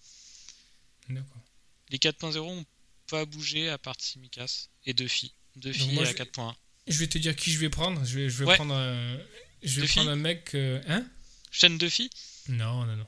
[1.11, 1.43] D'accord.
[1.91, 2.65] Les 4.0 ont
[3.09, 5.35] pas bougé à part Tsimikas et Duffy.
[5.57, 6.55] Duffy à 4.1.
[6.87, 8.05] Je vais te dire qui je vais prendre.
[8.05, 9.19] Je vais, je vais prendre, un...
[9.63, 10.55] je vais prendre un mec.
[10.55, 10.81] Euh...
[10.89, 11.07] Hein?
[11.51, 12.11] Chaîne Duffy
[12.49, 13.07] Non, non, non.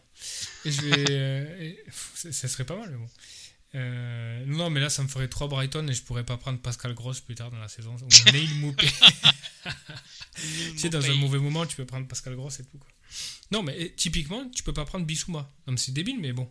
[0.64, 1.10] Et je vais.
[1.10, 1.74] euh...
[1.90, 3.08] ça serait pas mal, mais bon.
[3.76, 6.94] Euh, non, mais là, ça me ferait 3 Brighton et je pourrais pas prendre Pascal
[6.94, 7.94] Gross plus tard dans la saison.
[7.94, 8.88] Ou Neil Moupé.
[10.34, 12.78] tu sais, dans un mauvais moment, tu peux prendre Pascal Gross et tout.
[12.78, 12.88] Quoi.
[13.52, 15.50] Non, mais typiquement, tu peux pas prendre Bissouma.
[15.66, 16.50] Non, c'est débile, mais bon.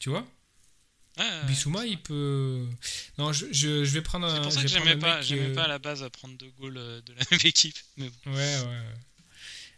[0.00, 0.26] Tu vois?
[1.46, 2.66] Bissouma, il peut.
[3.18, 4.34] Non, je, je, vais prendre un.
[4.34, 5.20] C'est pour ça que j'aimais pas,
[5.54, 7.78] pas à la base à prendre De Gaulle euh, de la même équipe.
[7.96, 8.32] Mais bon.
[8.32, 8.82] Ouais, ouais.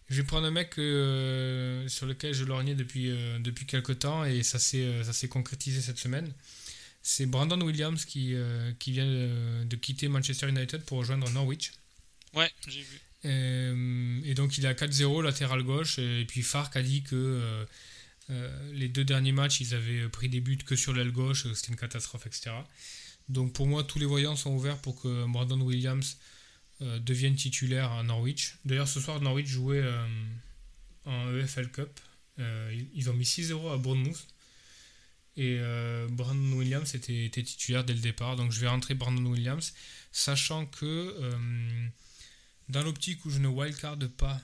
[0.08, 4.24] Je vais prendre un mec euh, sur lequel je lorgnais depuis, euh, depuis quelques temps
[4.24, 6.32] et ça s'est, euh, ça s'est concrétisé cette semaine.
[7.02, 8.34] C'est Brandon Williams qui,
[8.80, 11.70] qui vient de, quitter Manchester United pour rejoindre Norwich.
[12.34, 13.00] Ouais, j'ai vu.
[13.22, 17.64] Et, donc il est à 4-0 latéral gauche et puis Fark a dit que
[18.28, 21.76] les deux derniers matchs ils avaient pris des buts que sur l'aile gauche, c'était une
[21.76, 22.50] catastrophe, etc.
[23.28, 26.16] Donc pour moi tous les voyants sont ouverts pour que Brandon Williams
[26.82, 28.58] euh, deviennent titulaires à Norwich.
[28.66, 30.06] D'ailleurs, ce soir, Norwich jouait euh,
[31.06, 31.88] en EFL Cup.
[32.38, 34.26] Euh, ils ont mis 6-0 à Bournemouth.
[35.38, 35.58] Et
[36.08, 38.36] Brandon Williams était, titulaire dès le départ.
[38.36, 39.74] Donc je vais rentrer Brandon Williams,
[40.10, 41.14] sachant que
[42.70, 44.40] dans l'optique où je ne wildcard pas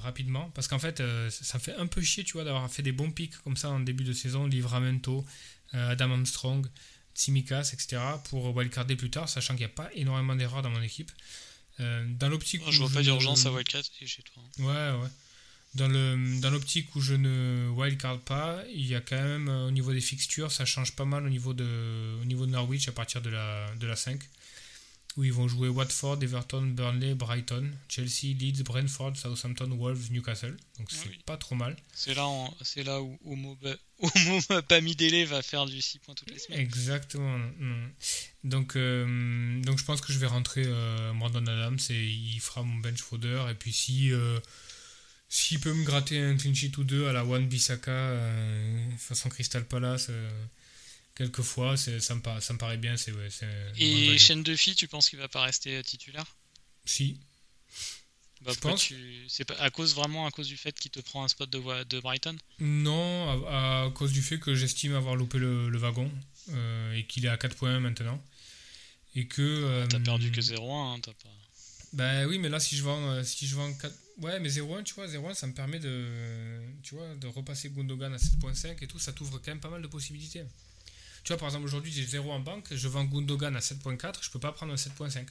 [0.00, 3.10] rapidement, parce qu'en fait, ça fait un peu chier, tu vois, d'avoir fait des bons
[3.10, 5.24] pics comme ça en début de saison, Livramento,
[5.72, 6.66] Adam Armstrong,
[7.14, 8.00] Tsimikas, etc.
[8.30, 11.10] pour wildcarder plus tard, sachant qu'il n'y a pas énormément d'erreurs dans mon équipe.
[11.80, 14.42] Euh, dans l'optique je vois pas d'urgence à wildcard chez toi.
[14.42, 14.62] Hein.
[14.62, 15.08] Ouais, ouais.
[15.74, 19.68] Dans, le, dans l'optique où je ne wildcard pas, il y a quand même euh,
[19.68, 22.88] au niveau des fixtures, ça change pas mal au niveau de, au niveau de Norwich
[22.88, 24.20] à partir de la, de la 5
[25.16, 30.56] où ils vont jouer Watford, Everton, Burnley, Brighton, Chelsea, Leeds, Brentford, Southampton, Wolves, Newcastle.
[30.78, 31.76] Donc c'est pas trop mal.
[31.92, 32.26] C'est là,
[32.84, 33.56] là où Omo,
[34.68, 36.60] Pamidele va faire du 6 points toutes les semaines.
[36.60, 37.38] Exactement.
[38.44, 42.62] Donc, euh, donc je pense que je vais rentrer euh, Brandon Adams et il fera
[42.62, 43.44] mon bench fodder.
[43.50, 44.38] Et puis si euh,
[45.28, 49.28] s'il peut me gratter un clean sheet ou deux à la One Bissaka euh, façon
[49.28, 50.10] Crystal Palace
[51.14, 52.96] quelquefois, ça me, ça me paraît bien.
[52.96, 53.28] C'est, ouais,
[53.78, 56.36] Et chaîne de filles, tu penses qu'il va pas rester euh, titulaire?
[56.84, 57.18] Si.
[58.42, 58.92] Bah, je pense.
[59.28, 62.00] C'est à cause vraiment à cause du fait qu'il te prend un spot de, de
[62.00, 62.36] Brighton?
[62.58, 66.10] Non, à, cause du fait que j'estime avoir loupé le, wagon
[66.50, 68.22] euh, et qu'il est à 4 points maintenant.
[69.14, 69.86] Et que.
[69.88, 71.28] t'as perdu que 0-1, hein, t'as pas.
[71.92, 73.94] Bah oui, mais là, si je vends, euh, si je vends 4...
[74.22, 78.12] Ouais, mais 0-1, tu vois, 0-1, ça me permet de, tu vois, de repasser Gundogan
[78.12, 80.42] à 7.5 et tout, ça t'ouvre quand même pas mal de possibilités.
[81.24, 84.30] Tu vois, par exemple, aujourd'hui, j'ai 0 en banque, je vends Gundogan à 7.4, je
[84.30, 85.26] peux pas prendre un 7.5.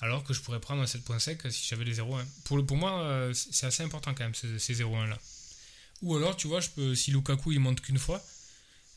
[0.00, 2.24] Alors que je pourrais prendre un 7.5 si j'avais les 0.1.
[2.44, 5.18] Pour, pour moi, euh, c'est assez important quand même, ces, 0.1 là.
[6.02, 8.22] Ou alors, tu vois, je peux, si Lukaku il monte qu'une fois,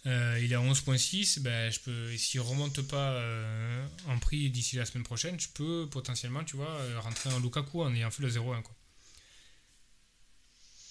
[0.06, 4.76] euh, il est à 11.6, ben, je peux, s'il remonte pas euh, en prix d'ici
[4.76, 8.30] la semaine prochaine, je peux potentiellement, tu vois, rentrer en Lukaku en ayant fait le
[8.30, 8.62] 0.1.
[8.62, 8.76] Quoi.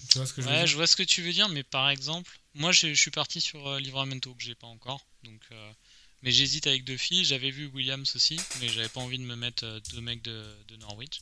[0.09, 1.63] Tu vois ce que je veux dire je vois ce que tu veux dire, mais
[1.63, 5.73] par exemple, moi je, suis parti sur euh, Livramento que j'ai pas encore, donc euh,
[6.23, 7.25] mais j'hésite avec deux filles.
[7.25, 10.77] J'avais vu Williams aussi, mais j'avais pas envie de me mettre euh, deux mecs de,
[10.79, 11.21] Norwich.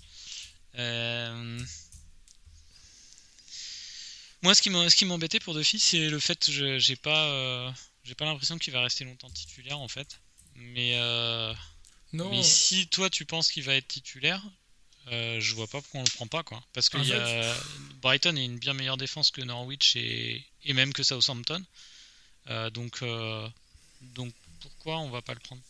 [4.43, 7.75] Moi, ce qui m'embêtait pour deux filles, c'est le fait que j'ai pas,
[8.05, 10.21] j'ai pas l'impression qu'il va rester longtemps titulaire en fait.
[10.55, 10.97] Mais,
[12.13, 12.31] non.
[12.31, 14.43] mais si toi tu penses qu'il va être titulaire,
[15.11, 16.63] euh, je vois pas pourquoi on le prend pas quoi.
[16.73, 16.99] Parce que
[18.01, 20.45] Brighton est une bien meilleure défense que Norwich et,
[20.75, 21.65] même que Southampton.
[22.49, 23.49] Euh, donc, euh,
[24.01, 25.63] donc pourquoi on va pas le prendre?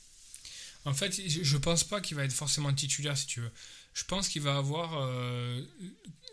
[0.84, 3.52] En fait, je pense pas qu'il va être forcément titulaire si tu veux.
[3.94, 5.10] Je pense qu'il va avoir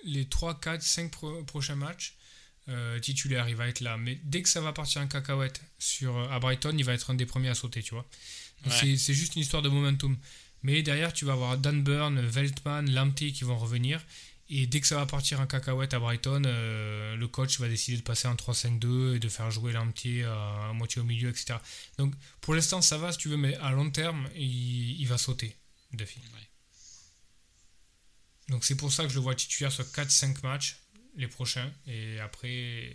[0.04, 1.12] les 3, 4, 5
[1.46, 2.16] prochains matchs
[3.02, 3.98] titulaire, il va être là.
[3.98, 7.16] Mais dès que ça va partir en cacahuète sur, à Brighton, il va être un
[7.16, 8.06] des premiers à sauter, tu vois.
[8.70, 10.18] C'est juste une histoire de momentum.
[10.66, 14.04] Mais derrière, tu vas avoir Dan Burn, Veltman, Lamptey qui vont revenir.
[14.50, 17.98] Et dès que ça va partir en cacahuète à Brighton, euh, le coach va décider
[17.98, 21.60] de passer en 3-5-2 et de faire jouer Lamptey à, moitié au milieu, etc.
[22.00, 25.56] Donc pour l'instant, ça va si tu veux, mais à long terme, il, va sauter,
[25.94, 26.20] Duffy.
[28.50, 30.78] Donc c'est pour ça que je le vois titulaire sur 4-5 matchs
[31.16, 31.72] les prochains.
[31.86, 32.92] Et après,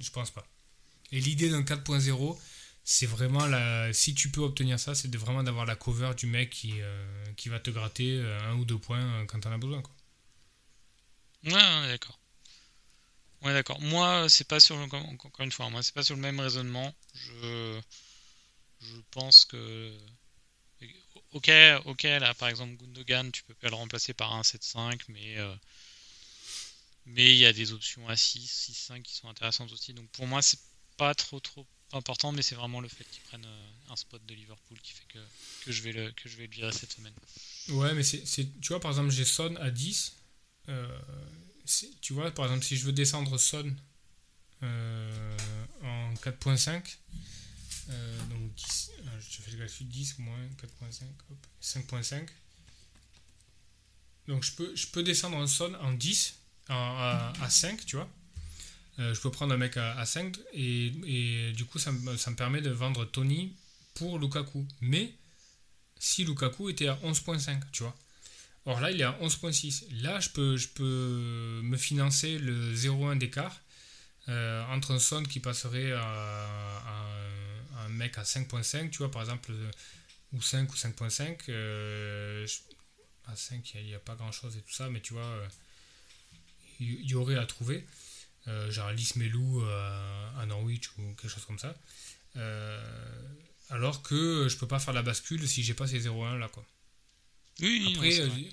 [0.00, 0.46] je pense pas.
[1.12, 2.38] Et l'idée d'un 4.0,
[2.84, 3.92] c'est vraiment la.
[3.94, 7.58] Si tu peux obtenir ça, c'est vraiment d'avoir la cover du mec qui, euh, va
[7.58, 9.80] te gratter euh, un ou deux points euh, quand t'en as besoin.
[9.80, 9.94] Quoi.
[11.44, 12.18] Ouais, d'accord.
[13.42, 13.80] Ouais, d'accord.
[13.80, 16.94] Moi, c'est pas sur encore une fois, c'est pas sur le même raisonnement.
[17.14, 17.80] Je,
[19.10, 19.98] pense que.
[21.32, 21.50] Ok,
[21.86, 25.36] ok, là, par exemple, Gundogan, tu peux pas le remplacer par un 7-5, mais.
[27.06, 29.92] Mais il y a des options à 6, 6-5 qui sont intéressantes aussi.
[29.94, 30.58] Donc pour moi, c'est
[30.96, 34.34] pas trop trop important, mais c'est vraiment le fait qu'ils prennent euh, un spot de
[34.34, 35.18] Liverpool qui fait que,
[35.64, 37.14] que, je, vais le, que je vais le virer cette semaine.
[37.68, 38.24] Ouais, mais c'est,
[38.60, 40.16] tu vois, par exemple, j'ai Son à 10.
[40.68, 40.98] Euh,
[42.00, 43.74] tu vois, par exemple, si je veux descendre Son
[44.62, 45.36] euh,
[45.82, 46.96] en 4.5,
[48.30, 48.90] donc 10,
[49.20, 50.46] je fais le 10 moins
[50.82, 51.04] 4.5,
[51.62, 52.28] 5.5.
[54.26, 56.34] Donc je peux, je peux descendre un Son en 10
[56.68, 58.08] à, 5, tu vois.
[58.98, 62.70] Euh, je peux prendre un mec à, 5 et, du coup ça me, permet de
[62.70, 63.56] vendre Tony
[63.94, 64.66] pour Lukaku.
[64.80, 65.12] Mais
[65.98, 67.96] si Lukaku était à 11.5, tu vois.
[68.66, 70.02] Or là il est à 11.6.
[70.02, 73.60] Là je peux, je peux me financer le 0,1 d'écart
[74.28, 77.06] euh, entre un son qui passerait à,
[77.84, 79.52] un mec à 5.5, tu vois par exemple,
[80.32, 81.40] ou 5 ou 5.5.
[81.48, 82.46] Euh,
[83.26, 85.48] à 5 il n'y a, pas grand chose et tout ça, mais tu vois
[86.80, 87.86] il y, aurait à trouver,
[88.46, 91.74] genre Lismelou euh, à Norwich ou quelque chose comme ça.
[92.36, 93.32] Euh,
[93.70, 96.64] alors que je peux pas faire la bascule si j'ai pas ces 0-1 là quoi.
[97.60, 98.50] Oui, après,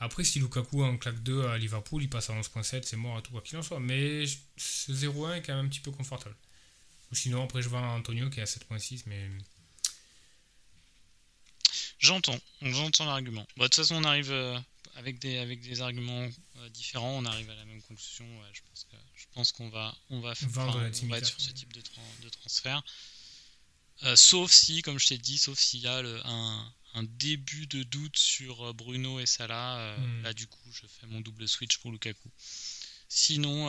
[0.00, 3.22] après, si Lukaku en claque 2 à Liverpool, il passe à 11.7, c'est mort à
[3.22, 3.80] tout quoi qu'il en soit.
[3.80, 4.24] Mais
[4.56, 6.36] ce 0-1 est quand même un petit peu confortable.
[7.10, 9.28] Ou sinon, après, je vois Antonio qui est à 7.6, mais.
[11.98, 13.44] J'entends, j'entends l'argument.
[13.56, 14.32] de toute façon, on arrive
[14.98, 16.30] avec des, avec des arguments euh,
[16.70, 18.26] différents, on arrive à la même conclusion.
[18.52, 21.72] je pense que je pense qu'on va on va, on va être sur ce type
[21.72, 21.82] de,
[22.22, 22.82] de transfert.
[24.04, 27.82] Euh, sauf si, comme je t'ai dit, sauf s'il y a un, un, début de
[27.82, 30.22] doute sur euh, Bruno et Salah, hmm.
[30.22, 32.30] là du coup je fais mon double switch pour Lukaku.
[33.08, 33.68] Sinon,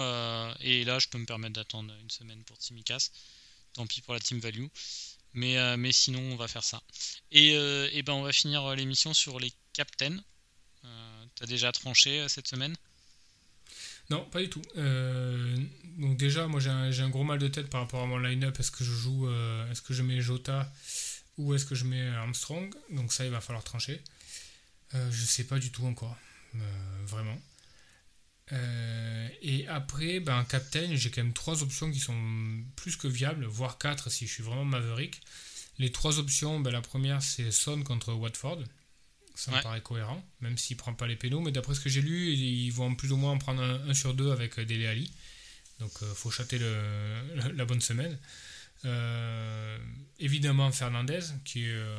[0.60, 3.10] et là je peux me permettre d'attendre une semaine pour Timikas.
[3.74, 4.68] Tant pis pour la team value.
[5.34, 6.84] Mais, mais sinon on va faire ça.
[7.32, 10.22] Et, et ben on va finir l'émission sur les captains.
[11.40, 12.76] T'as déjà tranché euh, cette semaine?
[14.10, 14.61] Non, pas du tout.
[14.78, 15.57] Euh,
[15.98, 18.60] donc déjà, moi j'ai un, gros mal de tête par rapport à mon line-up.
[18.60, 20.70] Est-ce que je joue, euh, est-ce que je mets Jota
[21.38, 22.74] ou est-ce que je mets Armstrong?
[22.90, 24.02] Donc ça, il va falloir trancher.
[24.94, 26.18] je sais pas du tout encore,
[27.06, 27.40] vraiment.
[29.41, 32.20] et après, ben, Captain, j'ai quand même trois options qui sont
[32.76, 35.22] plus que viables, voire quatre si je suis vraiment maverick.
[35.78, 38.64] Les trois options, ben, la première c'est Son contre Watford.
[39.40, 41.40] Ça me paraît cohérent, même s'il prend pas les pénaux.
[41.40, 44.14] Mais d'après ce que j'ai lu, ils vont plus ou moins en prendre un, sur
[44.14, 45.10] deux avec Dele Ali.
[45.80, 46.76] Donc il euh, faut chater le,
[47.56, 48.18] la bonne semaine.
[48.84, 49.78] Euh,
[50.20, 51.98] évidemment Fernandez, qui, euh,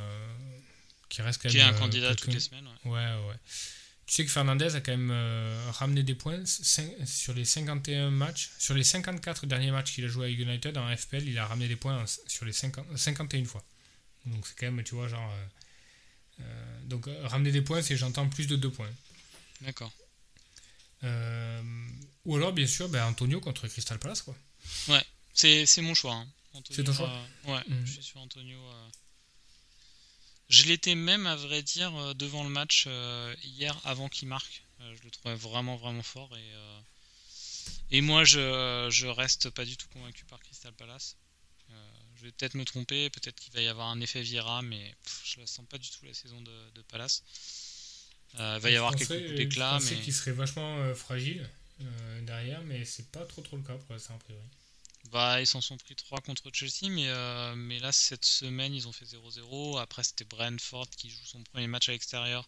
[1.09, 1.53] qui reste quand même...
[1.53, 2.69] Qui est un candidat toutes les semaines.
[2.85, 3.37] Ouais, ouais.
[4.07, 5.15] Tu sais que Fernandez a quand même
[5.71, 10.27] ramené des points sur les 51 matchs, sur les 54 derniers matchs qu'il a joué
[10.27, 13.65] avec United en FPL, il a ramené des points sur les 50, 51 fois.
[14.27, 15.33] Donc c'est quand même, tu vois, genre
[16.41, 18.91] euh, donc euh, ramener des points, c'est j'entends plus de 2 points.
[19.63, 19.93] D'accord.
[21.05, 21.63] Euh,
[22.25, 24.23] ou alors, bien sûr, ben, Antonio contre Crystal Palace.
[24.23, 24.37] Quoi.
[24.89, 26.15] Ouais, c'est, mon choix.
[26.15, 26.29] Hein.
[26.71, 27.11] C'est ton choix
[27.45, 27.87] Ouais, mm.
[27.87, 28.59] je suis sur Antonio.
[30.49, 32.89] Je l'étais même, à vrai dire, devant le match
[33.45, 34.65] hier avant qu'il marque.
[34.81, 36.37] je le trouvais vraiment, vraiment fort.
[36.37, 41.17] Et, et moi, je, je reste pas du tout convaincu par Crystal Palace.
[42.21, 44.95] Je vais peut-être me tromper, peut-être qu'il va y avoir un effet Vira, mais
[45.25, 47.23] je je la sens pas du tout la saison de, Palace.
[48.39, 49.79] Euh, il va y avoir quelques coups d'éclat.
[49.81, 51.49] Je pensais qu'il serait vachement euh, fragile
[51.81, 54.45] euh, derrière, mais c'est pas trop trop le cas pour l'instant, a priori.
[55.11, 57.09] Bah, ils s'en sont pris 3 contre Chelsea, mais,
[57.57, 59.81] mais là, cette semaine, ils ont fait 0-0.
[59.81, 62.47] Après, c'était Brentford qui joue son premier match à l'extérieur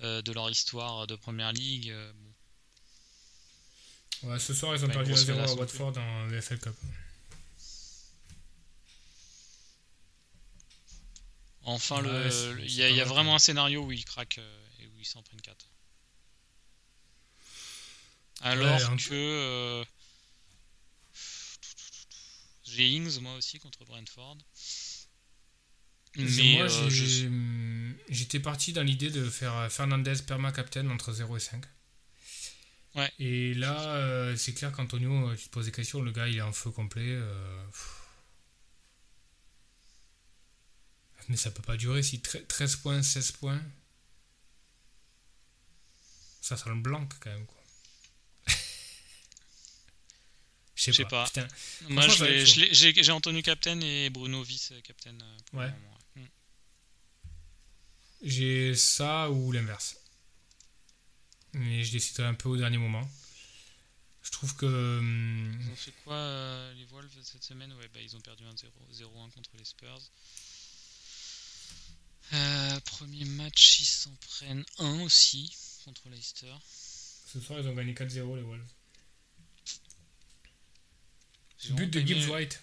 [0.00, 1.94] de leur histoire de première ligue.
[4.24, 6.74] Ouais, ce soir, ils ont perdu 1-0 à Watford en VFL Cup.
[11.68, 12.00] Enfin,
[12.62, 15.40] il y, a, vraiment un scénario où il craque euh, et où il s'en prennent
[15.40, 15.66] 4.
[18.42, 19.12] Alors que.
[19.12, 19.84] Euh,
[22.62, 24.38] J'ai Ings, moi aussi, contre Brentford.
[26.14, 26.68] Mais moi,
[28.08, 31.64] j'étais parti dans l'idée de faire Fernandez perma-captain entre 0 et 5.
[32.94, 33.12] Ouais.
[33.18, 36.52] Et là, c'est clair qu'Antonio, tu te poses des questions, le gars il est en
[36.52, 37.18] feu complet.
[41.28, 43.62] Mais ça peut pas durer si 13 points, 16 points.
[46.40, 47.46] Ça sent le blanc quand même.
[47.46, 47.56] Quoi.
[50.76, 51.26] Je sais pas.
[51.88, 55.18] Moi, j'ai Antonio Captain et Bruno Vice Captain.
[55.20, 55.72] Euh, ouais.
[56.14, 56.26] Hmm.
[58.22, 59.96] J'ai ça ou l'inverse.
[61.54, 63.08] Mais je déciderai un peu au dernier moment.
[64.22, 65.00] Je trouve que.
[65.00, 67.72] Hmm, ils ont fait quoi euh, les Wolves cette semaine?
[67.72, 70.02] Ouais, bah, ils ont perdu 1-0-1 contre les Spurs.
[72.32, 75.54] Euh, premier match, ils s'en prennent un aussi
[75.84, 76.52] contre Leicester.
[77.32, 78.66] Ce soir, ils ont gagné 4-0 les Wolves.
[81.70, 82.60] But de Gibbs White.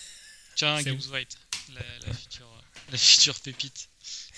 [0.56, 1.36] Tiens, Gibbs White,
[1.72, 3.88] la, future, la future pépite,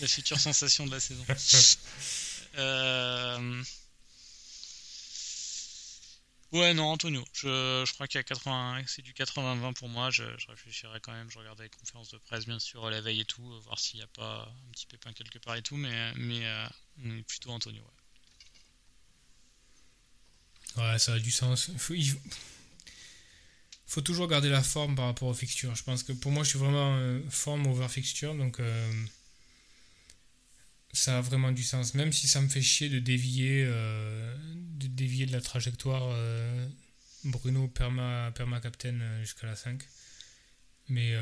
[0.00, 1.24] la future sensation de la saison.
[2.58, 3.62] euh...
[6.52, 7.24] Ouais, non, Antonio.
[7.32, 10.10] Je, je crois qu'il y a 80, c'est du 80-20 pour moi.
[10.10, 11.30] Je, je, réfléchirai quand même.
[11.30, 14.04] Je regarderai les conférences de presse, bien sûr, la veille et tout, voir s'il n'y
[14.04, 17.82] a pas un petit pépin quelque part et tout, mais, mais, euh, plutôt Antonio.
[20.76, 20.98] Ouais.
[20.98, 21.70] ça a du sens.
[21.90, 22.16] Il
[23.86, 25.74] faut, toujours garder la forme par rapport aux fixtures.
[25.74, 28.60] Je pense que pour moi, je suis vraiment euh, forme over fixture, donc.
[28.60, 28.92] Euh,
[30.92, 31.94] ça a vraiment du sens.
[31.94, 34.36] Même si ça me fait chier de dévier, euh,
[34.76, 36.68] de, dévier de la trajectoire euh,
[37.24, 39.82] Bruno perma, perma captain euh, jusqu'à la 5.
[40.88, 41.14] Mais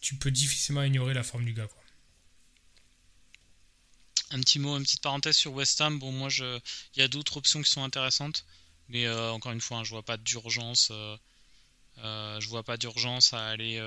[0.00, 1.66] tu peux difficilement ignorer la forme du gars.
[1.66, 1.82] Quoi.
[4.30, 5.98] Un petit mot, une petite parenthèse sur West Ham.
[5.98, 6.60] Bon, moi, il
[6.96, 8.44] y a d'autres options qui sont intéressantes.
[8.88, 10.92] Mais encore une fois, hein, je vois pas d'urgence.
[11.96, 13.80] je vois pas d'urgence à aller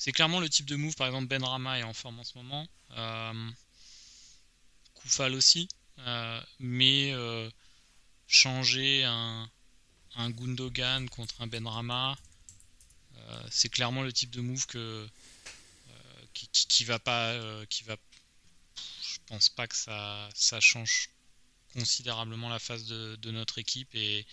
[0.00, 0.94] c'est clairement le type de move.
[0.96, 2.66] Par exemple, Ben Rama est en forme en ce moment.
[2.92, 3.50] Euh,
[4.94, 5.68] Koufal aussi.
[5.98, 7.50] Euh, mais euh,
[8.26, 9.50] changer un,
[10.14, 12.16] un, Gundogan contre un Ben Rama,
[13.50, 15.06] c'est clairement le type de move que,
[16.32, 17.66] qui, va pas.
[17.66, 17.96] qui va,
[19.02, 21.10] je pense pas que ça, change
[21.74, 24.26] considérablement la phase de, notre équipe et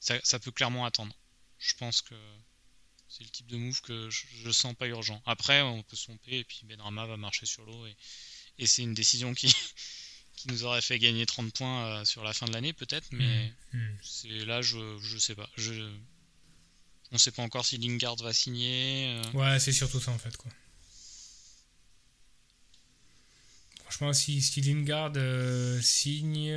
[0.00, 1.14] ça peut clairement attendre.
[1.60, 2.16] Je pense que
[3.16, 5.22] c'est le type de move que je, sens pas urgent.
[5.24, 8.94] Après, on peut se tromper et puis Benrama va marcher sur l'eau et, c'est une
[8.94, 9.46] décision qui,
[10.36, 13.52] qui nous aurait fait gagner 30 points euh, sur la fin de l'année peut-être, mais
[13.72, 13.98] mmh, mmh.
[14.02, 15.48] c'est là je je sais pas.
[15.56, 15.92] Je
[17.12, 19.06] on sait pas encore si Lingard va signer.
[19.06, 19.30] Euh.
[19.32, 20.50] Ouais, c'est surtout ça en fait quoi.
[23.84, 26.52] Franchement, si, si Lingard euh, signe,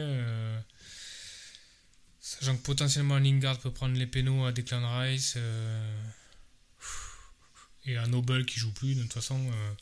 [2.20, 5.38] sachant que potentiellement Lingard peut prendre les pénaux à Declan Rice,
[7.88, 9.74] et un Noble qui joue plus, de toute façon, euh,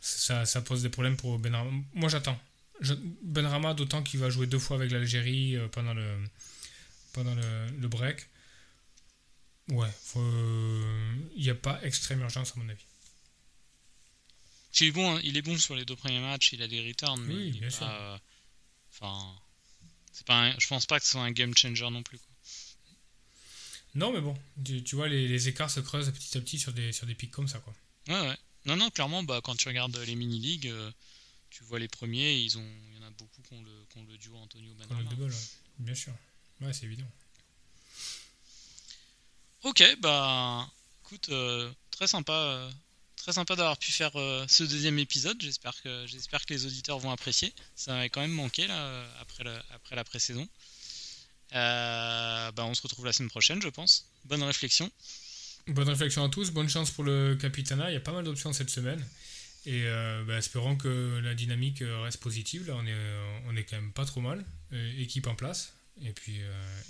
[0.00, 1.70] ça, ça, pose des problèmes pour Benrama.
[1.94, 2.38] Moi j'attends.
[3.22, 6.18] Benrama, d'autant qu'il va jouer deux fois avec l'Algérie euh, pendant le,
[7.12, 8.26] pendant le, break.
[9.68, 9.90] Ouais,
[11.36, 12.84] il n'y a pas extrême urgence à mon avis.
[14.80, 15.20] Il est, bon, hein.
[15.24, 17.70] il est bon sur les deux premiers matchs, il a des returns, mais oui, bien
[17.70, 17.86] sûr.
[18.92, 19.34] enfin,
[20.12, 22.20] c'est pas je pense pas que ce soit un game changer non plus.
[23.94, 27.06] Non, mais bon, tu, vois, les, écarts se creusent petit à petit sur des, sur
[27.06, 27.74] des pics comme ça, quoi.
[28.08, 28.36] Ouais, ouais.
[28.66, 30.90] Non, non, clairement, bah, quand tu regardes les mini-ligues, euh,
[31.50, 34.18] tu vois les premiers, ils ont, il y en a beaucoup qui ont le, le
[34.18, 35.10] duo Antonio Benrama.
[35.16, 35.28] Le
[35.78, 36.12] bien sûr.
[36.60, 37.06] Ouais, c'est évident.
[39.62, 40.70] Ok, bah,
[41.04, 42.32] écoute, euh, très sympa.
[42.32, 42.70] Euh,
[43.16, 45.40] très sympa d'avoir pu faire ce deuxième épisode.
[45.42, 47.52] J'espère que, j'espère que les auditeurs vont apprécier.
[47.74, 50.48] Ça m'avait quand même manqué là, après, la, après la pré-saison.
[51.54, 54.06] Euh, bah, on se retrouve la semaine prochaine, je pense.
[54.24, 54.90] Bonne réflexion.
[55.66, 56.50] Bonne réflexion à tous.
[56.50, 57.90] Bonne chance pour le Capitana.
[57.90, 59.04] Il y a pas mal d'options cette semaine.
[59.66, 62.66] Et euh, bah, espérons que la dynamique reste positive.
[62.68, 62.94] Là, on est,
[63.48, 64.44] on est quand même pas trop mal.
[64.72, 65.72] Euh, équipe en place.
[66.02, 66.40] Et puis,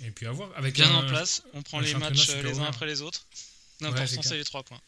[0.03, 0.51] et puis à voir.
[0.55, 1.43] Avec Bien en place.
[1.53, 3.25] On prend les matchs les uns après les autres.
[3.81, 4.81] L'important, c'est les trois points.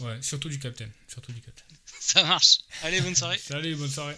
[0.00, 0.90] Ouais, surtout du capitaine.
[1.08, 1.76] Surtout du capitaine.
[2.00, 2.58] Ça marche.
[2.82, 3.38] Allez, bonne soirée.
[3.38, 4.16] Salut, bonne soirée.